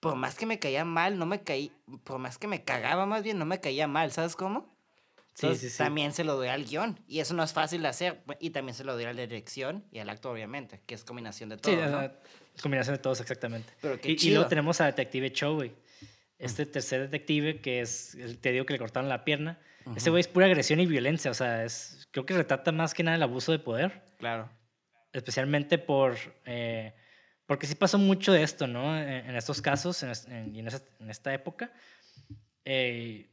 [0.00, 1.72] por más que me caía mal, no me caí,
[2.04, 4.74] por más que me cagaba más bien, no me caía mal, ¿sabes cómo?
[5.34, 5.78] Sí, Entonces, sí, sí.
[5.78, 6.98] también se lo doy al guion.
[7.06, 8.22] Y eso no es fácil de hacer.
[8.40, 11.48] Y también se lo doy a la dirección y al acto, obviamente, que es combinación
[11.48, 11.72] de todo.
[11.74, 11.88] Sí, ¿no?
[12.00, 12.20] sea,
[12.62, 13.72] combinación de todos, exactamente.
[13.80, 14.34] Pero qué y, y chido.
[14.36, 15.72] luego tenemos a Detective Cho, güey.
[16.38, 19.58] Este tercer detective que es, te digo que le cortaron la pierna.
[19.96, 23.02] Ese güey es pura agresión y violencia, o sea, es, creo que retrata más que
[23.02, 24.48] nada el abuso de poder, Claro.
[25.12, 26.94] especialmente por, eh,
[27.46, 28.96] porque sí pasó mucho de esto, ¿no?
[28.98, 30.68] En, en estos casos en, es- en- y en,
[31.00, 31.72] en esta época.
[32.64, 33.29] Eh,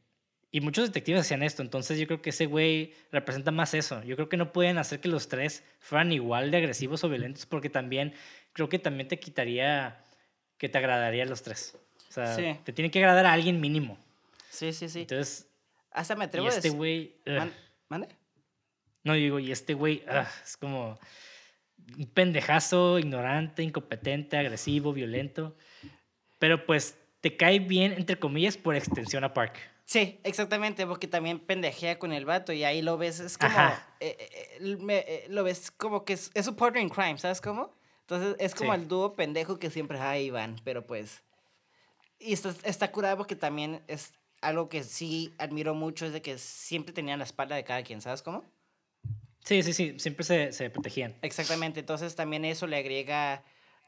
[0.52, 4.02] y muchos detectives hacían esto, entonces yo creo que ese güey representa más eso.
[4.04, 7.45] Yo creo que no pueden hacer que los tres fueran igual de agresivos o violentos
[7.45, 8.14] porque también
[8.54, 10.04] creo que también te quitaría
[10.58, 11.78] que te agradaría a los tres.
[12.10, 12.58] O sea, Sí.
[12.64, 13.98] te tiene que agradar a alguien mínimo.
[14.50, 15.02] Sí, sí, sí.
[15.02, 15.48] Entonces,
[15.91, 17.16] Hasta me y atrevo a este güey...
[17.26, 17.54] Man-
[17.89, 18.08] ¿Mande?
[19.04, 20.04] No, digo, y este güey
[20.43, 20.98] es como
[21.98, 25.56] un pendejazo, ignorante, incompetente, agresivo, violento.
[26.39, 29.58] Pero pues te cae bien, entre comillas, por extensión a Park.
[29.88, 33.58] Sí, exactamente, porque también pendejea con el vato y ahí lo ves, es como,
[34.02, 34.18] eh,
[34.60, 37.74] eh, me- eh, lo ves como que es, es su partner in crime, ¿sabes cómo?
[38.02, 38.82] Entonces es como Sí.
[38.82, 41.24] el dúo pendejo que siempre ahí van, pero pues,
[42.20, 44.12] y está, está curado porque también es
[44.42, 48.02] algo que sí admiro mucho, es de que siempre tenían la espalda de cada quien,
[48.02, 48.44] ¿sabes cómo?
[49.46, 51.16] Sí, sí, sí, siempre se, se protegían.
[51.22, 53.42] Exactamente, entonces también eso le agrega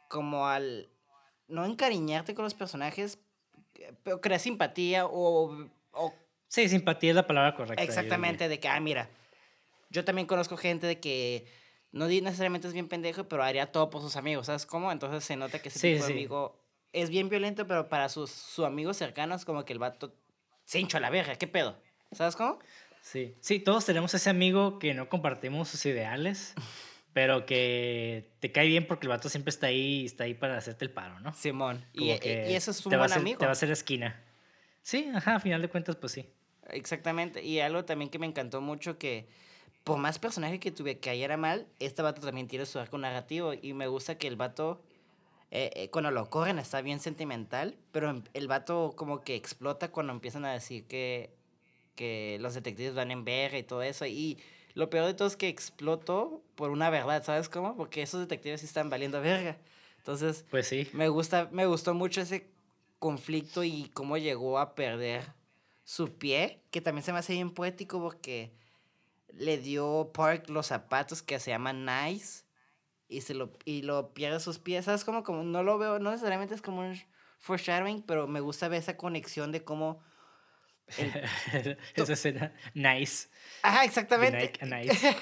[0.08, 0.88] como al,
[1.50, 3.20] no encariñarte con los personajes,
[3.76, 5.68] eh, pero crear simpatía o,
[6.00, 6.16] o
[6.48, 7.84] Sí, simpatía es la palabra correcta.
[7.84, 9.08] Exactamente, de que, ah, mira,
[9.92, 11.46] yo también conozco gente de que
[11.92, 14.92] no necesariamente es bien pendejo, pero haría todo por sus amigos, ¿sabes cómo?
[14.92, 16.14] Entonces se nota que ese Sí, tipo de sí.
[16.14, 16.60] amigo
[16.92, 20.16] es bien violento, pero para sus, sus amigos cercanos, como que el vato
[20.66, 21.78] se hincha a la verga, ¿qué pedo?
[22.12, 22.60] ¿Sabes cómo?
[23.02, 26.54] Sí, sí, todos tenemos ese amigo que no compartimos sus ideales,
[27.14, 30.86] pero que te cae bien porque el vato siempre está ahí, está ahí para hacerte
[30.86, 31.32] el paro, ¿no?
[31.34, 31.86] Simón.
[31.94, 33.40] Y, Como y- eso es un buen hacer- amigo.
[33.40, 34.24] Te va a hacer esquina.
[34.90, 36.26] Sí, ajá, a final de cuentas, pues sí.
[36.72, 37.44] Exactamente.
[37.44, 39.28] Y algo también que me encantó mucho que
[39.84, 43.54] por más personaje que tuve que cayera mal, este vato también tiene su arco narrativo.
[43.54, 44.82] Y me gusta que el vato,
[45.52, 49.92] eh, eh, cuando lo corren, está bien sentimental, pero em- el vato como que explota
[49.92, 51.36] cuando empiezan a decir que,
[51.96, 54.08] que los detectives van en verga y todo eso.
[54.08, 54.40] Y
[54.74, 57.76] lo peor de todo es que explotó por una verdad, ¿sabes cómo?
[57.78, 59.58] Porque esos detectives sí están valiendo verga.
[59.98, 60.88] Entonces, Pues sí.
[60.94, 62.48] me gusta, me gustó mucho ese
[63.00, 65.34] conflicto y cómo llegó a perder
[65.84, 68.54] su pie, que también se me hace bien poético porque
[69.34, 72.44] le dio Park los zapatos que se llaman Nice
[73.08, 75.04] y se lo y lo pierde sus pies, ¿sabes?
[75.04, 76.96] Como, como no lo veo, no necesariamente es como un
[77.40, 80.00] foreshadowing, pero me gusta ver esa conexión de cómo
[81.96, 83.28] Esa escena, nice.
[83.62, 84.54] Ajá, exactamente.
[84.66, 85.16] Nice.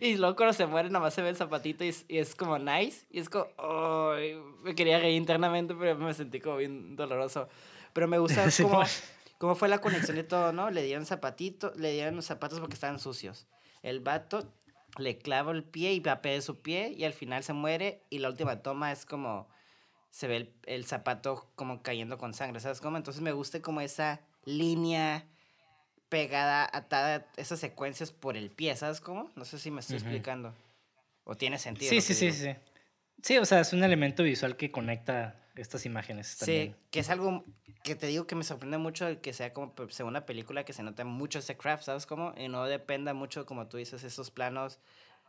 [0.00, 2.58] y luego cuando se muere nomás se ve el zapatito y es, y es como
[2.58, 3.06] nice.
[3.10, 3.46] Y es como,
[4.12, 7.48] "Ay", me quería reír internamente, pero me sentí como bien doloroso.
[7.92, 8.84] Pero me gusta cómo, mo-
[9.38, 10.70] cómo fue la conexión de todo, ¿no?
[10.70, 13.46] Le dieron zapatito, le dieron los zapatos porque estaban sucios.
[13.82, 14.52] El vato
[14.98, 18.02] le clava el pie y va a perder su pie y al final se muere
[18.10, 19.48] y la última toma es como
[20.10, 22.98] se ve el, el zapato como cayendo con sangre, ¿sabes cómo?
[22.98, 25.26] Entonces me gusta como esa línea
[26.08, 29.30] pegada, atada, esas secuencias por el pie, ¿sabes cómo?
[29.34, 30.54] No sé si me estoy explicando.
[31.24, 31.90] O tiene sentido.
[31.90, 32.54] Sí, sí, sí, sí.
[33.22, 36.76] Sí, o sea, es un elemento visual que conecta estas imágenes Sí, también.
[36.90, 37.44] que es algo
[37.84, 40.72] que te digo que me sorprende mucho el que sea como sea una película que
[40.72, 42.34] se nota mucho ese craft, ¿sabes cómo?
[42.36, 44.80] Y no dependa mucho, como tú dices, esos planos,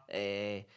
[0.07, 0.68] eh,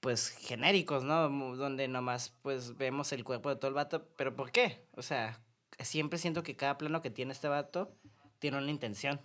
[0.00, 1.28] pues, genéricos, ¿no?
[1.56, 4.06] Donde nomás, pues, vemos el cuerpo de todo el vato.
[4.16, 4.84] ¿Pero por qué?
[4.96, 5.40] O sea,
[5.84, 7.94] siempre siento que cada plano que tiene este vato
[8.38, 9.20] tiene una intención.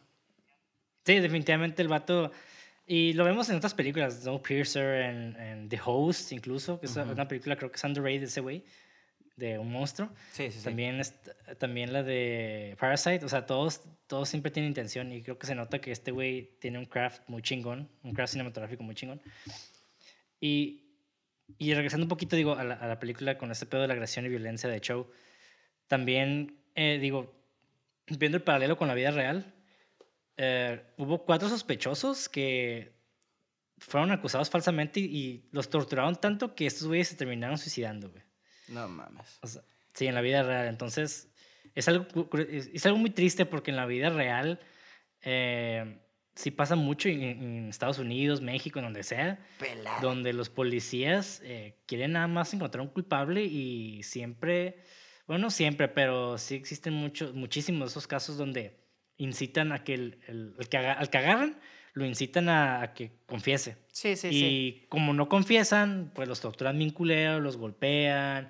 [1.06, 2.32] Sí, definitivamente el vato.
[2.86, 7.28] Y lo vemos en otras películas, Snowpiercer, en, en The Host, incluso, que es una
[7.28, 8.66] película, creo que es underrated ese güey,
[9.38, 10.10] de un monstruo.
[10.34, 10.64] Sí, sí, sí.
[10.66, 15.40] También, est- también la de Parasite, o sea, todos, todos siempre tienen intención y creo
[15.40, 18.94] que se nota que este güey tiene un craft muy chingón, un craft cinematográfico muy
[18.96, 19.22] chingón.
[20.40, 20.84] Y,
[21.58, 23.94] y regresando un poquito, digo, a la, a la película con este pedo de la
[23.94, 25.10] agresión y violencia de Chow,
[25.92, 27.36] también, eh, digo,
[28.18, 29.54] viendo el paralelo con la vida real,
[30.38, 32.94] eh, hubo cuatro sospechosos que
[33.78, 38.24] fueron acusados falsamente y, y los torturaron tanto que estos güeyes se terminaron suicidando, güey.
[38.70, 39.38] No mames.
[39.42, 39.64] O sea,
[39.94, 40.70] sí, en la vida real.
[40.70, 41.30] Entonces,
[41.76, 42.08] es algo,
[42.50, 44.62] es, es algo muy triste porque en la vida real
[45.24, 46.00] eh,
[46.36, 50.00] sí pasa mucho en, en Estados Unidos, México, en donde sea, Pelado.
[50.02, 54.78] donde los policías eh, quieren nada más encontrar un culpable y siempre,
[55.28, 58.80] bueno, no siempre, pero sí existen muchos, muchísimos de esos casos donde
[59.18, 61.60] incitan a que el, el- el que aga- al que agarran,
[61.94, 63.78] lo incitan a, a que confiese.
[63.92, 64.32] Sí, sí, y
[64.82, 64.86] sí.
[64.90, 66.94] como no confiesan, pues los torturan bien
[67.42, 68.50] los golpean,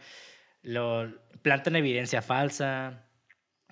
[0.62, 1.12] lo
[1.42, 3.08] plantan evidencia falsa,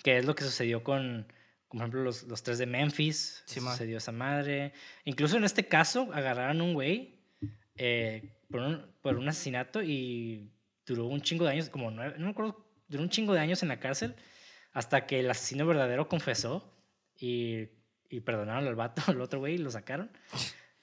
[0.03, 1.31] que es lo que sucedió con,
[1.67, 3.73] por ejemplo, los, los tres de Memphis, Simón.
[3.73, 4.73] sucedió esa madre.
[5.05, 7.19] Incluso en este caso agarraron a un güey
[7.75, 10.49] eh, por, un, por un asesinato y
[10.85, 13.63] duró un chingo de años, como nueve, no me acuerdo, duró un chingo de años
[13.63, 14.15] en la cárcel
[14.73, 16.71] hasta que el asesino verdadero confesó
[17.15, 17.69] y,
[18.09, 20.11] y perdonaron al vato, al otro güey, y lo sacaron.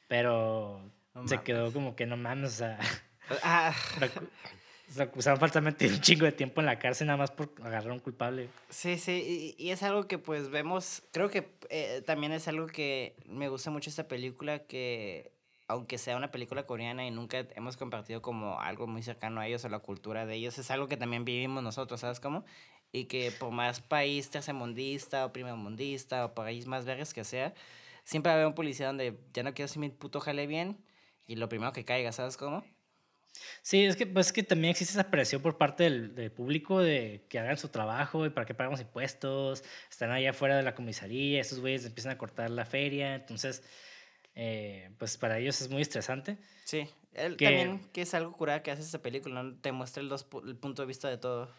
[0.08, 2.78] Pero No se quedó como que no mames, o sea,
[3.42, 3.74] Ah,
[4.96, 7.94] lo acusaron falsamente un chingo de tiempo en la cárcel nada más por agarrar a
[7.94, 8.48] un culpable.
[8.70, 9.54] sí, sí.
[9.58, 11.02] Y, y es algo que pues vemos.
[11.12, 14.60] Creo que eh, también es algo que me gusta mucho esta película.
[14.60, 15.32] Que
[15.68, 19.64] aunque sea una película coreana y nunca hemos compartido como algo muy cercano a ellos
[19.64, 22.44] o la cultura de ellos, es algo que también vivimos nosotros, ¿sabes cómo?
[22.92, 27.54] Y que por más país tercermundista o primermundista o país más vergas que sea,
[28.04, 30.78] siempre va a haber un policía donde ya no quiero hacer mi puto jale bien
[31.26, 32.64] y lo primero que caiga, ¿sabes cómo?
[33.62, 36.80] Sí, es que, pues, es que también existe esa presión por parte del, del público
[36.80, 39.62] de que hagan su trabajo y para qué pagamos impuestos.
[39.90, 43.14] Están allá afuera de la comisaría, estos güeyes empiezan a cortar la feria.
[43.14, 43.62] Entonces,
[44.36, 46.36] eh, pues para ellos es muy estresante.
[46.64, 49.56] Sí, él Que- también que es algo curada que hace esta película, ¿no?
[49.60, 51.52] te muestra el, dos, pu- el punto de vista de todo.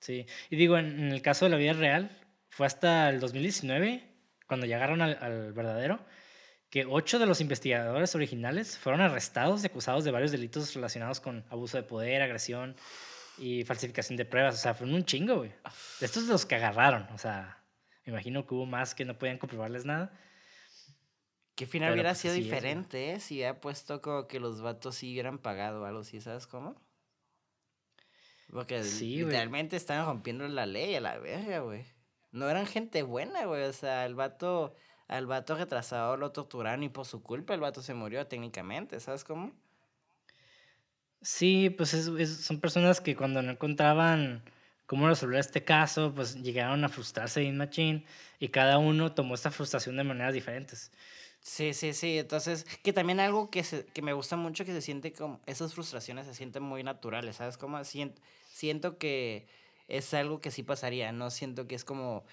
[0.00, 0.26] Sí.
[0.50, 2.10] Y digo, en, en el caso de la vida real,
[2.50, 4.02] fue hasta el 2019,
[4.48, 6.04] cuando llegaron al, al verdadero,
[6.70, 11.44] que ocho de los investigadores originales fueron arrestados y acusados de varios delitos relacionados con
[11.50, 12.74] abuso de poder, agresión
[13.38, 14.54] y falsificación de pruebas.
[14.54, 15.52] O sea, fueron un chingo, güey.
[16.00, 17.06] Estos de los que agarraron.
[17.14, 17.58] O sea,
[18.06, 20.18] me imagino que hubo más que no podían comprobarles nada.
[21.62, 23.20] Que final Pero, hubiera pues, sido es, diferente, ¿eh?
[23.20, 26.74] Si hubiera puesto como que los vatos sí hubieran pagado algo así, ¿sabes cómo?
[28.52, 31.84] Porque Sí, literalmente estaban rompiendo la ley a la verga, güey.
[32.32, 33.64] No eran gente buena, güey.
[33.64, 34.74] O sea, el vato,
[35.08, 39.24] al vato retrasado lo torturaron y por su culpa el vato se murió técnicamente, ¿sabes
[39.24, 39.52] cómo?
[41.22, 44.42] Sí, pues es- es- son personas que cuando no encontraban
[44.86, 48.04] cómo resolver este caso, pues llegaron a frustrarse bien machín
[48.40, 50.90] y cada uno tomó esta frustración de maneras diferentes.
[51.42, 52.18] Sí, sí, sí.
[52.18, 55.74] Entonces, que también algo que, se, que me gusta mucho que se siente como, esas
[55.74, 57.58] frustraciones se sienten muy naturales, ¿sabes?
[57.58, 59.46] Como siento, siento que
[59.88, 62.24] es algo que sí pasaría, no siento que es como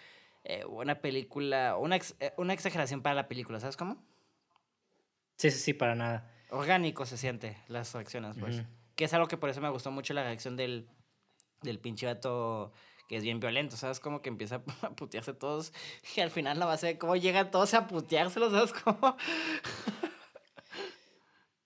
[0.43, 4.03] eh, una película, una, ex- eh, una exageración para la película, ¿sabes cómo?
[5.37, 6.29] Sí, sí, sí, para nada.
[6.49, 8.63] Orgánico se siente las reacciones, pues.
[8.95, 10.87] Que es algo que por eso me gustó mucho la reacción del,
[11.61, 12.73] del pinche vato
[13.09, 13.99] que es bien violento, ¿sabes?
[13.99, 15.73] Como que empieza a putearse todos
[16.15, 19.17] y al final la base de cómo llegan todos a puteárselos, ¿sabes cómo?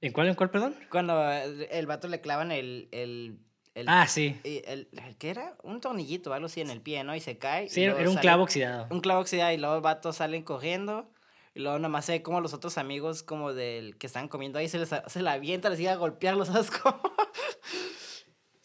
[0.02, 0.76] ¿En cuál, en cuál, perdón?
[0.92, 2.90] Cuando el, vato le clavan el.
[2.92, 3.40] el,
[3.74, 4.38] el Ah, sí.
[4.44, 5.56] el, el- ¿Qué era?
[5.64, 7.16] Un tornillito algo así en el pie, ¿no?
[7.16, 7.70] Y se cae.
[7.70, 8.88] Sí, era un sale- clavo oxidado.
[8.90, 11.10] Un clavo oxidado y luego el vato salen corriendo.
[11.56, 14.68] Y luego nomás se ve como los otros amigos, como del que están comiendo ahí,
[14.68, 17.00] se, les, se la avienta, les sigue a golpearlos, ¿sabes cómo?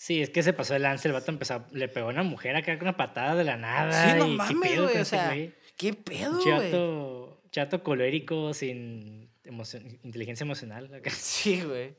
[0.09, 2.57] Sí, es que se pasó de lance, el vato empezó, le pegó a una mujer
[2.57, 3.93] acá con una patada de la nada.
[4.11, 5.53] Sí, no y qué mames, pedo güey, o ese sea, güey.
[5.77, 6.45] ¿Qué pedo, güey?
[6.47, 10.95] Chato, chato colérico, sin emoción- inteligencia emocional.
[10.95, 11.11] acá.
[11.15, 11.95] Sí, güey.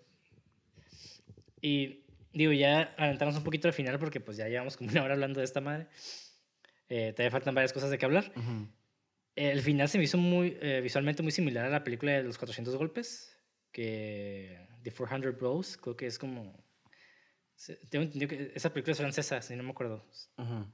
[1.62, 2.04] Y
[2.34, 5.40] digo, ya adelantarnos un poquito al final porque pues ya llevamos como una hora hablando
[5.40, 5.86] de esta madre.
[6.88, 8.32] Eh, todavía faltan varias cosas de que hablar.
[9.36, 12.40] El final se me hizo muy, eh, visualmente muy similar a la película de los
[12.40, 13.38] 400 golpes,
[13.72, 16.68] que The 400 Blows, creo que es como...
[17.90, 20.04] Tengo entendido que esa película es francesa, si no me acuerdo.
[20.38, 20.66] Ujú.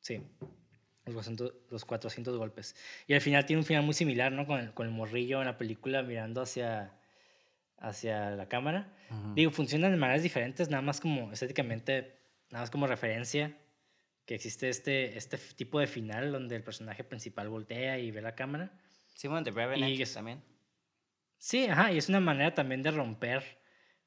[0.00, 0.22] Sí,
[1.06, 2.76] los 400, los 400 golpes.
[3.06, 4.46] Y al final tiene un final muy similar, ¿no?
[4.46, 6.92] Con el, con el morrillo en la película mirando hacia,
[7.78, 8.92] hacia la cámara.
[9.10, 9.34] Ujú.
[9.34, 12.18] Digo, funcionan de maneras diferentes, nada más como estéticamente,
[12.50, 13.56] nada más como referencia,
[14.26, 18.34] que existe este, este tipo de final donde el personaje principal voltea y ve la
[18.34, 18.72] cámara.
[19.14, 20.42] Simón de Revenant es- también.
[21.38, 23.58] Sí, ajá, y es una manera también de romper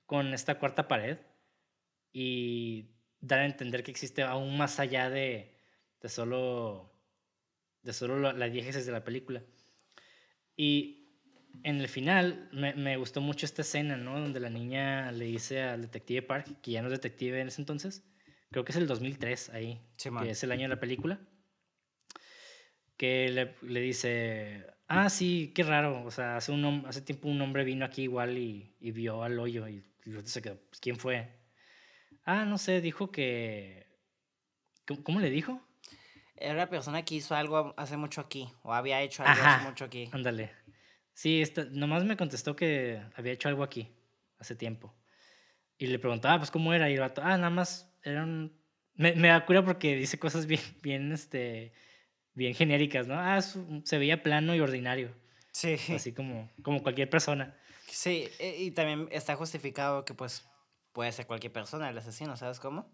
[0.05, 1.17] con esta cuarta pared
[2.19, 2.89] y
[3.21, 5.55] dar a entender que existe aún más allá de,
[6.01, 6.91] de solo,
[7.83, 9.43] de solo la, la diégesis de la película.
[10.55, 11.05] Y
[11.61, 14.19] en el final me, me, gustó mucho esta escena, ¿no?
[14.19, 17.61] Donde la niña le dice al detective Park, que ya no es detective en ese
[17.61, 18.03] entonces,
[18.49, 21.19] creo que es el 2003 ahí, que es el año de la película,
[22.97, 27.39] que le, le, dice, ah, sí, qué raro, o sea, hace, un, hace tiempo un
[27.41, 30.97] hombre vino aquí igual y, y vio al hoyo y, y se quedó, pues, ¿quién
[30.97, 31.37] fue?
[32.27, 33.87] Ah, no sé, dijo que...
[34.85, 35.61] ¿Cómo, cómo le dijo?
[36.35, 39.65] Era una persona que hizo algo hace mucho aquí, o había hecho algo Ajá, hace
[39.65, 40.09] mucho aquí.
[40.11, 40.51] Ándale.
[41.13, 43.89] Sí, esta, nomás me contestó que había hecho algo aquí
[44.39, 44.93] hace tiempo.
[45.77, 46.89] Y le preguntaba, ah, pues, ¿cómo era?
[46.89, 48.59] Y el vato, ah, nada más, era un...
[48.95, 51.71] Me, me da cura porque dice cosas bien, bien, este,
[52.33, 53.17] bien genéricas, ¿no?
[53.17, 55.15] Ah, su, se veía plano y ordinario.
[55.51, 55.77] Sí.
[55.95, 57.57] Así como, como cualquier persona.
[57.87, 60.45] Sí, e, y también está justificado que, pues,
[60.97, 62.89] puede ser cualquier persona el asesino, ¿sabes cómo?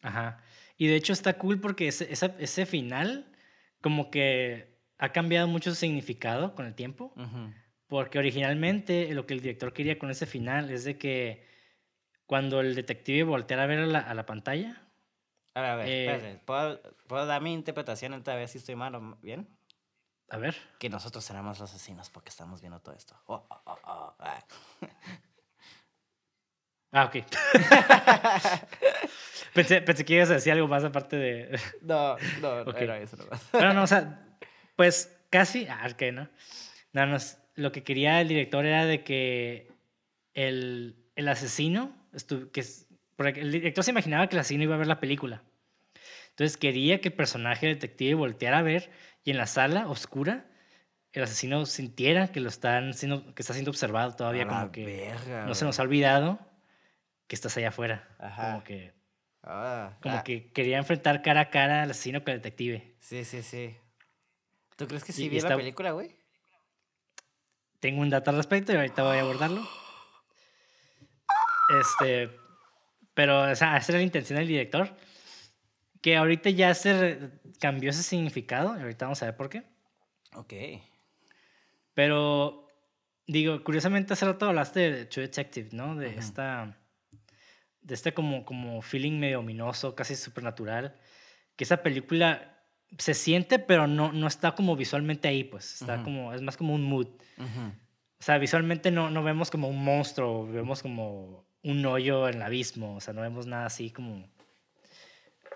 [0.00, 0.38] Ajá.
[0.76, 3.32] Y de hecho está cool porque ese, ese, ese final,
[3.80, 7.12] como que ha cambiado mucho su significado con el tiempo.
[7.16, 7.54] Uh -huh.
[7.88, 11.44] Porque originalmente lo que el director quería con ese final es de que
[12.26, 14.88] cuando el detective volteara a ver a la, a la pantalla.
[15.54, 16.44] A ver, a ver, eh, espérate.
[16.44, 19.48] ¿Puedo, ¿Puedo, dar mi interpretación ante a ver si estoy mal o bien?
[20.28, 20.54] A ver.
[20.78, 23.20] Que nosotros seremos los asesinos porque estamos viendo todo esto.
[23.26, 24.14] Oh, oh, oh, oh.
[24.20, 24.44] Ah.
[26.96, 27.16] ah, ok.
[29.54, 31.60] pensé, pensé que ibas a decir algo más aparte de.
[31.82, 32.84] No, no, okay.
[32.84, 33.48] era eso nomás.
[33.52, 34.20] Pero no, o sea,
[34.76, 35.66] pues casi.
[35.66, 36.28] Ah, ok, ¿no?
[36.92, 37.16] No, no,
[37.54, 39.68] lo que quería el director era de que
[40.34, 41.94] el, el asesino,
[42.52, 42.64] que
[43.16, 45.42] porque el director se imaginaba que el asesino iba a ver la película.
[46.30, 48.90] Entonces quería que el personaje detective volteara a ver
[49.24, 50.46] y en la sala oscura
[51.12, 54.84] el asesino sintiera que lo están siendo, que está siendo observado todavía, a como que
[54.84, 56.38] verga, no se nos ha olvidado
[57.26, 58.08] que estás allá afuera.
[58.18, 58.52] Ajá.
[58.52, 58.94] Como que,
[59.42, 60.24] ah, como ah.
[60.24, 62.96] que quería enfrentar cara a cara al asesino con el detective.
[63.00, 63.76] Sí, sí, sí.
[64.76, 66.14] ¿Tú crees que sí vio está- la película, güey?
[67.80, 69.66] Tengo un dato al respecto y ahorita voy a abordarlo.
[71.80, 72.30] Este,
[73.12, 74.96] pero o sea, esa era la intención del director.
[76.00, 79.64] Que ahorita ya se cambió ese significado y ahorita vamos a ver por qué.
[80.34, 80.52] Ok.
[81.92, 82.68] Pero,
[83.26, 85.96] digo, curiosamente hace rato hablaste de True Detective, ¿no?
[85.96, 86.78] De esta,
[87.86, 90.96] de este como, como feeling medio ominoso, casi supernatural.
[91.54, 92.58] Que esa película
[92.98, 95.80] se siente, pero no, no está como visualmente ahí, pues.
[95.80, 96.04] Está Ujú.
[96.04, 97.06] como, es más como un mood.
[97.38, 97.72] Ujú.
[98.18, 102.42] O sea, visualmente no, no vemos como un monstruo, vemos como un hoyo en el
[102.42, 104.28] abismo, o sea, no vemos nada así como,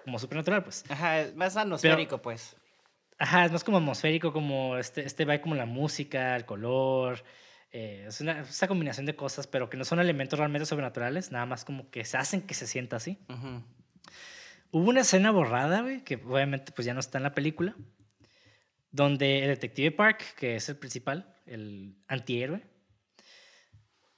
[0.05, 0.85] como supernatural, pues.
[0.89, 2.57] Ajá, es más atmosférico, pues.
[3.18, 7.22] Ajá, es más como atmosférico, como este, este va como la música, el color,
[7.73, 11.47] eh, es una, esa combinación de cosas, pero que no son elementos realmente sobrenaturales, nada
[11.47, 13.18] más como que se hacen que se sienta así.
[13.29, 13.62] Ujú.
[14.73, 17.75] Hubo una escena borrada, güey, que obviamente pues ya no está en la película,
[18.91, 22.62] donde el detective Park, que es el principal, el antihéroe,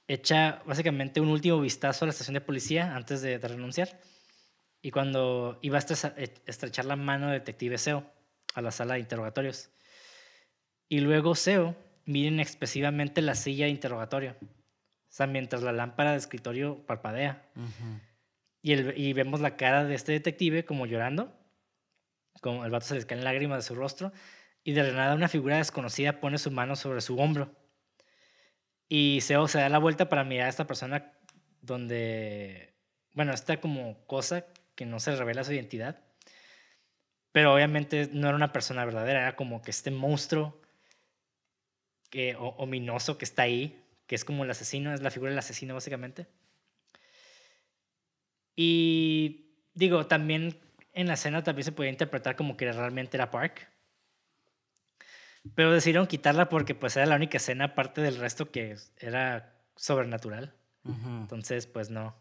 [0.07, 3.99] echa básicamente un último vistazo a la estación de policía antes de, de renunciar.
[4.81, 8.11] Y cuando iba a estre- e- estrechar la mano del detective Seo
[8.53, 9.69] a la sala de interrogatorios.
[10.89, 11.75] Y luego Seo
[12.05, 14.35] mira inexpresivamente la silla de interrogatorio.
[14.41, 17.45] O sea, mientras la lámpara de escritorio parpadea.
[18.61, 21.37] Y, el- y vemos la cara de este detective como llorando.
[22.41, 24.11] Como el vato se le caen lágrimas de su rostro.
[24.63, 27.53] Y de la nada una figura desconocida pone su mano sobre su hombro.
[28.89, 31.11] Y Seo se da la vuelta para mirar a esta persona
[31.61, 32.73] donde...
[33.13, 34.45] Bueno, esta como cosa
[34.75, 36.01] que no se revela su identidad.
[37.31, 39.21] Pero obviamente no era una persona verdadera.
[39.21, 40.61] Era como que este monstruo
[42.13, 43.83] que, o- ominoso que está ahí.
[44.05, 44.93] Que es como el asesino.
[44.93, 46.27] Es la figura del asesino básicamente.
[48.55, 50.59] Y digo, también
[50.93, 53.67] en la escena también se podía interpretar como que realmente era Park.
[55.55, 60.53] Pero decidieron quitarla porque pues era la única escena aparte del resto que era sobrenatural.
[60.85, 62.15] Entonces, pues no.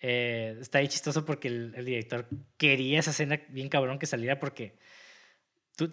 [0.00, 4.38] Eh, está ahí chistoso porque el, el director quería esa escena bien cabrón que saliera
[4.38, 4.76] porque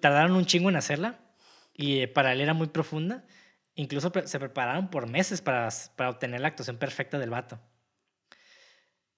[0.01, 1.19] tardaron un chingo en hacerla
[1.73, 3.25] y eh, para él era muy profunda.
[3.75, 7.59] Incluso se prepararon por meses para, para obtener la actuación perfecta del vato.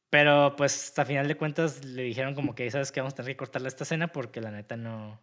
[0.10, 3.32] Pero pues a final de cuentas le dijeron como que sabes que vamos a tener
[3.32, 5.20] que cortarle esta escena porque la neta no,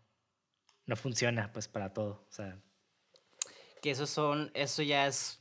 [0.87, 2.27] no funciona pues para todo.
[2.29, 2.59] O sea,
[3.81, 5.41] Que eso son, eso ya es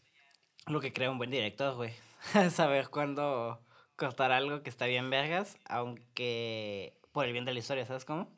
[0.67, 1.93] lo que crea un buen director, güey.
[2.51, 3.59] Saber cuándo
[3.95, 8.31] cortar algo que está bien vergas, aunque por el bien de la historia, ¿sabes cómo?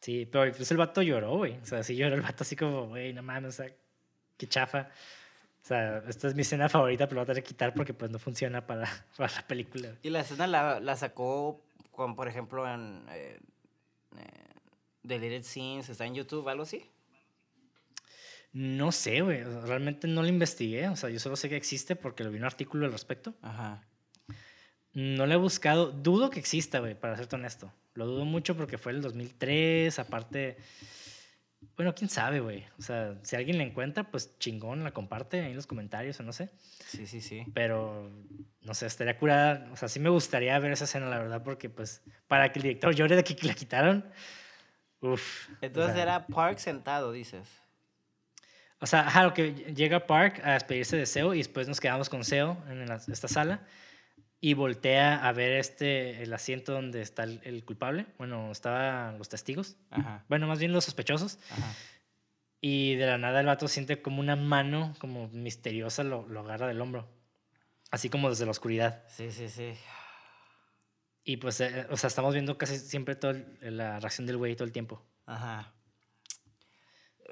[0.00, 1.56] Sí, pero incluso el vato lloró, güey.
[1.58, 3.72] O sea, sí lloró el vato así como, güey, no mames, o sea,
[4.36, 4.90] qué chafa.
[5.62, 7.94] O sea, esta es mi escena favorita, pero la voy a tener que quitar porque
[7.94, 9.94] pues no funciona para, para la película.
[10.02, 13.38] Y la escena la, la sacó con, por ejemplo, en eh,
[14.16, 14.22] eh,
[15.02, 16.82] Deleted Scenes, está en YouTube, algo así.
[18.52, 19.42] No sé, güey.
[19.42, 20.88] o sea, realmente no lo investigué.
[20.88, 23.34] O sea, yo solo sé que existe porque lo vi un artículo al respecto.
[23.42, 23.84] Ajá.
[24.92, 25.92] No lo he buscado.
[25.92, 27.72] Dudo que exista, güey, para serte honesto.
[27.94, 29.98] Lo dudo mucho porque fue el 2003.
[29.98, 30.56] Aparte,
[31.76, 32.64] bueno, quién sabe, güey.
[32.78, 36.22] O sea, si alguien la encuentra, pues chingón, la comparte ahí en los comentarios o
[36.22, 36.50] no sé.
[36.86, 37.44] Sí, sí, sí.
[37.54, 38.10] Pero,
[38.62, 39.68] no sé, estaría curada.
[39.72, 42.62] O sea, sí me gustaría ver esa escena, la verdad, porque, pues, para que el
[42.64, 44.04] director llore de que la quitaron.
[45.00, 45.48] Uf.
[45.50, 47.48] o Entonces sea, era Park sentado, dices.
[48.82, 52.08] O sea, ajá, lo que llega Park a despedirse de Seo y después nos quedamos
[52.08, 53.66] con Seo en la- esta sala
[54.40, 58.06] y voltea a ver este, el asiento donde está el, el culpable.
[58.18, 59.76] Bueno, estaban los testigos.
[59.90, 60.24] Ajá.
[60.28, 61.38] Bueno, más bien los sospechosos.
[61.50, 61.74] Ajá.
[62.60, 66.66] Y de la nada el vato siente como una mano como misteriosa lo, lo agarra
[66.66, 67.08] del hombro.
[67.90, 69.04] Así como desde la oscuridad.
[69.08, 69.72] Sí, sí, sí.
[71.24, 74.64] Y pues, eh, o sea, estamos viendo casi siempre toda la reacción del güey todo
[74.64, 75.02] el tiempo.
[75.26, 75.74] Ajá.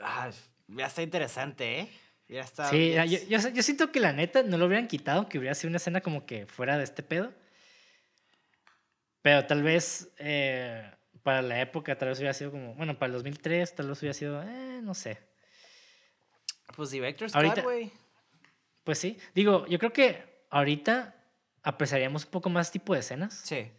[0.02, 0.30] Ah,
[0.68, 1.88] ya está interesante, ¿eh?
[2.28, 2.68] Ya está.
[2.68, 5.68] Sí, yo, yo, yo siento que la neta no lo hubieran quitado, que hubiera sido
[5.70, 7.32] una escena como que fuera de este pedo.
[9.22, 10.90] Pero tal vez eh,
[11.22, 14.14] para la época, tal vez hubiera sido como, bueno, para el 2003, tal vez hubiera
[14.14, 15.18] sido, eh, no sé.
[16.76, 17.92] Pues Director's Ahorita- Cut, güey.
[18.84, 21.14] Pues sí, digo, yo creo que ahorita
[21.62, 23.34] apreciaríamos un poco más este tipo de escenas.
[23.44, 23.70] Sí.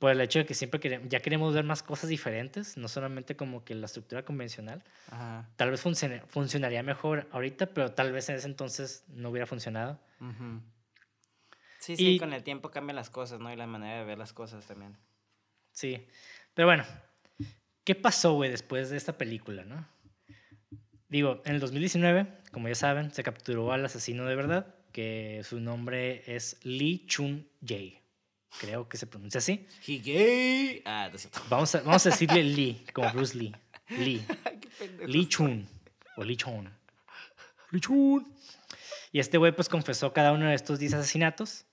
[0.00, 3.36] Por el hecho de que siempre queremos, ya queremos ver más cosas diferentes, no solamente
[3.36, 4.82] como que la estructura convencional.
[5.10, 5.48] Ajá.
[5.56, 10.00] Tal vez funcione- funcionaría mejor ahorita, pero tal vez en ese entonces no hubiera funcionado.
[11.78, 13.52] Sí, sí, Y- con el tiempo cambian las cosas, ¿no?
[13.52, 14.96] Y la manera de ver las cosas también.
[15.72, 16.06] Sí.
[16.54, 16.84] Pero bueno,
[17.84, 19.86] ¿qué pasó, güey, después de esta película, no?
[21.08, 25.60] Digo, en el 2019, como ya saben, se capturó al asesino de verdad, que su
[25.60, 27.99] nombre es Lee Chun Jae.
[28.58, 29.66] Creo que se pronuncia así.
[29.86, 30.82] He gay.
[30.84, 31.40] Ah, no es cierto.
[31.48, 33.54] Vamos a, vamos a decirle Lee, como Bruce Lee.
[33.88, 34.24] Lee.
[35.06, 35.66] Lee Chun.
[36.16, 36.70] O Lee Chun.
[37.70, 38.26] Lee Chun.
[39.12, 41.64] Y este güey pues confesó cada uno de estos 10 asesinatos.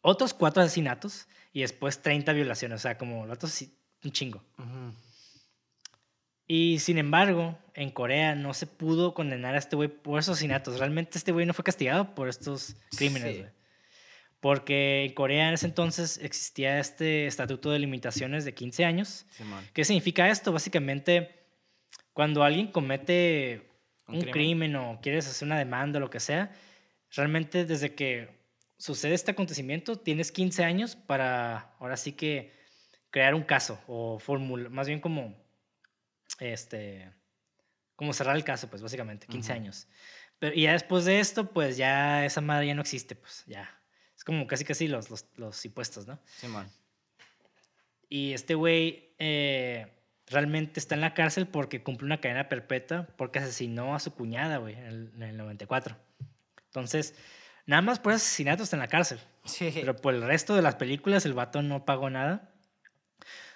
[0.00, 1.28] Otros 4 asesinatos.
[1.52, 2.80] Y después 30 violaciones.
[2.80, 4.42] O sea, como sí, un chingo.
[4.58, 4.94] Ujú.
[6.46, 10.78] Y sin embargo, en Corea no se pudo condenar a este güey por esos asesinatos.
[10.78, 13.44] Realmente este güey no fue castigado por estos crímenes, Sí.
[14.46, 19.26] Porque en Corea en ese entonces existía este estatuto de limitaciones de 15 años.
[19.30, 19.64] Simón.
[19.72, 20.52] ¿Qué significa esto?
[20.52, 21.48] Básicamente,
[22.12, 23.68] cuando alguien comete
[24.06, 24.32] Un un, crimen.
[24.32, 24.76] crimen.
[24.76, 26.52] o quieres hacer una demanda o lo que sea,
[27.10, 28.38] realmente desde que
[28.78, 32.52] sucede este acontecimiento tienes 15 años para ahora sí que
[33.10, 35.34] crear un caso o formular, más bien como
[36.38, 37.10] este
[37.96, 39.60] como cerrar el caso, pues básicamente, 15 Ujú.
[39.60, 39.88] años.
[40.38, 43.72] Pero y ya después de esto, pues ya esa madre ya no existe, pues ya.
[44.26, 46.18] Como casi casi los, los, los impuestos, ¿no?
[46.26, 46.68] Simón.
[48.08, 49.86] Y este güey eh,
[50.26, 54.58] realmente está en la cárcel porque cumple una cadena perpetua porque asesinó a su cuñada,
[54.58, 55.96] güey, en el, en el 94.
[56.66, 57.14] Entonces,
[57.66, 59.20] nada más por asesinato está en la cárcel.
[59.44, 59.70] Sí.
[59.72, 62.52] Pero por el resto de las películas el vato no pagó nada.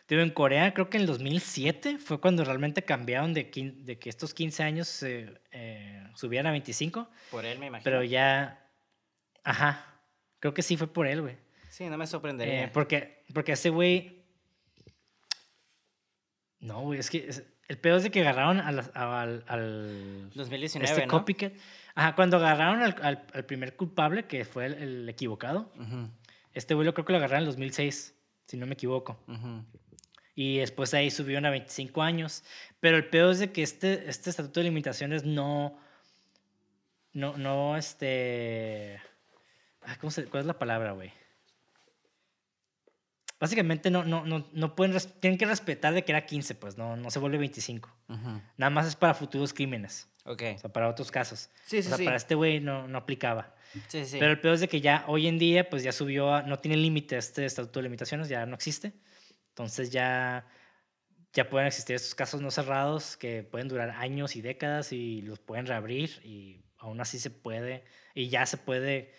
[0.08, 4.08] Digo, en Corea creo que en el 2007 fue cuando realmente cambiaron de, de que
[4.08, 7.08] estos 15 años se eh, subieran a 25.
[7.30, 7.84] Por él me imagino.
[7.84, 8.68] Pero ya...
[9.44, 9.89] Ajá.
[10.40, 11.36] Creo que sí fue por él, güey.
[11.68, 12.64] Sí, no me sorprendería.
[12.64, 14.24] Eh, porque, porque ese güey.
[16.60, 19.44] No, güey, es que es- el peor es de que agarraron a las- a- al,
[19.46, 21.10] al 2019, este ¿no?
[21.12, 21.52] copycat.
[21.94, 25.72] Ajá, cuando agarraron al, al- al primer culpable, que fue el, el equivocado,
[26.52, 28.14] este güey lo creo que lo agarraron en el 2006,
[28.46, 29.18] si no me equivoco.
[30.34, 32.42] Y después de ahí subieron a 25 años.
[32.80, 35.78] Pero el peor es de que este, este estatuto de limitaciones no.
[37.12, 39.00] No, no, este.
[39.82, 41.12] Ah, ¿Cómo se, ¿Cuál es la palabra, güey?
[43.38, 44.94] Básicamente no, no, no, no pueden.
[45.20, 47.90] Tienen que respetar de que era 15, pues no, no se vuelve 25.
[48.08, 48.40] Ujú.
[48.58, 50.08] Nada más es para futuros crímenes.
[50.26, 50.42] Ok.
[50.56, 51.48] O sea, para otros casos.
[51.64, 52.04] Sí, sí, o sea, sí.
[52.04, 53.54] para este güey no, no aplicaba.
[53.88, 54.18] Sí, sí.
[54.18, 56.58] Pero el peor es de que ya hoy en día, pues ya subió, a- no
[56.58, 58.92] tiene límite este estatuto de limitaciones, ya no existe.
[59.48, 60.46] Entonces ya,
[61.32, 65.38] ya pueden existir estos casos no cerrados que pueden durar años y décadas y los
[65.38, 69.12] pueden reabrir y aún así se puede, y ya se puede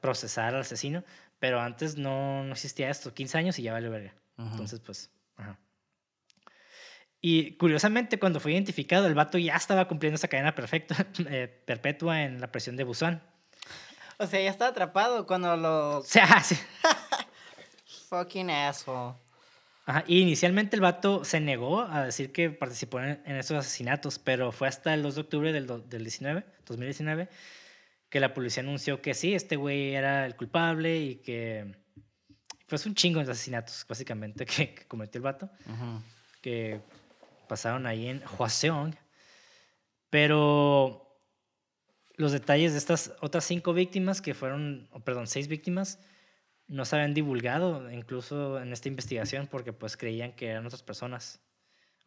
[0.00, 1.04] procesar al asesino.
[1.38, 4.14] Pero antes no, no existía esto, 15 años y ya vale verga.
[4.38, 4.48] Ujú.
[4.50, 5.58] Entonces, pues, ajá.
[7.20, 12.22] Y curiosamente, cuando fue identificado, el vato ya estaba cumpliendo esa cadena perfecta, eh, perpetua
[12.22, 13.22] en la prisión de Busan.
[14.18, 15.98] O sea, ya está atrapado cuando lo...
[15.98, 16.56] O sea, sí.
[18.08, 19.14] Fucking asshole.
[19.86, 24.18] Ajá, Y inicialmente el vato se negó a decir que participó en, en esos asesinatos,
[24.18, 27.28] pero fue hasta el 2 de octubre del, do- del 19, 2019
[28.16, 31.76] que la policía anunció que sí, este güey era el culpable y que,
[32.66, 35.50] pues un chingo de asesinatos, básicamente, que, que cometió el vato,
[36.40, 36.80] que
[37.46, 38.94] pasaron ahí en Hwaseong.
[40.08, 41.20] Pero
[42.14, 45.98] los detalles de estas otras cinco víctimas, que fueron, o perdón, seis víctimas,
[46.68, 51.42] no se habían divulgado, incluso en esta investigación, porque pues creían que eran otras personas.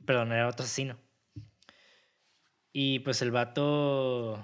[0.07, 0.97] Perdón, era otro asesino.
[2.73, 4.43] Y pues el vato,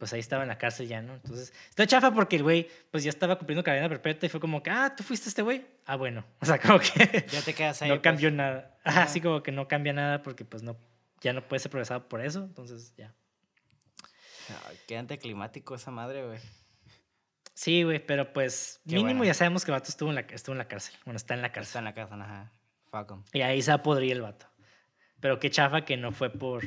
[0.00, 1.12] pues ahí estaba en la cárcel ya, ¿no?
[1.14, 4.62] Entonces, está chafa porque el güey, pues ya estaba cumpliendo cadena perpetua y fue como
[4.62, 5.64] que, ah, tú fuiste este güey.
[5.84, 6.24] Ah, bueno.
[6.40, 7.88] O sea, como que Ya te quedas ahí.
[7.90, 8.02] no pues.
[8.02, 8.76] cambió nada.
[8.82, 9.02] Ajá.
[9.02, 10.76] Así como que no cambia nada porque pues no,
[11.20, 12.40] ya no puede ser procesado por eso.
[12.42, 13.14] Entonces, ya.
[14.68, 16.38] Ay, qué anticlimático esa madre, güey.
[17.54, 19.24] Sí, güey, pero pues Qué mínimo bueno.
[19.26, 20.94] ya sabemos que el vato estuvo en la, estuvo en la cárcel.
[21.04, 21.78] Bueno, está en la Está cárcel.
[21.80, 22.52] en la casa, ajá.
[22.90, 23.18] Fuck.
[23.34, 24.46] Y ahí se va a podrir el vato.
[25.20, 26.64] Pero qué chafa que no fue por,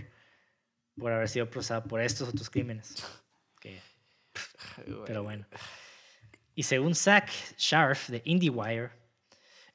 [0.97, 2.93] por haber sido procesado por estos otros crímenes.
[5.05, 5.45] Pero bueno.
[6.55, 8.91] Y según Zach Sharf de IndieWire,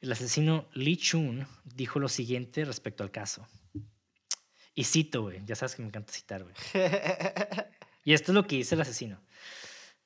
[0.00, 3.46] el asesino Lee Chun dijo lo siguiente respecto al caso.
[4.74, 5.40] Y cito, güey.
[5.44, 6.54] Ya sabes que me encanta citar, güey.
[8.04, 9.20] Y esto es lo que dice el asesino.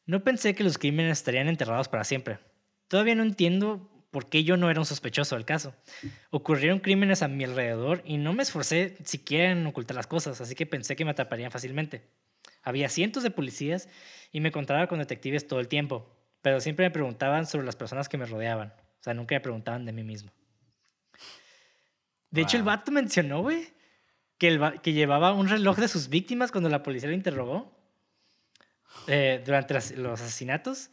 [0.07, 2.41] No pensé que los crímenes estarían enterrados para siempre.
[2.89, 5.73] Todavía no entiendo por qué yo no era un sospechoso del caso.
[6.31, 10.57] Ocurrieron crímenes a mi alrededor y no me esforcé siquiera en ocultar las cosas, así
[10.57, 12.03] que pensé que me atraparían fácilmente.
[12.65, 13.89] Había cientos de policías
[14.33, 16.09] y me encontraba con detectives todo el tiempo,
[16.41, 18.69] pero siempre me preguntaban sobre las personas que me rodeaban.
[19.01, 20.31] O sea, nunca me preguntaban de mí mismo.
[22.31, 23.69] De hecho, el vato mencionó, güey,
[24.39, 27.77] que, el que llevaba un reloj de sus víctimas cuando la policía lo interrogó
[29.07, 30.91] eh, durante las- los asesinatos.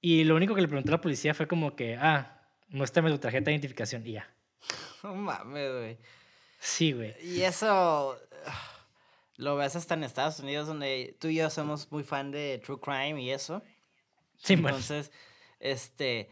[0.00, 3.18] Y lo único que le preguntó a la policía fue como que, ah, muéstrame tu
[3.18, 4.28] tarjeta de identificación y ya.
[5.02, 5.98] No mames, güey.
[6.60, 7.14] Sí, güey.
[7.22, 8.18] Y eso
[9.38, 12.78] lo ves hasta en Estados Unidos, donde tú y yo somos muy fan de True
[12.80, 13.62] Crime y eso.
[14.36, 14.76] Sí, bueno.
[14.76, 15.10] Entonces,
[15.60, 16.28] este,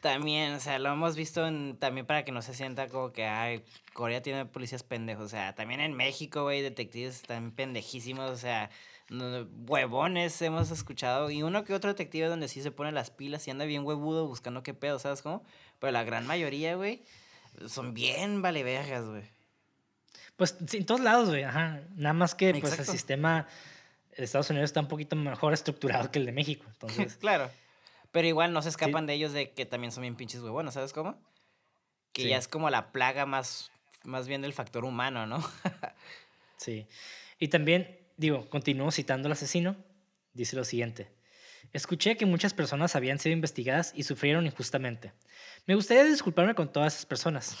[0.00, 3.26] también, o sea, lo hemos visto en- también para que no se sienta como que,
[3.26, 5.26] ay, Corea tiene policías pendejos.
[5.26, 8.70] O sea, también en México, güey, detectives están pendejísimos, o sea,
[9.10, 11.30] huevones hemos escuchado.
[11.30, 14.26] Y uno que otro detective donde sí se pone las pilas y anda bien huevudo
[14.26, 15.44] buscando qué pedo, ¿sabes cómo?
[15.80, 17.02] Pero la gran mayoría, güey,
[17.68, 19.35] son bien valevergas, güey.
[20.36, 21.42] Pues sí, en todos lados, güey.
[21.44, 21.80] Ajá.
[21.96, 23.46] Nada más que pues, el sistema
[24.16, 26.64] de Estados Unidos está un poquito mejor estructurado que el de México.
[26.68, 27.50] Entonces, Claro.
[28.12, 30.92] Pero igual no se escapan de ellos de que también son bien pinches huevones, ¿sabes
[30.94, 31.18] cómo?
[32.12, 32.28] Que Sí.
[32.30, 33.70] ya es como la plaga más,
[34.04, 35.42] más bien del factor humano, ¿no?
[36.56, 36.86] sí.
[37.38, 39.76] Y también, digo, continúo citando al asesino.
[40.32, 41.10] Dice lo siguiente.
[41.72, 45.12] Escuché que muchas personas habían sido investigadas y sufrieron injustamente.
[45.66, 47.56] Me gustaría disculparme con todas esas personas.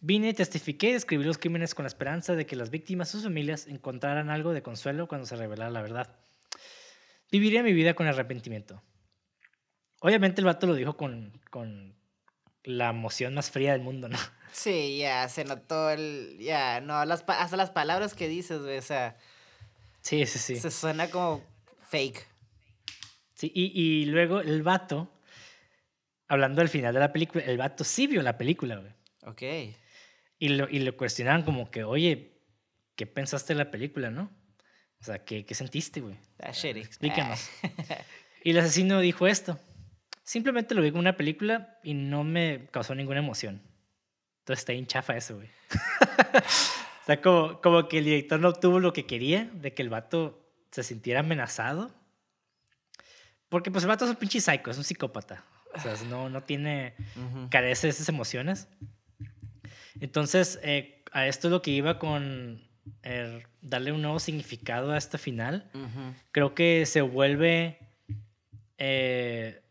[0.00, 3.24] Vine, testifiqué y describí los crímenes con la esperanza de que las víctimas y sus
[3.24, 6.16] familias encontraran algo de consuelo cuando se revelara la verdad.
[7.32, 8.80] Viviré mi vida con arrepentimiento.
[10.00, 11.96] Obviamente el vato lo dijo con, con
[12.62, 14.18] la emoción más fría del mundo, ¿no?
[14.52, 16.38] Sí, ya se notó el.
[16.40, 19.16] Ya, no, las, hasta las palabras que dices, güey, o sea,
[20.00, 20.56] Sí, sí, sí.
[20.56, 21.44] se suena como
[21.88, 22.26] fake.
[23.34, 25.12] Sí, y, y luego el vato,
[26.28, 28.92] hablando del final de la película, el vato sí vio la película, güey.
[29.24, 29.42] Ok.
[30.38, 32.40] Y lo, y lo cuestionaban como que, oye,
[32.94, 34.30] ¿qué pensaste de la película, no?
[35.00, 36.16] O sea, ¿qué, qué sentiste, güey?
[36.52, 36.80] Shitty.
[36.80, 37.48] Explícanos.
[38.44, 39.58] Y el asesino dijo esto.
[40.22, 43.60] Simplemente lo vi como una película y no me causó ninguna emoción.
[44.40, 45.48] Entonces está bien chafa eso, güey.
[47.02, 49.88] o sea, como, como que el director no obtuvo lo que quería, de que el
[49.88, 51.90] vato se sintiera amenazado.
[53.48, 55.44] Porque pues el vato es un pinche psycho, es un psicópata.
[55.74, 57.48] O sea, no, no tiene Ujú.
[57.50, 58.68] carece de esas emociones.
[60.00, 62.62] Entonces, eh, a esto es lo que iba con
[63.02, 65.70] eh, darle un nuevo significado a este final.
[66.32, 67.78] Creo que se vuelve,
[68.78, 69.62] eh,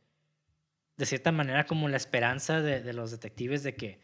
[0.98, 4.00] de cierta manera, como la esperanza de, de los detectives de que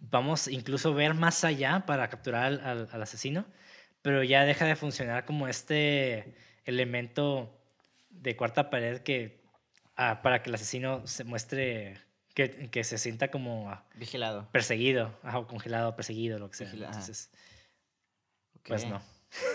[0.00, 3.46] vamos incluso a ver más allá para capturar al, al- al asesino,
[4.02, 7.60] pero ya deja de funcionar como este elemento
[8.10, 9.42] de cuarta pared que
[9.96, 11.98] ah, para que el asesino se muestre
[12.34, 14.48] que, que se sienta como ah, Vigilado.
[14.52, 16.70] perseguido, ajá, o congelado, perseguido, lo que sea.
[16.72, 17.30] Entonces,
[18.64, 18.90] pues Ok.
[18.90, 19.02] no.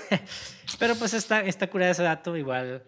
[0.80, 2.84] Pero pues está, está curada ese dato, igual.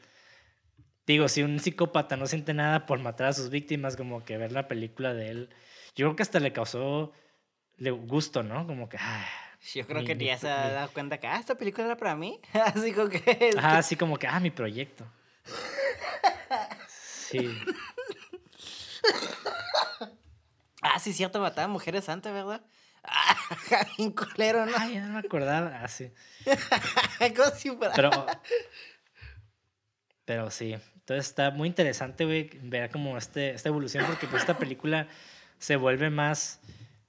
[1.05, 4.51] Digo, si un psicópata no siente nada por matar a sus víctimas, como que ver
[4.51, 5.49] la película de él,
[5.95, 7.11] yo creo que hasta le causó
[7.77, 8.65] le gusto, ¿no?
[8.67, 9.25] Como que, ah,
[9.73, 11.85] Yo creo Mi- que mi ya se ha mi- dado cuenta que, ah, esta película
[11.87, 12.39] era para mí.
[12.53, 13.51] Así como que.
[13.57, 15.05] ajá, así como que, ah, mi proyecto.
[16.87, 17.57] Sí,
[20.81, 22.61] Ah, sí, cierto, mataba mujeres antes, ¿verdad?
[23.03, 23.35] Ah,
[23.97, 24.71] bien culero, ¿no?
[24.77, 26.11] ay, ya no me acordaba, así.
[27.35, 28.09] Como si fuera- Pero,
[30.25, 34.57] Pero sí, entonces está muy interesante, güey, ver como este, esta evolución, porque pues esta
[34.57, 35.07] película
[35.57, 36.59] se vuelve más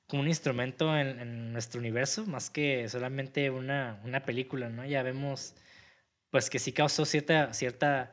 [0.07, 4.85] como un instrumento en, en nuestro universo, más que solamente una, una película, ¿no?
[4.85, 5.55] Ya vemos,
[6.31, 8.13] pues que sí causó cierta, cierta,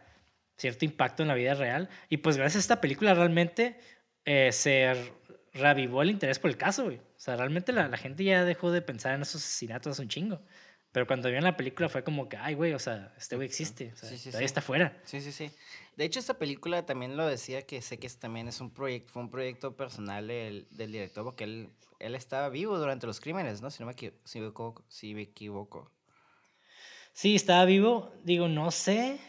[0.57, 1.89] cierto impacto en la vida real.
[2.09, 3.79] Y pues gracias a esta película realmente
[4.25, 5.11] eh, se
[5.59, 6.97] reavivó el interés por el caso, güey.
[6.97, 10.41] O sea, realmente la, la gente ya dejó de pensar en esos asesinatos un chingo.
[10.91, 13.91] Pero cuando vieron la película fue como que, ay, güey, o sea, este güey existe.
[13.93, 14.51] O sea, Sí, sí, todavía sí.
[14.51, 14.97] está fuera.
[15.03, 15.51] Sí, sí, sí.
[15.95, 19.21] De hecho, esta película también lo decía que sé que también es un proyecto, fue
[19.21, 21.69] un proyecto personal del, del director porque él,
[21.99, 23.69] él estaba vivo durante los crímenes, ¿no?
[23.69, 24.83] Si no me, si me equivoco.
[24.87, 25.91] Si me equivoco.
[27.13, 28.11] Sí, estaba vivo.
[28.23, 29.19] Digo, no sé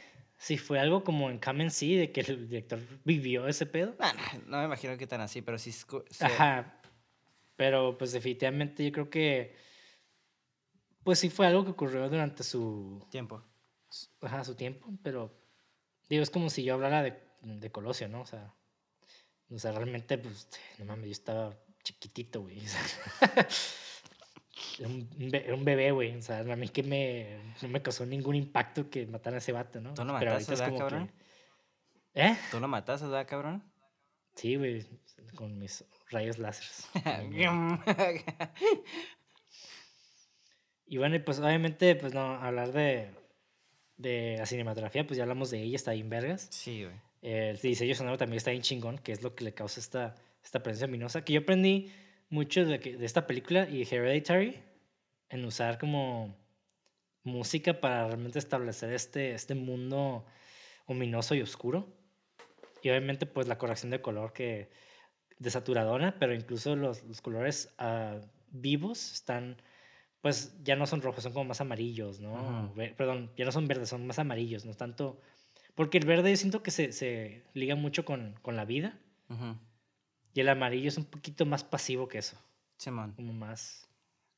[0.43, 3.95] si fue algo como en Kamen sí, de que el director vivió ese pedo.
[3.99, 4.13] Nah,
[4.47, 5.71] no me imagino que tan así, pero sí.
[5.71, 5.87] sí-
[6.21, 6.81] Ajá.
[7.57, 9.55] Pero pues definitivamente yo creo que
[11.05, 13.43] pues sí fue algo que ocurrió durante su, Tiempo.
[13.91, 15.31] su- ajá, su tiempo, pero
[16.09, 18.23] digo, es como si yo hablara de, de Colosio, ¿no?
[18.23, 18.55] O sea,
[19.51, 20.49] o sea, realmente pues
[20.79, 22.63] no mames, yo estaba chiquitito, güey.
[24.79, 26.17] era un, un be- era un bebé, güey.
[26.17, 29.53] O sea, a mí que me, no me causó ningún impacto que matara a ese
[29.53, 29.95] vato, ¿no?
[29.95, 31.09] ¿Tú lo Pero mataste, verdad, cabrón?
[32.15, 32.37] que- ¿Eh?
[32.51, 33.63] ¿Tú lo mataste, verdad, cabrón?
[34.35, 34.87] Sí, güey,
[35.35, 36.89] con mis rayos láseres.
[40.87, 43.11] Y bueno, y pues obviamente, pues no, hablar de,
[43.97, 46.49] de la cinematografía, pues ya hablamos de ella, está bien vergas.
[46.51, 46.97] sí, güey.
[47.23, 50.63] El diseño sonoro también está bien chingón, que es lo que le causa esta, esta
[50.63, 51.23] presencia luminosa.
[51.23, 51.93] Que yo aprendí
[52.31, 54.57] mucho de, que- de esta película y Hereditary
[55.29, 56.35] en usar como
[57.25, 60.25] música para realmente establecer este, este mundo
[60.87, 61.89] ominoso y oscuro.
[62.83, 64.71] Y obviamente, pues la corrección de color que
[65.39, 68.21] desaturadora, pero incluso los, los colores ah,
[68.51, 69.57] vivos están,
[70.23, 72.73] pues ya no son rojos, son como más amarillos, ¿no?
[72.97, 75.21] Perdón, ya no son verdes, son más amarillos, no tanto...
[75.75, 78.99] Porque el verde yo siento que se, se liga mucho con, con la vida
[79.29, 79.57] Ujú.
[80.35, 82.37] Y el amarillo es un poquito más pasivo que eso,
[82.77, 83.13] Simón.
[83.15, 83.89] como más...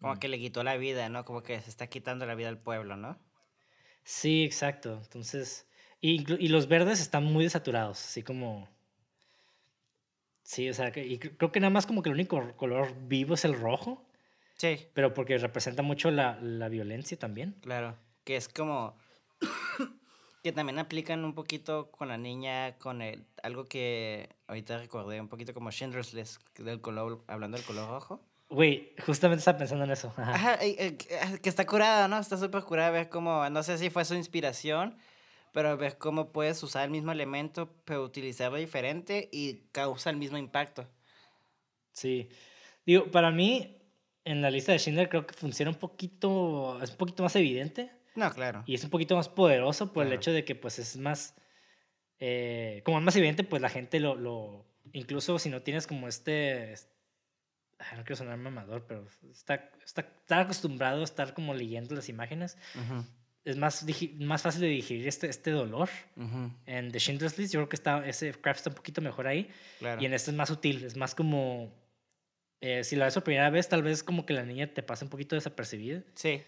[0.01, 0.19] Como mm.
[0.19, 1.25] que le quitó la vida, ¿no?
[1.25, 3.19] Como que se está quitando la vida al pueblo, ¿no?
[4.05, 5.01] Sí, exacto.
[5.05, 5.67] Entonces,
[6.01, 8.69] y, los verdes están muy desaturados, así como...
[10.43, 13.35] Sí, o sea, y cre- creo que nada más como que el único color vivo
[13.35, 14.05] es el rojo,
[14.57, 17.57] Sí, pero porque representa mucho la, la violencia también.
[17.63, 17.97] claro.
[18.25, 18.97] Que es como.
[20.43, 23.25] Que también aplican un poquito con la niña, con el.
[23.43, 28.21] Algo que ahorita recordé, un poquito como Schindler's List, del color, hablando del color rojo.
[28.49, 30.13] Güey, justamente estaba pensando en eso.
[30.17, 30.35] ajá.
[30.35, 32.19] Ajá, eh, eh, que ah, está curada, ¿no?
[32.19, 34.99] Está súper curada ver cómo, no sé si fue su inspiración,
[35.53, 40.39] pero ver cómo puedes usar el mismo elemento, pero utilizarlo diferente y causa el mismo
[40.39, 40.87] impacto.
[41.93, 42.29] Sí.
[42.85, 43.79] Digo, para mí,
[44.25, 47.93] en la lista de Schindler creo que funciona un poquito, es un poquito más evidente
[48.15, 48.63] No, claro.
[48.67, 50.21] y es un poquito más poderoso por el Claro.
[50.21, 51.35] hecho de que pues es más,
[52.19, 56.09] eh, como es más evidente, pues la gente lo, lo, incluso si no tienes como
[56.09, 56.75] este,
[57.79, 62.09] ay, no quiero sonar mamador, pero está, está, está acostumbrado a estar como leyendo las
[62.09, 63.05] imágenes, Ujú,
[63.45, 63.85] es más,
[64.21, 65.89] más fácil de digerir este, este dolor.
[66.17, 69.27] ujú, En The Schindler's List yo creo que está, ese craft está un poquito mejor
[69.27, 69.51] ahí.
[69.81, 70.01] claro.
[70.01, 71.73] Y en este es más sutil, es más como.
[72.61, 75.05] eh, si la ves por primera vez, tal vez como que la niña te pasa
[75.05, 76.05] un poquito desapercibida.
[76.15, 76.41] Sí.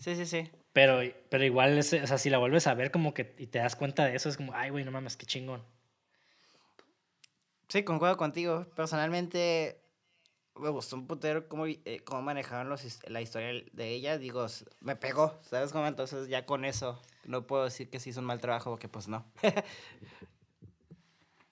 [0.00, 0.50] Sí, sí, sí.
[0.72, 3.58] Pero, pero igual, es, o sea, si la vuelves a ver como que y te
[3.58, 5.62] das cuenta de eso, es como, ay, güey, no mames, qué chingón.
[7.68, 8.66] Sí, concuerdo contigo.
[8.74, 9.80] Personalmente,
[10.56, 14.18] me gustó un putero cómo, eh, cómo manejaron los, la historia de ella.
[14.18, 14.46] Digo,
[14.80, 15.86] me pegó, ¿sabes cómo?
[15.86, 19.06] Entonces ya con eso no puedo decir que se hizo un mal trabajo, porque pues
[19.06, 19.24] no.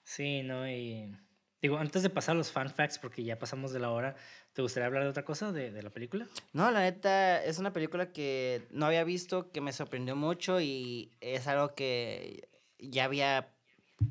[0.03, 0.67] Sí, ¿no?
[0.67, 1.15] Y.
[1.61, 4.15] Digo, antes de pasar a los fan facts, porque ya pasamos de la hora,
[4.59, 6.27] ¿te gustaría hablar de otra cosa de, de la película?
[6.51, 11.15] No, la neta, es una película que no había visto, que me sorprendió mucho y
[11.21, 13.53] es algo que ya había,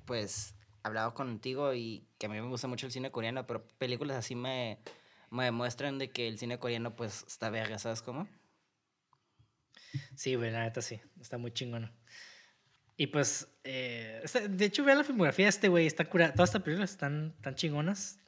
[0.07, 4.17] pues, hablado contigo y que a mí me gusta mucho el cine coreano, pero películas
[4.17, 4.79] así me,
[5.29, 8.27] me demuestran de que el cine coreano, pues, está verga, ¿sabes cómo?
[10.15, 11.93] Sí, güey, la neta sí, está muy chingona.
[12.97, 16.33] Y pues, eh, de hecho, vean la filmografía de este güey, está curada.
[16.33, 18.19] Todas estas películas están tan chingonas.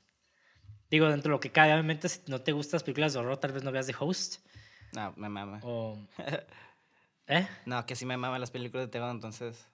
[0.91, 3.37] Digo, dentro de lo que cabe, obviamente, si no te gustan las películas de horror,
[3.37, 4.45] tal vez no veas The Host.
[4.93, 5.61] No, me mama.
[5.63, 5.99] O.
[7.29, 7.47] ¿Eh?
[7.65, 9.67] No, que sí me maman las películas de terror, entonces.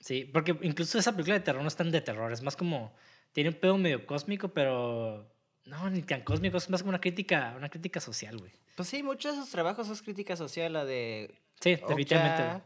[0.00, 2.92] Sí, porque incluso esa película de terror no es tan de terror, es más como.
[3.32, 5.32] Tiene un pedo medio cósmico, pero.
[5.64, 8.50] No, ni tan cósmico, es más como una crítica, una crítica social, güey.
[8.74, 12.42] Pues sí, muchos de sus trabajos es crítica social, la de Sí, definitivamente.
[12.42, 12.62] Güey.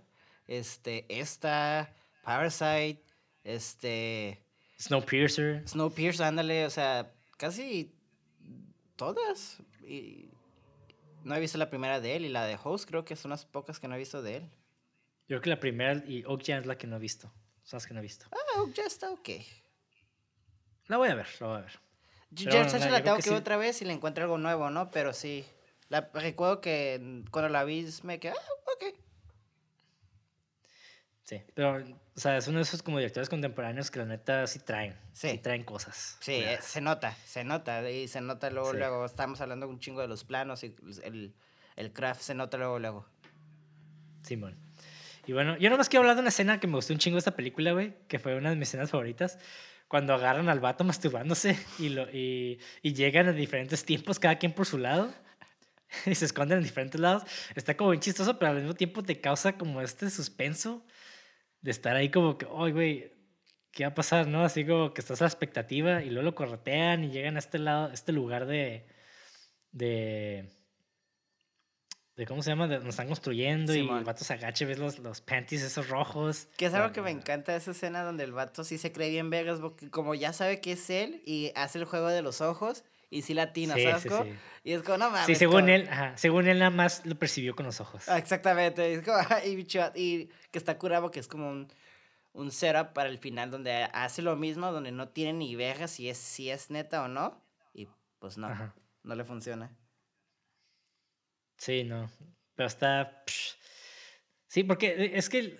[0.46, 1.92] este, esta,
[2.22, 3.02] Parasite,
[3.44, 4.42] este,
[4.80, 5.68] Snowpiercer.
[5.68, 7.94] Snowpiercer, ándale, o sea, casi
[8.96, 9.62] todas.
[9.82, 10.30] Y
[11.24, 13.44] no he visto la primera de él y la de Host creo que son las
[13.44, 14.50] pocas que no he visto de él.
[15.28, 17.32] Yo creo que la primera y Okja es la que no he visto.
[17.64, 18.26] Son las que no he visto.
[18.32, 19.28] Ah, ya está ok.
[20.86, 21.80] La voy a ver, la voy a ver.
[22.30, 23.40] Yo bueno, la tengo que que ver sí.
[23.40, 24.90] otra vez y le encuentro algo nuevo, ¿no?
[24.90, 25.44] Pero sí.
[25.88, 28.55] La, recuerdo que cuando la vi me quedé, ah.
[31.26, 34.60] Sí, pero, o sea, es uno de esos como directores contemporáneos que la neta sí
[34.60, 34.94] traen.
[35.12, 35.30] Sí.
[35.30, 36.16] Sí, traen cosas.
[36.20, 37.90] Sí, eh, se nota, se nota.
[37.90, 38.76] Y se nota luego, Sí.
[38.78, 39.04] luego.
[39.04, 41.34] Estamos hablando un chingo de los planos y el,
[41.74, 43.06] el craft se nota luego, luego.
[44.22, 44.56] Simón.
[45.26, 47.20] Y bueno, yo nomás quiero hablar de una escena que me gustó un chingo de
[47.20, 49.38] esta película, güey, que fue una de mis escenas favoritas.
[49.88, 54.52] Cuando agarran al vato masturbándose y, lo, y, y llegan a diferentes tiempos, cada quien
[54.52, 55.12] por su lado,
[56.06, 57.24] y se esconden en diferentes lados.
[57.56, 60.84] Está como bien chistoso, pero al mismo tiempo te causa como este suspenso
[61.66, 63.12] de estar ahí como que, ay, güey,
[63.72, 64.44] ¿qué va a pasar, no?
[64.44, 67.58] Así como que estás a la expectativa y luego lo corretean y llegan a este
[67.58, 68.86] lado, este lugar de,
[69.72, 70.48] de,
[72.14, 72.68] de ¿cómo se llama?
[72.68, 75.88] De donde están construyendo y el vato se agacha y ves los, los panties esos
[75.88, 76.46] rojos.
[76.56, 79.10] Que es algo que me encanta de esa escena donde el vato sí se cree
[79.10, 82.40] bien vegas, porque como ya sabe que es él y hace el juego de los
[82.40, 84.38] ojos y sí latina, Sí, ¿sabes sí, sí.
[84.64, 85.26] Y es como, no mames.
[85.26, 88.08] Sí, según como- él, ajá, según él nada más lo percibió con los ojos.
[88.08, 88.92] Ah, Exactamente.
[88.94, 91.68] Es como, y, bicho, y que está curado que es como un,
[92.32, 96.08] un setup para el final donde hace lo mismo, donde no tiene ni verga si
[96.08, 97.40] es, si es neta o no.
[97.72, 97.88] Y
[98.18, 98.74] pues no, Ajá.
[99.04, 99.70] no le funciona.
[101.58, 102.10] Sí, no.
[102.54, 103.22] Pero está.
[103.26, 103.54] psh.
[104.48, 105.58] Sí, porque es que.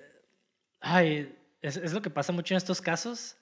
[0.80, 3.36] Ay, es, es lo que pasa mucho en estos casos.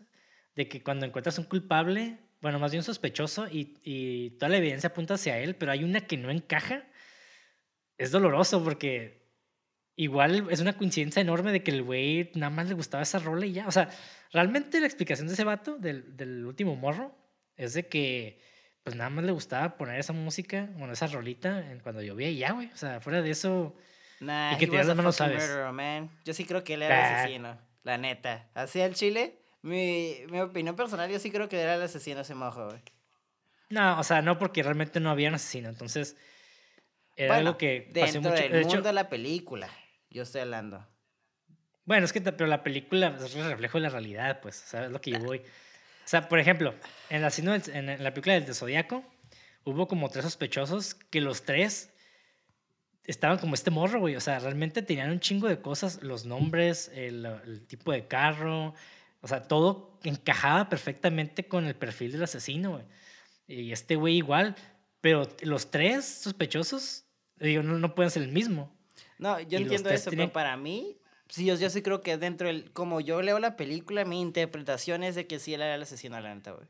[0.54, 4.88] De que cuando encuentras un culpable, bueno, más bien sospechoso, y, y toda la evidencia
[4.90, 6.84] apunta hacia él, pero hay una que no encaja,
[7.96, 9.24] es doloroso porque
[9.96, 13.46] igual es una coincidencia enorme de que el güey nada más le gustaba esa rola
[13.46, 13.66] y ya.
[13.66, 13.88] O sea,
[14.30, 17.16] realmente la explicación de ese vato, del, del último morro,
[17.56, 18.40] es de que
[18.82, 22.52] pues nada más le gustaba poner esa música, bueno, esa rolita cuando llovía y ya,
[22.52, 22.66] güey.
[22.74, 23.74] O sea, fuera de eso,
[24.20, 25.42] Nah, Y que was las manos, ¿sabes?
[25.42, 26.10] murderer, man.
[26.26, 27.20] Yo sí creo que él era el Bah.
[27.22, 28.50] asesino, la neta.
[28.54, 32.34] Así al chile, mi, mi opinión personal, yo sí creo que era el asesino ese
[32.34, 32.82] mojo, güey.
[33.70, 35.68] no, o sea, no porque realmente no había un asesino.
[35.68, 36.16] Entonces,
[37.16, 38.34] era Bueno, algo que pasó mucho.
[38.34, 39.68] del de hecho, mundo de la película,
[40.10, 40.86] yo estoy hablando.
[41.84, 44.84] Bueno, es que pero la película es el reflejo de la realidad, pues, o sea,
[44.86, 45.38] es lo que yo voy.
[45.40, 46.74] O sea, por ejemplo,
[47.10, 49.04] en la, en la película del de Zodíaco,
[49.64, 51.90] hubo como tres sospechosos que los tres
[53.04, 54.16] estaban como este morro, güey.
[54.16, 58.74] O sea, realmente tenían un chingo de cosas, los nombres, el, el tipo de carro,
[59.24, 62.84] o sea, todo encajaba perfectamente con el perfil del asesino, güey.
[63.46, 64.54] Y este güey igual,
[65.00, 67.06] pero los tres sospechosos,
[67.36, 68.70] digo, no, no pueden ser el mismo.
[69.18, 70.98] No, yo Y entiendo eso, tienen- pero para mí,
[71.30, 72.70] sí, yo, yo sí creo que dentro del.
[72.72, 76.20] Como yo leo la película, mi interpretación es de que sí él era el asesino,
[76.20, 76.66] la neta, güey.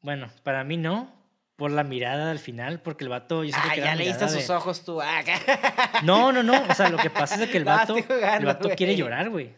[0.00, 1.12] Bueno, para mí no,
[1.60, 3.44] por la mirada al final, porque el vato...
[3.44, 4.98] Yo Ah, que ya leíste sus de- ojos tú.
[5.02, 5.22] Ah,
[6.02, 8.70] No, no, no, o sea, lo que pasa es que el vato, jugando, el vato
[8.70, 9.50] quiere llorar, güey.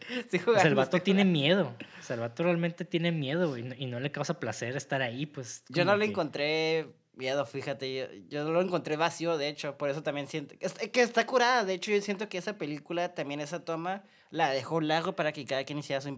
[0.45, 1.31] O sea, el vato tiene jugando.
[1.39, 1.75] miedo.
[1.99, 5.25] O sea, el vato realmente tiene miedo, güey, y no- le causa placer estar ahí,
[5.25, 5.63] pues.
[5.69, 7.95] Yo no como le que- encontré miedo, fíjate.
[7.95, 9.77] Yo, yo lo encontré vacío, de hecho.
[9.77, 10.55] Por eso también siento.
[10.59, 11.63] Es, que está curada.
[11.63, 15.45] De hecho, yo siento que esa película, también esa toma, la dejó largo para que
[15.45, 16.09] cada quien hiciera su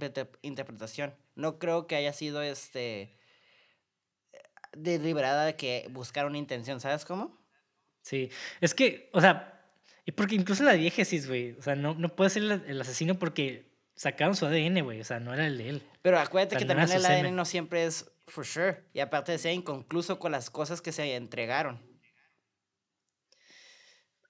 [0.42, 1.14] interpretación.
[1.36, 3.14] No creo que haya sido este.
[4.76, 7.38] Deliberada de que buscar una intención, ¿sabes cómo?
[8.02, 8.30] Sí,
[8.62, 9.64] es que, o sea,
[10.06, 13.18] y porque incluso la diégesis, güey, o sea, no, no puede ser el, el asesino
[13.18, 13.66] porque
[13.96, 15.84] sacaron su ADN, güey, o sea, no era el de él.
[16.02, 17.36] Pero acuérdate O sea, que no también el ADN semen.
[17.36, 18.84] no siempre es for sure.
[18.94, 21.82] Y aparte ser inconcluso con las cosas que se entregaron.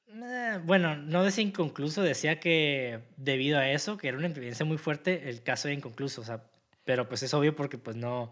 [0.08, 4.78] Eh, bueno, no decía inconcluso, decía que debido a eso, que era una evidencia muy
[4.78, 6.44] fuerte, el caso era inconcluso, o sea,
[6.86, 8.32] pero pues es obvio porque pues No,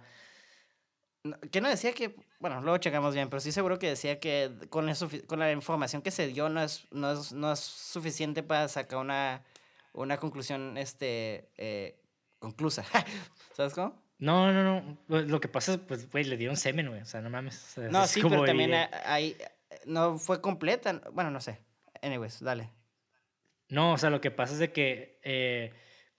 [1.52, 4.90] Que no decía que, bueno, luego checamos bien, pero sí seguro que decía que con,
[4.90, 8.68] eso, con la información que se dio no es, no es, no es suficiente para
[8.68, 9.42] sacar una,
[9.94, 11.98] una conclusión este, eh,
[12.40, 12.84] conclusa.
[13.56, 14.04] ¿Sabes cómo?
[14.18, 17.22] no, no, no, lo que pasa es, pues, güey, le dieron semen, güey, o sea,
[17.22, 17.56] no mames.
[17.56, 18.74] o sea, No, sí, pero también
[19.06, 19.38] hay,
[19.86, 21.02] no fue completa.
[21.12, 21.60] Bueno, no sé.
[22.02, 22.70] Anyways, dale.
[23.70, 25.74] No, o sea, lo que pasa es de que eh,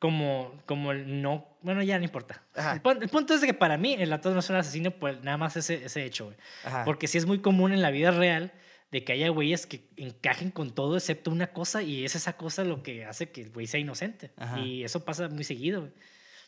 [0.04, 2.42] como, como el no, bueno, ya no importa.
[2.54, 4.90] El, pun- el punto es de que para mí el vato no es un asesino,
[4.90, 6.36] pues nada más ese, ese hecho, güey.
[6.84, 8.52] Porque sí es muy común en la vida real
[8.90, 12.64] de que haya güeyes que encajen con todo excepto una cosa y es esa cosa
[12.64, 14.30] lo que hace que el güey sea inocente.
[14.36, 14.60] Ajá.
[14.60, 15.92] Y eso pasa muy seguido, güey.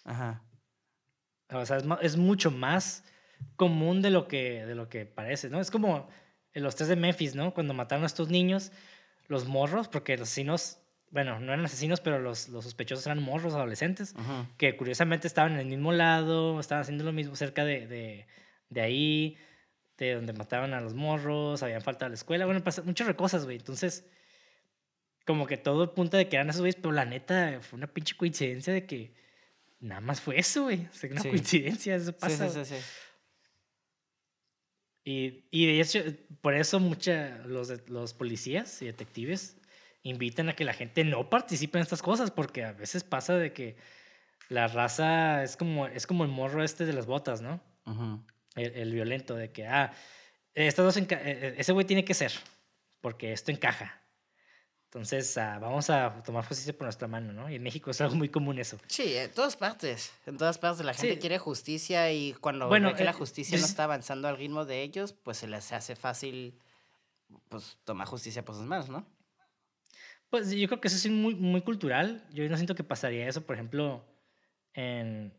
[0.05, 0.43] Ajá.
[1.51, 3.05] O sea, es, es mucho más
[3.57, 5.63] común de lo, que, de lo que parece, ¿no?
[5.63, 6.11] Es como
[6.53, 7.55] en los tres de Memphis, ¿no?
[7.55, 8.71] Cuando mataron a estos niños,
[9.29, 10.77] los morros, porque los asesinos,
[11.17, 14.47] bueno, no eran asesinos, pero los, los sospechosos eran morros, adolescentes, Ujú.
[14.59, 18.27] que curiosamente estaban en el mismo lado, estaban haciendo lo mismo cerca de, de,
[18.69, 19.39] de ahí,
[19.97, 23.47] de donde mataban a los morros, habían faltado a la escuela, bueno, pasa muchas cosas,
[23.47, 23.57] güey.
[23.57, 24.05] Entonces,
[25.25, 27.87] como que todo el punto de que eran esos güeyes, pero la neta fue una
[27.87, 29.15] pinche coincidencia de que
[29.81, 30.85] nada más fue eso, güey.
[30.85, 31.31] O sea, una Sí.
[31.31, 32.47] coincidencia, eso pasa.
[32.51, 32.85] Sí, sí, sí, sí.
[35.05, 36.01] Y, y de hecho,
[36.41, 39.57] por eso mucha, los, los policías y detectives
[40.09, 43.53] invitan a que la gente no participe en estas cosas, porque a veces pasa de
[43.53, 43.77] que
[44.49, 47.61] la raza es como, es como el morro este de las botas, ¿no?
[48.55, 49.93] El, el violento, de que, ah,
[50.55, 52.33] estos dos eh, eh, ese güey tiene que ser,
[53.01, 54.01] porque esto encaja.
[54.87, 57.51] Entonces, ah, vamos a tomar justicia por nuestra mano, ¿no?
[57.51, 58.79] Y en México es algo muy común eso.
[58.87, 60.13] Sí, en todas partes.
[60.25, 61.21] En todas partes la gente Sí.
[61.21, 64.65] quiere justicia y cuando Bueno, ve que la eh, justicia no está avanzando al ritmo
[64.65, 66.59] de ellos, pues se les hace fácil
[67.49, 69.05] pues tomar justicia por sus manos, ¿no?
[70.37, 72.23] Pues yo creo que eso es muy, muy cultural.
[72.31, 74.05] Yo no siento que pasaría eso, por ejemplo,
[74.75, 75.33] en,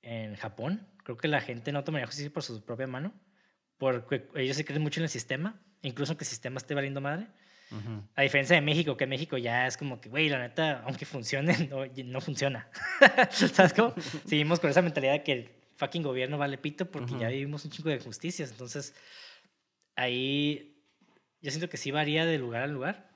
[0.00, 0.88] en Japón.
[1.04, 3.12] Creo que la gente no tomaría justicia por su propia mano,
[3.76, 7.26] porque ellos se creen mucho en el sistema, incluso que el sistema esté valiendo madre.
[7.70, 8.02] Ujú.
[8.14, 11.54] A diferencia de México, que México ya es como que, güey, la neta, aunque funcione,
[11.70, 12.70] no, no funciona.
[13.30, 13.92] ¿Sabes cómo?
[14.24, 17.28] Seguimos con esa mentalidad de que el fucking gobierno vale pito porque ya Ujú.
[17.28, 18.52] vivimos un chingo de justicias.
[18.52, 18.94] Entonces,
[19.96, 20.82] ahí
[21.42, 23.09] yo siento que sí varía de lugar a lugar.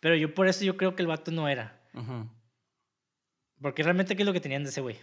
[0.00, 1.80] Pero yo por eso yo creo que el vato no era.
[3.60, 4.96] Porque realmente, ¿qué es lo que tenían de ese güey?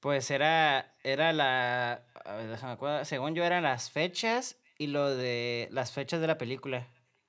[0.00, 5.16] Pues era, era la, a ver, déjame acuerdo, según yo eran las fechas y lo
[5.16, 6.86] de las fechas de la película.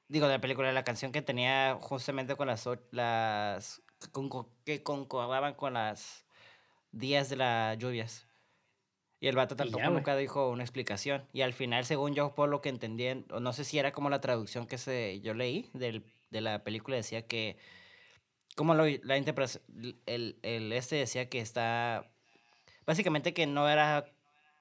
[0.10, 4.84] Digo, de la película, la canción que tenía justamente con las, las que conco- que
[4.84, 6.26] concordaban con las
[6.92, 8.27] días de las lluvias.
[9.20, 9.96] Y el vato ya, tampoco güey.
[9.96, 11.28] nunca dijo una explicación.
[11.34, 14.22] Y al final, según yo, por lo que entendí, no sé si era como la
[14.22, 17.58] traducción que se, yo leí del, de la película, decía que,
[18.56, 19.64] como lo, la interpretación,
[20.06, 22.12] el, el este decía que está
[22.86, 24.06] básicamente que no era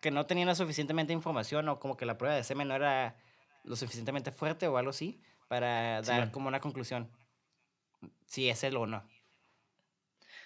[0.00, 3.16] que no tenían la suficientemente información o como que la prueba de semen no era
[3.64, 6.30] lo suficientemente fuerte o algo así para dar Simón.
[6.30, 7.10] como una conclusión
[8.26, 9.08] si es él o no.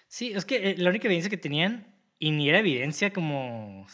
[0.09, 3.87] Sí, es que eh, la única evidencia que tenían, y ni era evidencia como.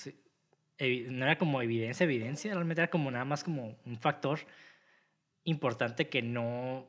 [0.79, 4.41] No era como evidencia, evidencia, realmente era como nada más como un factor
[5.45, 6.87] importante que no.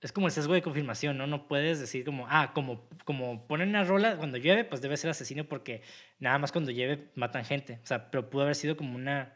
[0.00, 1.26] Es como el sesgo de confirmación, ¿no?
[1.26, 5.10] No puedes decir como, ah, como, como ponen una rola cuando llueve, pues debe ser
[5.10, 5.82] asesino porque
[6.20, 7.80] nada más cuando llueve matan gente.
[7.82, 9.34] O sea, pero pudo haber sido como una,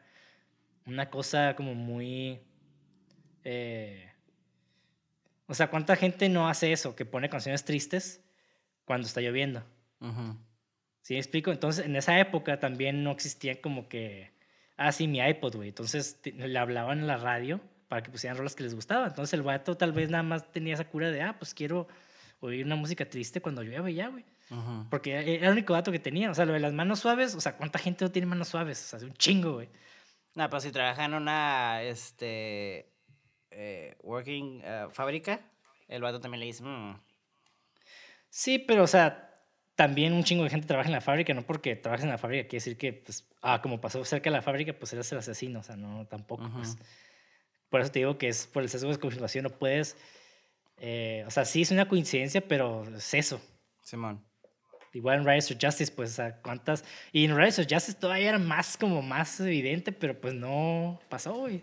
[0.86, 2.40] una cosa como muy.
[3.42, 4.10] eh,
[5.46, 6.94] o sea, ¿cuánta gente no hace eso?
[6.94, 8.22] Que pone canciones tristes
[8.84, 9.64] cuando está lloviendo.
[11.04, 11.52] ¿Sí me explico?
[11.52, 14.32] Entonces, en esa época también no existían como que,
[14.78, 15.68] ah, sí, mi iPod, güey.
[15.68, 19.10] Entonces le hablaban en la radio para que pusieran rolas que les gustaban.
[19.10, 21.88] Entonces el vato tal vez nada más tenía esa cura de, ah, pues quiero
[22.40, 24.24] oír una música triste cuando llueve ya, güey.
[24.88, 26.30] Porque era el único dato que tenía.
[26.30, 28.82] O sea, lo de las manos suaves, o sea, ¿cuánta gente no tiene manos suaves?
[28.82, 29.68] O sea, es un chingo, güey.
[30.34, 32.90] No, pero si trabaja en una este
[33.50, 35.42] eh, working eh, fábrica,
[35.86, 36.98] el vato también le dice, "Mm,
[38.30, 39.33] Sí, pero, o sea,
[39.76, 42.48] también un chingo de gente trabaja en la fábrica, no porque trabajes en la fábrica
[42.48, 45.60] quiere decir que, pues, ah, como pasó cerca de la fábrica, pues eres el asesino,
[45.60, 46.76] o sea, no, tampoco, pues.
[47.68, 49.96] Por eso te digo que es por el sesgo de confirmación, no puedes,
[50.78, 53.40] eh, o sea, sí es una coincidencia, pero es eso.
[53.82, 54.24] Simón.
[54.92, 58.28] Igual en Rise of Justice, pues, o sea, cuántas, y en Rise of Justice todavía
[58.28, 61.62] era más, como más evidente, pero pues no pasó, güey.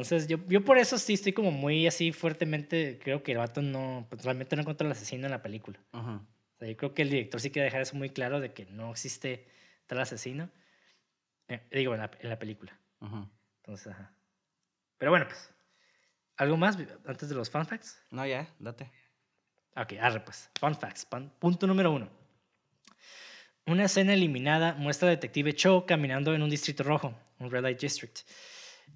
[0.00, 3.62] Entonces, yo, yo por eso sí estoy como muy así fuertemente, creo que el vato
[3.62, 5.78] no, pues, realmente no encontró al asesino en la película.
[5.92, 6.10] Ujú.
[6.10, 8.66] O sea, yo creo que el director sí quiere dejar eso muy claro de que
[8.66, 9.46] no existe
[9.86, 10.50] tal asesino.
[11.48, 12.78] Eh, digo, en la, en la película.
[13.00, 13.28] Ujú.
[13.58, 14.12] Entonces, ajá.
[14.98, 15.50] Pero bueno, pues.
[16.38, 17.98] ¿Algo más antes de los fun facts?
[18.10, 18.90] No, ya, date.
[19.74, 20.50] Ok, arre pues.
[20.58, 21.06] Fun facts.
[21.10, 22.10] Pun- punto número uno.
[23.66, 27.80] Una escena eliminada muestra al detective Cho caminando en un distrito rojo, un red light
[27.80, 28.20] district,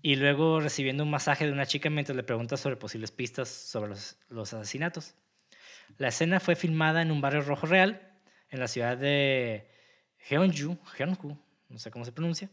[0.03, 3.91] y luego recibiendo un masaje de una chica mientras le pregunta sobre posibles pistas sobre
[3.91, 5.15] los, los asesinatos.
[5.99, 8.11] La escena fue filmada en un barrio rojo real,
[8.49, 9.71] en la ciudad de
[10.19, 11.39] Jeonju, Jeonju,
[11.69, 12.51] no sé cómo se pronuncia,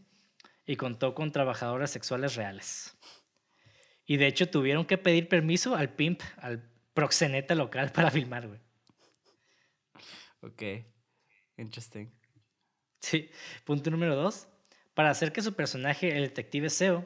[0.66, 2.98] y contó con trabajadoras sexuales reales.
[4.06, 8.60] Y de hecho tuvieron que pedir permiso al pimp, al proxeneta local para filmar, güey.
[10.42, 10.64] Ok.
[11.58, 12.08] Interesting.
[13.00, 13.30] Sí.
[13.66, 14.48] Punto número dos.
[14.94, 17.06] Para hacer que su personaje, el detective Seo,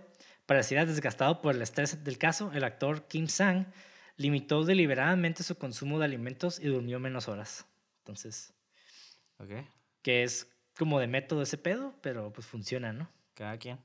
[0.51, 3.67] pareciera desgastado por el estrés del caso, el actor Kim Sang
[4.17, 7.65] limitó deliberadamente su consumo de alimentos y durmió menos horas.
[7.99, 8.53] Entonces,
[9.39, 9.51] Ok.
[10.01, 13.09] que es como de método ese pedo, pero pues funciona, ¿no?
[13.33, 13.79] Cada quien.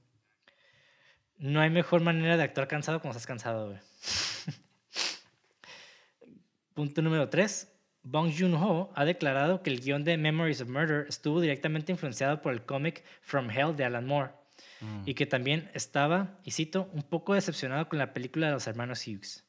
[1.39, 3.79] No hay mejor manera de actuar cansado cuando estás cansado, güey.
[6.75, 7.73] Punto número 3.
[8.03, 12.53] Bong Joon-ho ha declarado que el guion de Memories of Murder estuvo directamente influenciado por
[12.53, 14.33] el cómic From Hell de Alan Moore
[14.81, 15.03] Mm.
[15.07, 19.07] y que también estaba, y cito, un poco decepcionado con la película de los hermanos
[19.07, 19.45] Hughes.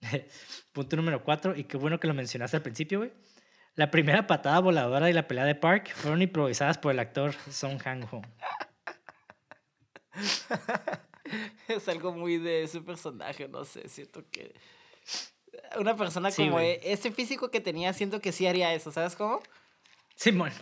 [0.72, 3.12] Punto número cuatro, y qué bueno que lo mencionaste al principio, güey.
[3.74, 7.76] La primera patada voladora y la pelea de Park fueron improvisadas por el actor Song
[7.82, 8.22] Kang-ho.
[11.68, 14.54] es algo muy de ese personaje, no sé, siento que
[15.78, 16.70] una persona Sí, como güey.
[16.70, 19.42] e- ese físico que tenía, siento que sí haría eso, ¿sabes cómo?
[20.14, 20.52] Simón.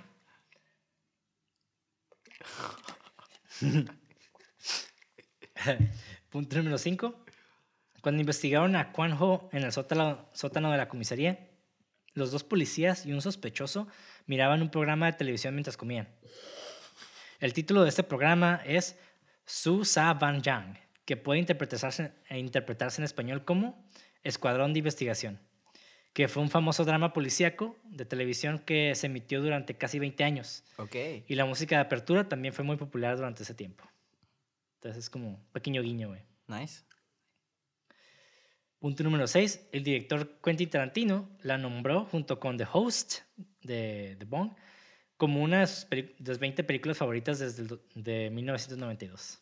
[6.31, 7.25] Punto número 5.
[8.01, 11.51] Cuando investigaron a Kwan Ho en el sótano, sótano de la comisaría,
[12.13, 13.89] los dos policías y un sospechoso
[14.27, 16.09] miraban un programa de televisión mientras comían.
[17.41, 18.99] El título de este programa es
[19.45, 23.89] Su Sa Van Yang, que puede interpretarse en español como
[24.23, 25.41] Escuadrón de Investigación,
[26.15, 30.65] que fue un famoso drama policíaco de televisión que se emitió durante casi 20 años.
[30.79, 30.95] Ok.
[31.27, 33.85] Y la música de apertura también fue muy popular durante ese tiempo.
[34.77, 36.23] Entonces es como un pequeño guiño, güey.
[36.47, 36.85] Nice.
[38.79, 39.69] Punto número 6.
[39.73, 43.23] El director Quentin Tarantino la nombró junto con The Host
[43.63, 44.53] de The Bong
[45.17, 49.41] como una de sus de las 20 películas favoritas desde el de 1992.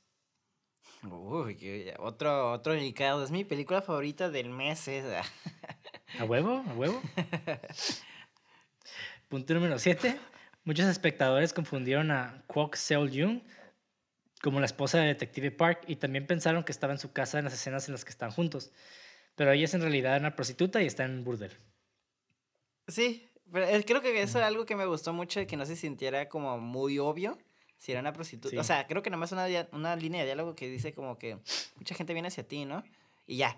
[1.02, 3.24] Uy, otro, otro delicado.
[3.24, 4.88] Es mi película favorita del mes.
[4.88, 5.22] esa.
[6.18, 6.64] ¿A huevo?
[6.68, 7.00] ¿A huevo?
[9.28, 10.18] Punto número 7.
[10.64, 13.40] Muchos espectadores confundieron a Kwok Seol Jung
[14.42, 17.44] como la esposa del detective Park y también pensaron que estaba en su casa en
[17.44, 18.72] las escenas en las que están juntos.
[19.36, 21.52] Pero ella es en realidad una prostituta y está en un burdel.
[22.88, 25.76] Sí, pero creo que eso es algo que me gustó mucho, de que no se
[25.76, 27.38] sintiera como muy obvio
[27.78, 28.50] si era una prostituta.
[28.50, 28.58] Sí.
[28.58, 31.38] O sea, creo que nada más una, una línea de diálogo que dice como que
[31.76, 32.84] mucha gente viene hacia ti, ¿no?
[33.26, 33.56] Y ya.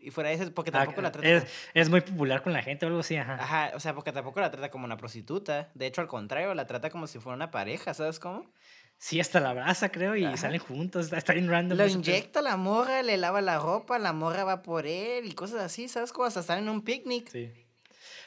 [0.00, 1.28] Y fuera de eso, porque Ah, tampoco la trata.
[1.28, 1.44] es,
[1.74, 3.34] es muy popular con la gente o algo así, ajá.
[3.34, 5.70] Ajá, o sea, porque tampoco la trata como una prostituta.
[5.74, 8.50] De hecho, al contrario, la trata como si fuera una pareja, ¿sabes cómo?
[8.98, 10.36] Sí, hasta la abraza, creo, y Ajá.
[10.36, 11.12] salen juntos.
[11.12, 11.76] Está, bien random.
[11.76, 15.60] Lo inyecta la morra, le lava la ropa, la morra va por él y cosas
[15.60, 16.12] así, ¿sabes?
[16.12, 17.28] Como hasta estar en un picnic.
[17.28, 17.52] Sí.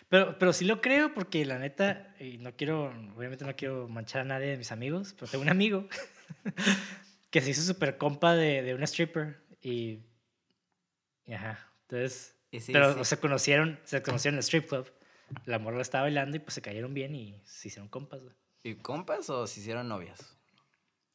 [0.10, 4.22] Pero, pero sí lo creo porque la neta, y no quiero, obviamente no quiero manchar
[4.22, 5.88] a nadie de mis amigos, pero tengo un amigo
[7.30, 10.00] que se hizo súper compa de, de una stripper y
[11.34, 13.06] ajá, entonces, sí, pero sí.
[13.06, 14.92] se conocieron, se conocieron en el strip club,
[15.46, 18.36] la morra estaba bailando y pues se cayeron bien y se hicieron compas, güey.
[18.64, 20.38] ¿Y compas o se hicieron novias?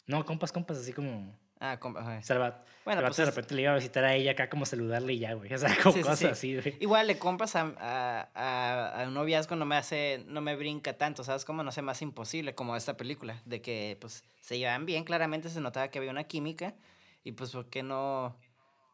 [0.06, 2.04] No, compas, compas, así como, Ah, compas.
[2.04, 5.14] o sea, Bueno, pues de repente le iba a visitar a ella acá como saludarle
[5.14, 6.26] y ya, güey, o sea, como Sí, cosas sí.
[6.26, 6.76] así, güey.
[6.80, 10.98] Igual le compras a, a, a, a un noviazgo no me hace, no me brinca
[10.98, 11.44] tanto, ¿sabes?
[11.44, 15.48] Como no sé, más imposible como esta película, de que pues se llevan bien, claramente
[15.48, 16.74] se notaba que había una química
[17.22, 18.36] y pues por qué no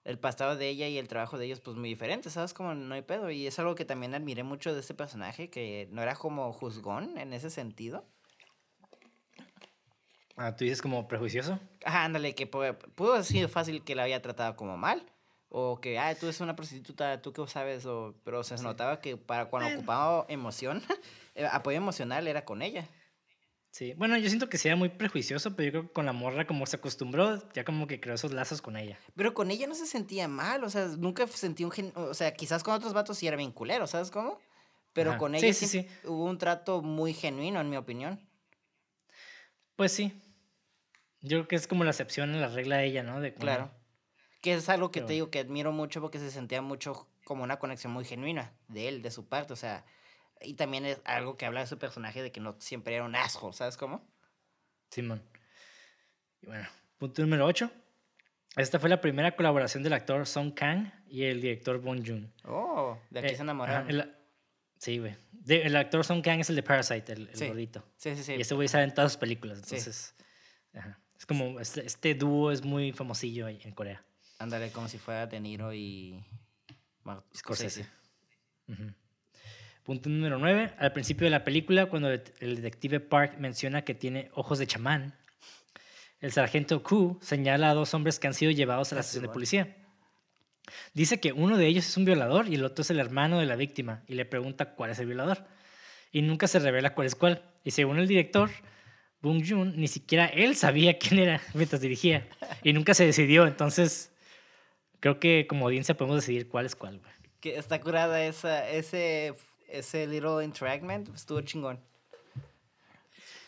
[0.05, 2.55] el pasado de ella y el trabajo de ellos pues muy diferentes, ¿sabes?
[2.55, 5.89] Como no hay pedo y es algo que también admiré mucho de este personaje, que
[5.91, 8.05] no era como juzgón en ese sentido.
[10.37, 11.59] Ah, ¿Tú dices como prejuicioso?
[11.85, 15.05] Ajá, ándale, que pudo, pudo haber sido fácil que la haya tratado como mal.
[15.51, 19.17] O que, ah, tú eres una prostituta, tú qué sabes, o, pero se notaba que
[19.17, 19.81] para cuando Bueno.
[19.81, 20.81] ocupaba emoción,
[21.35, 22.87] eh, apoyo emocional era con ella.
[23.71, 26.13] Sí, bueno, yo siento que sí era muy prejuicioso, pero yo creo que con la
[26.13, 28.99] morra como se acostumbró, ya como que creó esos lazos con ella.
[29.15, 31.71] Pero con ella no se sentía mal, o sea, nunca sentí un...
[31.71, 34.41] gen- O sea, quizás con otros vatos sí era bien culero, ¿sabes cómo?
[34.93, 35.19] Pero Ajá.
[35.19, 38.21] con Sí, ella sí, sí, hubo un trato muy genuino, en mi opinión.
[39.77, 40.21] Pues sí.
[41.21, 43.21] Yo creo que es como la excepción a la regla de ella, ¿no?
[43.21, 43.71] De Claro.
[44.43, 47.59] Que es algo que te digo que admiro mucho porque se sentía mucho como una
[47.59, 49.85] conexión muy genuina de él, de su parte, o sea,
[50.43, 53.15] y también es algo que habla de su personaje de que no siempre era un
[53.17, 54.07] asshole, ¿sabes cómo?
[54.91, 55.23] Simón.
[56.41, 56.67] Y bueno,
[56.99, 57.71] punto número 8.
[58.57, 62.33] Esta fue la primera colaboración del actor Song Kang y el director Bong Joon.
[62.45, 63.91] Oh, de aquí Eh, se ajá, enamoraron.
[63.91, 64.15] el-
[64.79, 65.17] sí, güey.
[65.47, 67.47] El actor Song Kang es el de Parasite, el, el Sí.
[67.47, 67.85] gordito.
[67.97, 68.35] Sí, sí, sí.
[68.35, 69.77] Y ese güey sale en todas sus películas, Sí.
[69.77, 70.15] entonces...
[70.75, 70.99] ajá.
[71.17, 74.03] Es como, este, este dúo es muy famosillo ahí en Corea.
[74.39, 76.25] Ándale, como si fuera De Niro y...
[77.37, 77.87] Scorsese.
[78.69, 78.93] Ujú.
[79.91, 80.75] Punto número 9.
[80.79, 85.17] Al principio de la película, cuando el detective Park menciona que tiene ojos de chamán,
[86.21, 89.25] el sargento Q señala a dos hombres que han sido llevados a la Ah, estación
[89.25, 89.77] de policía.
[90.95, 93.47] Dice que uno de ellos es un violador y el otro es el hermano de
[93.47, 95.45] la víctima y le pregunta cuál es el violador.
[96.13, 97.43] Y nunca se revela cuál es cuál.
[97.65, 98.49] Y según el director,
[99.21, 102.29] Bong Joon, ni siquiera él sabía quién era mientras dirigía.
[102.63, 103.45] Y nunca se decidió.
[103.45, 104.13] Entonces,
[105.01, 107.01] creo que como audiencia podemos decidir cuál es cuál.
[107.01, 107.11] güey.
[107.41, 109.35] Que está curada esa, ese,
[109.71, 111.81] ese little interagment, estuvo chingón.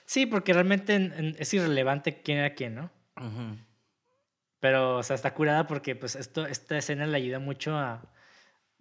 [0.04, 2.90] Sí, porque realmente en- en- es irrelevante quién era quién, ¿no?
[4.60, 8.02] Pero, o sea, está curada porque pues esto, esta escena le ayuda mucho a,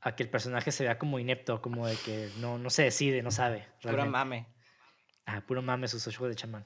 [0.01, 3.22] a que el personaje se vea como inepto, como de que no, no se decide,
[3.23, 3.68] no sabe.
[3.81, 4.11] Realmente.
[4.11, 4.47] mame.
[5.26, 6.65] Ah, puro mame sus ojos de chamán.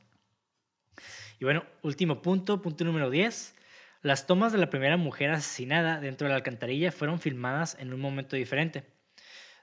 [1.40, 3.56] Y bueno, último punto, punto número 10.
[4.02, 8.00] Las tomas de la primera mujer asesinada dentro de la alcantarilla fueron filmadas en un
[8.00, 8.84] momento diferente,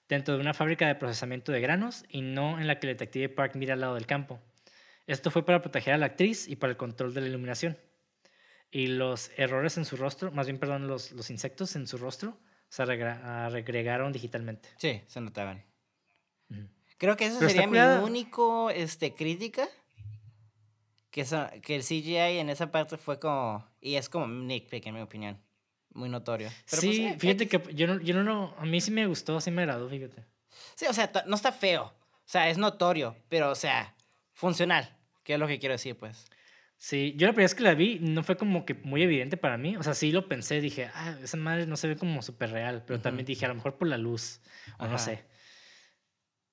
[0.09, 3.29] dentro de una fábrica de procesamiento de granos y no en la que el detective
[3.29, 4.41] Park mira al lado del campo.
[5.07, 7.79] Esto fue para proteger a la actriz y para el control de la iluminación.
[8.71, 12.39] Y los errores en su rostro, más bien, perdón, los, los insectos en su rostro,
[12.69, 14.71] se agregaron digitalmente.
[14.77, 15.63] Sí, se notaban.
[16.97, 19.69] Creo que esa sería mi único este, crítica
[21.11, 21.27] que,
[21.63, 25.39] que el CGI en esa parte fue como, y es como nitpick en mi opinión,
[25.95, 26.51] muy notorio.
[26.67, 29.63] sí, pues, fíjate que yo no, yo no, a mí sí me gustó, sí me
[29.63, 30.25] agradó, fíjate.
[30.75, 31.93] Sí, o sea, no está feo, o
[32.25, 33.95] sea, es notorio, pero, o sea,
[34.33, 36.27] funcional, que es lo que quiero decir, pues.
[36.77, 39.57] Sí, yo la primera vez que la vi no fue como que muy evidente para
[39.57, 39.77] mí.
[39.77, 42.83] O sea, sí lo pensé, dije, ah, esa madre no se ve como súper real,
[42.85, 44.41] pero también dije, a lo mejor por la luz,
[44.79, 45.25] o no sé.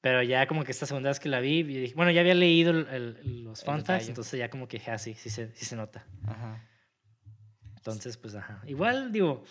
[0.02, 2.74] Pero ya como que esta segunda vez que la vi, dije, bueno, ya había leído
[2.74, 6.06] los fun entonces ya como que dije, ah, sí, sí se, sí se nota.
[6.28, 6.64] Ajá.
[7.91, 8.61] Entonces, pues, ajá.
[8.68, 9.44] Igual, digo,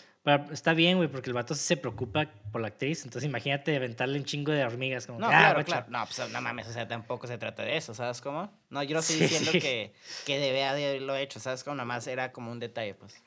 [0.52, 3.05] está bien, güey, porque el vato se preocupa por la actriz.
[3.05, 5.06] Entonces, imagínate aventarle un chingo de hormigas.
[5.06, 5.86] Como no, ah, claro, claro.
[5.89, 8.52] No, pues, no mames, o sea, tampoco se trata de eso, ¿sabes cómo?
[8.70, 9.93] No, yo no estoy diciendo que,
[10.27, 11.77] que debe haberlo hecho, ¿sabes cómo?
[11.77, 13.23] Nada más era como un detalle, pues.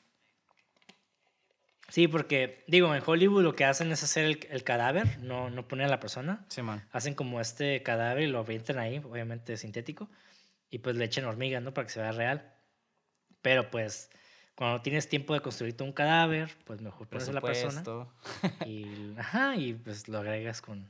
[1.92, 5.88] Sí, porque, digo, en Hollywood lo que hacen es hacer el, cadáver, no, no poner
[5.88, 6.46] a la persona.
[6.48, 6.88] Sí, man.
[6.90, 10.08] Hacen como este cadáver y lo avientan ahí, obviamente sintético,
[10.70, 11.74] y pues le echan hormigas, ¿no?
[11.74, 12.50] Para que se vea real.
[13.42, 14.08] Pero pues,
[14.62, 17.82] cuando tienes tiempo de construirte un cadáver, pues mejor pones a la persona.
[18.64, 20.88] Y, ajá, y pues lo agregas con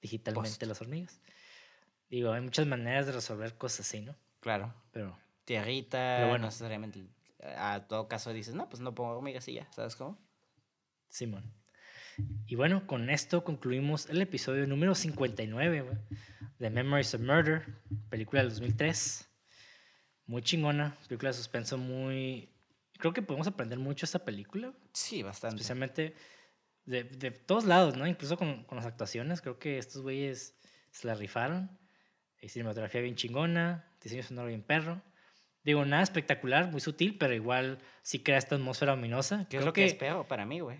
[0.00, 1.18] digitalmente las hormigas.
[2.08, 4.14] Digo, hay muchas maneras de resolver cosas así, ¿no?
[4.38, 4.72] Claro.
[4.92, 5.18] Pero.
[5.44, 7.02] Tierrita, bueno, no necesariamente
[7.56, 10.16] a todo caso dices, no, pues no pongo hormigas y ya, ¿sabes cómo?
[11.08, 11.52] Simón.
[12.46, 15.98] Y bueno, con esto concluimos el episodio número 59
[16.60, 17.66] de Memories of Murder,
[18.10, 19.28] película del 2003.
[20.26, 22.51] Muy chingona, película de suspenso muy...
[23.02, 24.72] Creo que podemos aprender mucho esta película.
[24.92, 25.56] Sí, bastante.
[25.56, 26.14] Especialmente
[26.84, 28.06] de, de todos lados, ¿no?
[28.06, 29.40] Incluso con, con, las actuaciones.
[29.40, 30.54] Creo que estos güeyes
[30.92, 31.76] se la rifaron.
[32.40, 35.02] Hay cinematografía bien chingona, diseño sonoro bien perro.
[35.64, 39.48] Digo, nada espectacular, muy sutil, pero igual sí crea esta atmósfera ominosa.
[39.50, 40.78] ¿Qué es lo que, es peor para mí, güey?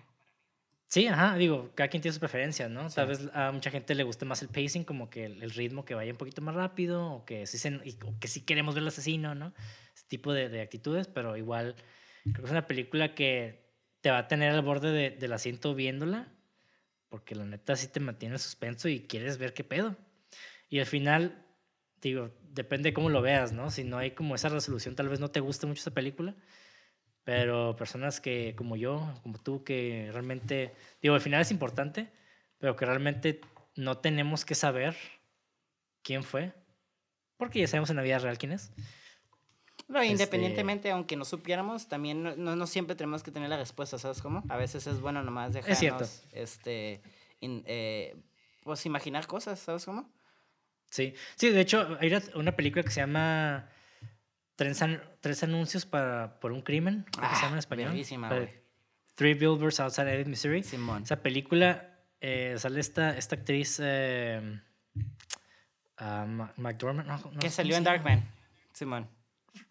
[0.87, 2.89] Sí, ajá, digo, cada quien tiene sus preferencias, ¿no?
[2.89, 5.93] Tal vez a mucha gente le guste más el pacing, como que el, ritmo que
[5.93, 7.81] vaya un poquito más rápido, o que sí, se,
[8.21, 9.53] que sí queremos ver al asesino, ¿no?
[9.93, 11.75] Ese tipo de, de, actitudes, pero igual
[12.23, 13.63] creo que es una película que
[14.01, 16.27] te va a tener al borde de, del asiento viéndola,
[17.09, 19.95] porque la neta sí te mantiene en suspenso y quieres ver qué pedo.
[20.69, 21.43] Y al final
[22.03, 23.71] digo, depende de cómo lo veas, ¿no?
[23.71, 26.35] Si no hay como esa resolución, tal vez no te guste mucho esa película,
[27.23, 32.09] pero personas que, como yo, como tú, que realmente, digo, al final es importante,
[32.59, 33.41] pero que realmente
[33.75, 34.95] no tenemos que saber
[36.03, 36.53] quién fue,
[37.37, 38.71] porque ya sabemos en la vida real quién es.
[39.87, 43.97] No, este independientemente, aunque no supiéramos, también no, no, siempre tenemos que tener la respuesta,
[43.97, 44.43] ¿sabes cómo?
[44.49, 47.01] A veces es bueno nomás dejarnos, este,
[47.41, 48.15] eh,
[48.63, 50.09] pues imaginar cosas, ¿sabes cómo?
[50.89, 53.67] Sí, sí, de hecho hay una película que se llama
[54.55, 54.79] Tres,
[55.21, 58.53] Tres Anuncios para, por un Crimen, que se llama en ah, español.
[59.15, 60.63] Three Billboards Outside Ebbing, Missouri.
[60.63, 61.03] Simón.
[61.03, 61.89] Esa película
[62.19, 64.59] eh, sale esta, esta actriz eh,
[65.99, 67.07] uh, McDormand.
[67.07, 68.23] No, que salió en Darkman.
[68.71, 69.07] Simón.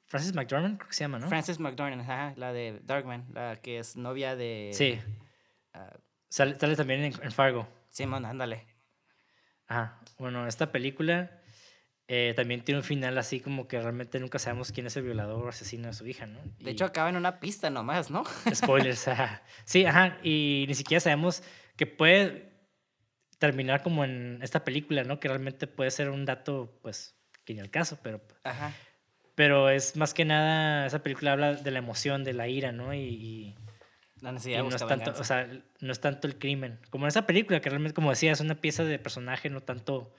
[0.06, 1.28] Francis McDormand, creo que se llama, ¿no?
[1.28, 4.70] Francis McDormand, ajá, la de Darkman, la que es novia de.
[4.74, 5.00] Sí.
[5.74, 5.98] Uh,
[6.28, 7.68] sale, también en, en Fargo.
[7.88, 8.66] Simón, ándale.
[9.68, 11.42] Ah, bueno, esta película
[12.08, 15.46] eh, también tiene un final así como que realmente nunca sabemos quién es el violador
[15.46, 16.40] o asesino de su hija, ¿no?
[16.58, 18.24] De hecho, acaba en una pista nomás, ¿no?
[18.54, 19.42] Spoilers, ajá.
[19.64, 21.42] Sí, ajá, y ni siquiera sabemos
[21.76, 22.52] que puede
[23.38, 25.20] terminar como en esta película, ¿no?
[25.20, 28.20] Que realmente puede ser un dato, pues, que ni el caso, pero...
[28.44, 28.74] Ajá.
[29.34, 32.94] Pero es más que nada, esa película habla de la emoción, de la ira, ¿no?
[32.94, 33.54] y
[34.22, 35.48] la necesidad no es tanto, o sea,
[35.80, 36.78] no es tanto el crimen.
[36.90, 40.14] Como en esa película, que realmente, como decía, es una pieza de personaje, no tanto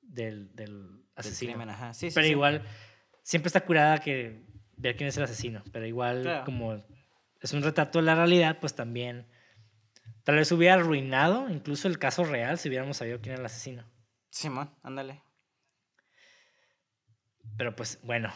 [0.00, 1.52] del, del asesino.
[1.52, 1.92] crimen, ajá.
[1.92, 2.62] Sí, pero igual,
[3.22, 4.46] siempre está curada que
[4.78, 5.62] ver quién es el asesino.
[5.72, 6.82] Pero igual, como
[7.42, 9.26] es un retrato de la realidad, pues también.
[10.24, 13.84] Tal vez hubiera arruinado incluso el caso real si hubiéramos sabido quién era el asesino.
[14.30, 15.22] Simón, ándale.
[17.56, 18.32] Pero pues bueno,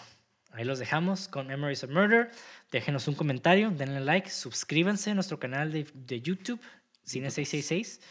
[0.53, 2.31] Ahí los dejamos con Memories of Murder.
[2.71, 6.61] Déjenos un comentario, denle like, suscríbanse a nuestro canal de, de YouTube,
[7.07, 8.03] Cine666.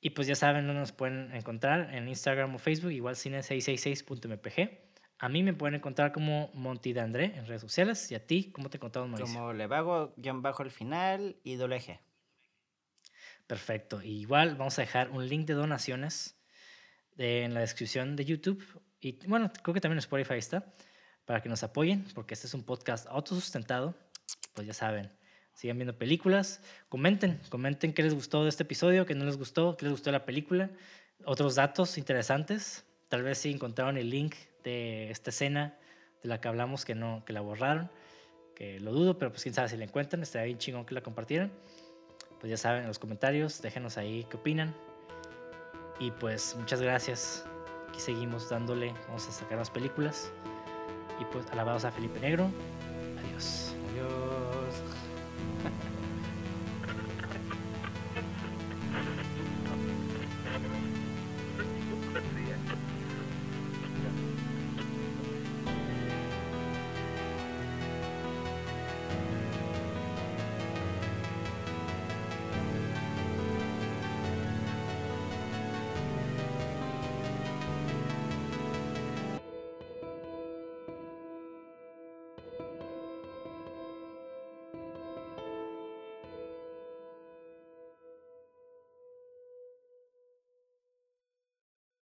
[0.00, 4.86] Y pues ya saben nos pueden encontrar en Instagram o Facebook, igual cine666.mpg.
[5.18, 8.12] A mí me pueden encontrar como Monty de André en redes sociales.
[8.12, 9.34] ¿Y a ti cómo te encontramos, Mauricio?
[9.34, 11.98] Como Levago, guion bajo el final y doble G.
[13.48, 14.02] Perfecto.
[14.02, 16.36] igual vamos a dejar un link de donaciones
[17.16, 18.62] en la descripción de YouTube.
[19.06, 20.64] Y bueno, creo que también Spotify está
[21.26, 23.94] para que nos apoyen, porque este es un podcast autosustentado.
[24.52, 25.12] Pues ya saben,
[25.54, 29.76] sigan viendo películas, comenten, comenten qué les gustó de este episodio, qué no les gustó,
[29.76, 30.70] qué les gustó de la película,
[31.24, 32.84] otros datos interesantes.
[33.08, 34.34] Tal vez si encontraron el link
[34.64, 35.78] de esta escena
[36.20, 37.92] de la que hablamos que no que la borraron,
[38.56, 41.02] que lo dudo, pero pues quién sabe si la encuentran, estaría bien chingón que la
[41.02, 41.52] compartieran.
[42.40, 44.74] Pues ya saben en los comentarios, déjenos ahí qué opinan.
[46.00, 47.46] Y pues muchas gracias.
[47.96, 50.32] Seguimos dándole, vamos a sacar más películas.
[51.20, 52.50] Y pues alabados a Felipe Negro.
[53.18, 53.75] Adiós.